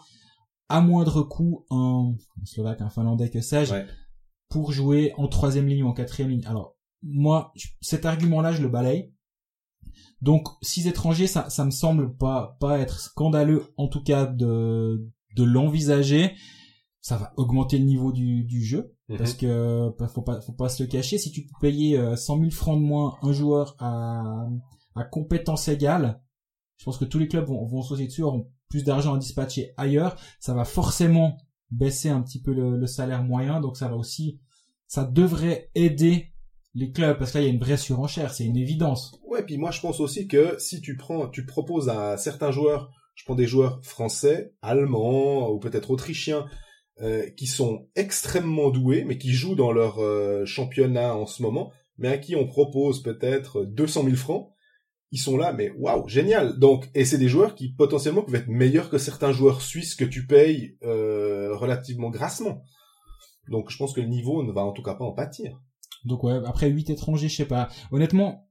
à 0.69 0.81
moindre 0.81 1.23
coût 1.23 1.65
un, 1.71 2.15
Slovaque, 2.45 2.81
un 2.83 2.91
Finlandais, 2.91 3.31
que 3.31 3.41
sais-je, 3.41 3.73
Ouais. 3.73 3.87
pour 4.51 4.73
jouer 4.73 5.13
en 5.17 5.27
troisième 5.29 5.67
ligne 5.67 5.83
ou 5.83 5.89
en 5.89 5.95
quatrième 5.95 6.31
ligne. 6.31 6.45
Alors 6.47 6.77
moi, 7.03 7.53
cet 7.81 8.05
argument-là, 8.07 8.53
je 8.53 8.61
le 8.63 8.69
balaye. 8.69 9.13
Donc, 10.21 10.49
six 10.63 10.87
étrangers, 10.87 11.27
ça, 11.27 11.49
ça 11.49 11.65
me 11.65 11.71
semble 11.71 12.17
pas 12.17 12.57
pas 12.61 12.79
être 12.79 12.99
scandaleux, 13.01 13.63
en 13.77 13.89
tout 13.89 14.03
cas 14.03 14.27
de 14.27 15.09
de 15.37 15.45
l'envisager. 15.45 16.33
Ça 17.09 17.17
va 17.17 17.33
augmenter 17.39 17.79
le 17.79 17.87
niveau 17.87 18.13
du, 18.13 18.45
du 18.45 18.63
jeu 18.63 18.95
parce 19.17 19.33
que 19.33 19.89
bah, 19.99 20.09
faut 20.09 20.21
pas 20.21 20.43
faut 20.43 20.53
pas 20.53 20.69
se 20.69 20.83
le 20.83 20.91
cacher. 20.91 21.17
Si 21.17 21.33
tu 21.33 21.47
peux 21.47 21.59
payer 21.59 21.97
euh, 21.97 22.17
100 22.17 22.39
000 22.39 22.51
francs 22.51 22.79
de 22.79 22.85
moins 22.85 23.17
un 23.23 23.33
joueur 23.33 23.77
à 23.79 24.47
à 24.95 25.05
compétence 25.05 25.69
égale, 25.69 26.21
je 26.77 26.85
pense 26.85 26.99
que 26.99 27.07
tous 27.07 27.19
les 27.19 27.27
clubs 27.27 27.47
vont 27.47 27.65
vont 27.65 27.81
sauter 27.81 28.07
dessus, 28.07 28.23
auront 28.23 28.51
plus 28.69 28.85
d'argent 28.85 29.15
à 29.15 29.19
dispatcher 29.19 29.73
ailleurs. 29.79 30.17
Ça 30.39 30.53
va 30.53 30.67
forcément 30.67 31.39
baisser 31.71 32.11
un 32.11 32.21
petit 32.21 32.43
peu 32.43 32.53
le, 32.53 32.77
le 32.77 32.87
salaire 32.87 33.23
moyen, 33.23 33.63
donc 33.63 33.79
ça 33.79 33.89
va 33.89 33.97
aussi 33.97 34.39
ça 34.87 35.05
devrait 35.05 35.71
aider 35.75 36.35
les 36.75 36.93
clubs 36.93 37.17
parce 37.17 37.33
que 37.33 37.39
là 37.39 37.45
il 37.45 37.47
y 37.47 37.51
a 37.51 37.55
une 37.55 37.59
vraie 37.59 37.79
surenchère, 37.79 38.35
c'est 38.35 38.45
une 38.45 38.59
évidence. 38.59 39.19
Ouais, 39.27 39.43
puis 39.43 39.57
moi 39.57 39.71
je 39.71 39.81
pense 39.81 39.99
aussi 40.01 40.29
que 40.29 40.57
si 40.59 40.83
tu 40.83 40.99
prends, 40.99 41.27
tu 41.31 41.47
proposes 41.47 41.89
à 41.89 42.19
certains 42.19 42.51
joueurs, 42.51 42.91
je 43.15 43.25
prends 43.25 43.35
des 43.35 43.47
joueurs 43.47 43.83
français, 43.83 44.53
allemands 44.61 45.49
ou 45.49 45.59
peut-être 45.59 45.91
autrichiens, 45.91 46.45
euh, 47.01 47.29
qui 47.31 47.47
sont 47.47 47.89
extrêmement 47.95 48.71
doués, 48.71 49.05
mais 49.05 49.19
qui 49.19 49.33
jouent 49.33 49.55
dans 49.55 49.73
leur 49.73 49.99
euh, 49.99 50.45
championnat 50.45 51.15
en 51.15 51.27
ce 51.27 51.43
moment, 51.43 51.73
mais 51.97 52.09
à 52.09 52.19
qui 52.19 52.37
on 52.37 52.47
propose 52.47 53.03
peut-être 53.03 53.65
200 53.65 54.05
000 54.05 54.17
francs, 54.17 54.51
ils 55.11 55.19
sont 55.19 55.37
là, 55.37 55.53
mais 55.53 55.71
waouh, 55.79 56.07
génial. 56.09 56.59
Donc, 56.59 56.91
et 56.95 57.05
c'est 57.05 57.19
des 57.19 57.29
joueurs 57.29 57.55
qui 57.55 57.73
potentiellement 57.73 58.23
peuvent 58.23 58.35
être 58.35 58.49
meilleurs 58.49 58.91
que 58.91 58.99
certains 58.99 59.33
joueurs 59.33 59.63
suisses 59.63 59.95
que 59.95 60.05
tu 60.05 60.27
payes 60.27 60.77
euh, 60.83 61.57
relativement 61.57 62.11
grassement. 62.11 62.63
Donc, 63.49 63.71
je 63.71 63.79
pense 63.79 63.95
que 63.95 64.01
le 64.01 64.09
niveau 64.09 64.43
ne 64.43 64.53
va 64.53 64.63
en 64.63 64.73
tout 64.73 64.83
cas 64.83 64.95
pas 64.95 65.05
en 65.05 65.13
pâtir. 65.13 65.59
Donc 66.05 66.25
ouais, 66.25 66.41
après 66.47 66.69
huit 66.69 66.91
étrangers, 66.91 67.29
je 67.29 67.37
sais 67.37 67.45
pas. 67.45 67.69
Honnêtement, 67.91 68.49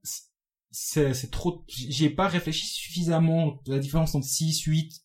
c'est 0.70 1.14
c'est 1.14 1.30
trop 1.30 1.64
j'ai 1.66 2.10
pas 2.10 2.28
réfléchi 2.28 2.66
suffisamment 2.66 3.60
à 3.68 3.72
la 3.72 3.78
différence 3.78 4.14
entre 4.14 4.26
6 4.26 4.62
8 4.62 5.02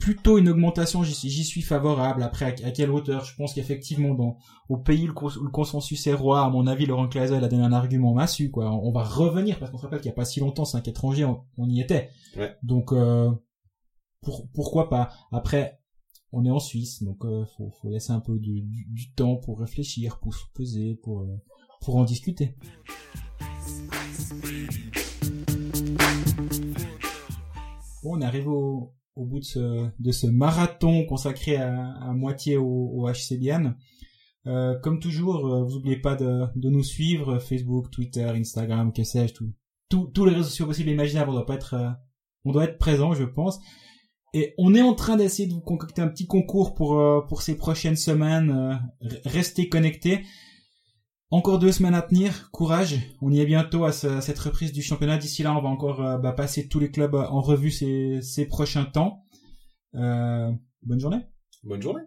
plutôt 0.00 0.38
une 0.38 0.48
augmentation, 0.48 1.04
j'y 1.04 1.14
suis, 1.14 1.44
suis 1.44 1.62
favorable. 1.62 2.22
Après, 2.24 2.46
à, 2.46 2.66
à 2.66 2.70
quelle 2.72 2.90
hauteur? 2.90 3.24
Je 3.24 3.36
pense 3.36 3.54
qu'effectivement, 3.54 4.14
dans 4.14 4.38
au 4.68 4.78
pays 4.78 5.04
où 5.04 5.08
le, 5.08 5.12
cons- 5.12 5.36
où 5.36 5.44
le 5.44 5.50
consensus 5.50 6.06
est 6.06 6.14
roi, 6.14 6.42
à 6.42 6.48
mon 6.48 6.66
avis, 6.66 6.86
Laurent 6.86 7.06
Clazel 7.06 7.44
a 7.44 7.48
donné 7.48 7.62
un 7.62 7.72
argument 7.72 8.14
massu. 8.14 8.50
Quoi. 8.50 8.70
On, 8.72 8.88
on 8.88 8.92
va 8.92 9.04
revenir 9.04 9.58
parce 9.58 9.70
qu'on 9.70 9.78
se 9.78 9.82
rappelle 9.82 10.00
qu'il 10.00 10.08
y 10.08 10.12
a 10.12 10.16
pas 10.16 10.24
si 10.24 10.40
longtemps, 10.40 10.64
cinq 10.64 10.88
étrangers, 10.88 11.26
on, 11.26 11.44
on 11.58 11.68
y 11.68 11.80
était. 11.80 12.10
Ouais. 12.36 12.56
Donc 12.62 12.92
euh, 12.92 13.30
pour, 14.22 14.48
pourquoi 14.52 14.88
pas? 14.88 15.10
Après, 15.30 15.78
on 16.32 16.44
est 16.44 16.50
en 16.50 16.60
Suisse, 16.60 17.02
donc 17.02 17.24
euh, 17.24 17.44
faut, 17.56 17.70
faut 17.80 17.90
laisser 17.90 18.12
un 18.12 18.20
peu 18.20 18.38
du, 18.38 18.62
du, 18.62 18.86
du 18.88 19.12
temps 19.12 19.36
pour 19.36 19.60
réfléchir, 19.60 20.18
pour 20.20 20.34
se 20.34 20.44
peser, 20.54 20.98
pour 21.02 21.20
euh, 21.22 21.36
pour 21.80 21.96
en 21.96 22.04
discuter. 22.04 22.56
Bon, 28.02 28.16
on 28.16 28.22
arrive 28.22 28.48
au, 28.48 28.94
au 29.16 29.26
bout 29.26 29.40
de 29.40 29.44
ce, 29.44 29.88
de 29.98 30.12
ce 30.12 30.26
marathon 30.26 31.04
consacré 31.04 31.56
à, 31.56 31.92
à 31.94 32.12
moitié 32.12 32.56
au, 32.56 32.64
au. 32.64 33.08
Euh, 34.46 34.78
comme 34.80 35.00
toujours, 35.00 35.46
euh, 35.46 35.64
vous 35.64 35.74
n'oubliez 35.74 35.98
pas 36.00 36.16
de, 36.16 36.44
de 36.56 36.70
nous 36.70 36.82
suivre, 36.82 37.38
Facebook, 37.38 37.90
Twitter, 37.90 38.24
Instagram, 38.24 38.92
que 38.92 39.04
sais-je, 39.04 39.34
tout, 39.90 40.06
tous 40.06 40.24
les 40.24 40.32
réseaux 40.32 40.48
sociaux 40.48 40.66
possibles 40.66 40.88
et 40.88 40.92
imaginables, 40.94 41.30
on 41.30 41.34
doit 41.34 41.46
pas 41.46 41.56
être, 41.56 41.74
euh, 41.74 41.90
on 42.44 42.52
doit 42.52 42.64
être 42.64 42.78
présent, 42.78 43.12
je 43.12 43.24
pense. 43.24 43.60
Et 44.32 44.54
on 44.58 44.74
est 44.74 44.82
en 44.82 44.94
train 44.94 45.16
d'essayer 45.16 45.48
de 45.48 45.52
vous 45.54 45.60
concocter 45.60 46.00
un 46.00 46.08
petit 46.08 46.26
concours 46.26 46.74
pour 46.74 46.98
euh, 46.98 47.20
pour 47.28 47.42
ces 47.42 47.56
prochaines 47.56 47.96
semaines. 47.96 48.50
euh, 49.02 49.06
restez 49.24 49.68
connectés. 49.68 50.20
Encore 51.32 51.58
deux 51.60 51.70
semaines 51.72 51.94
à 51.94 52.02
tenir. 52.02 52.50
Courage. 52.50 52.98
On 53.22 53.30
y 53.30 53.40
est 53.40 53.46
bientôt 53.46 53.84
à, 53.84 53.92
ce- 53.92 54.06
à 54.08 54.20
cette 54.20 54.38
reprise 54.38 54.72
du 54.72 54.82
championnat. 54.82 55.16
D'ici 55.16 55.42
là, 55.42 55.54
on 55.56 55.62
va 55.62 55.68
encore 55.68 56.04
euh, 56.04 56.18
bah, 56.18 56.32
passer 56.32 56.66
tous 56.68 56.80
les 56.80 56.90
clubs 56.90 57.14
en 57.14 57.40
revue 57.40 57.70
ces, 57.70 58.20
ces 58.20 58.46
prochains 58.46 58.84
temps. 58.84 59.24
Euh, 59.94 60.50
bonne 60.82 60.98
journée. 61.00 61.20
Bonne 61.62 61.82
journée. 61.82 62.02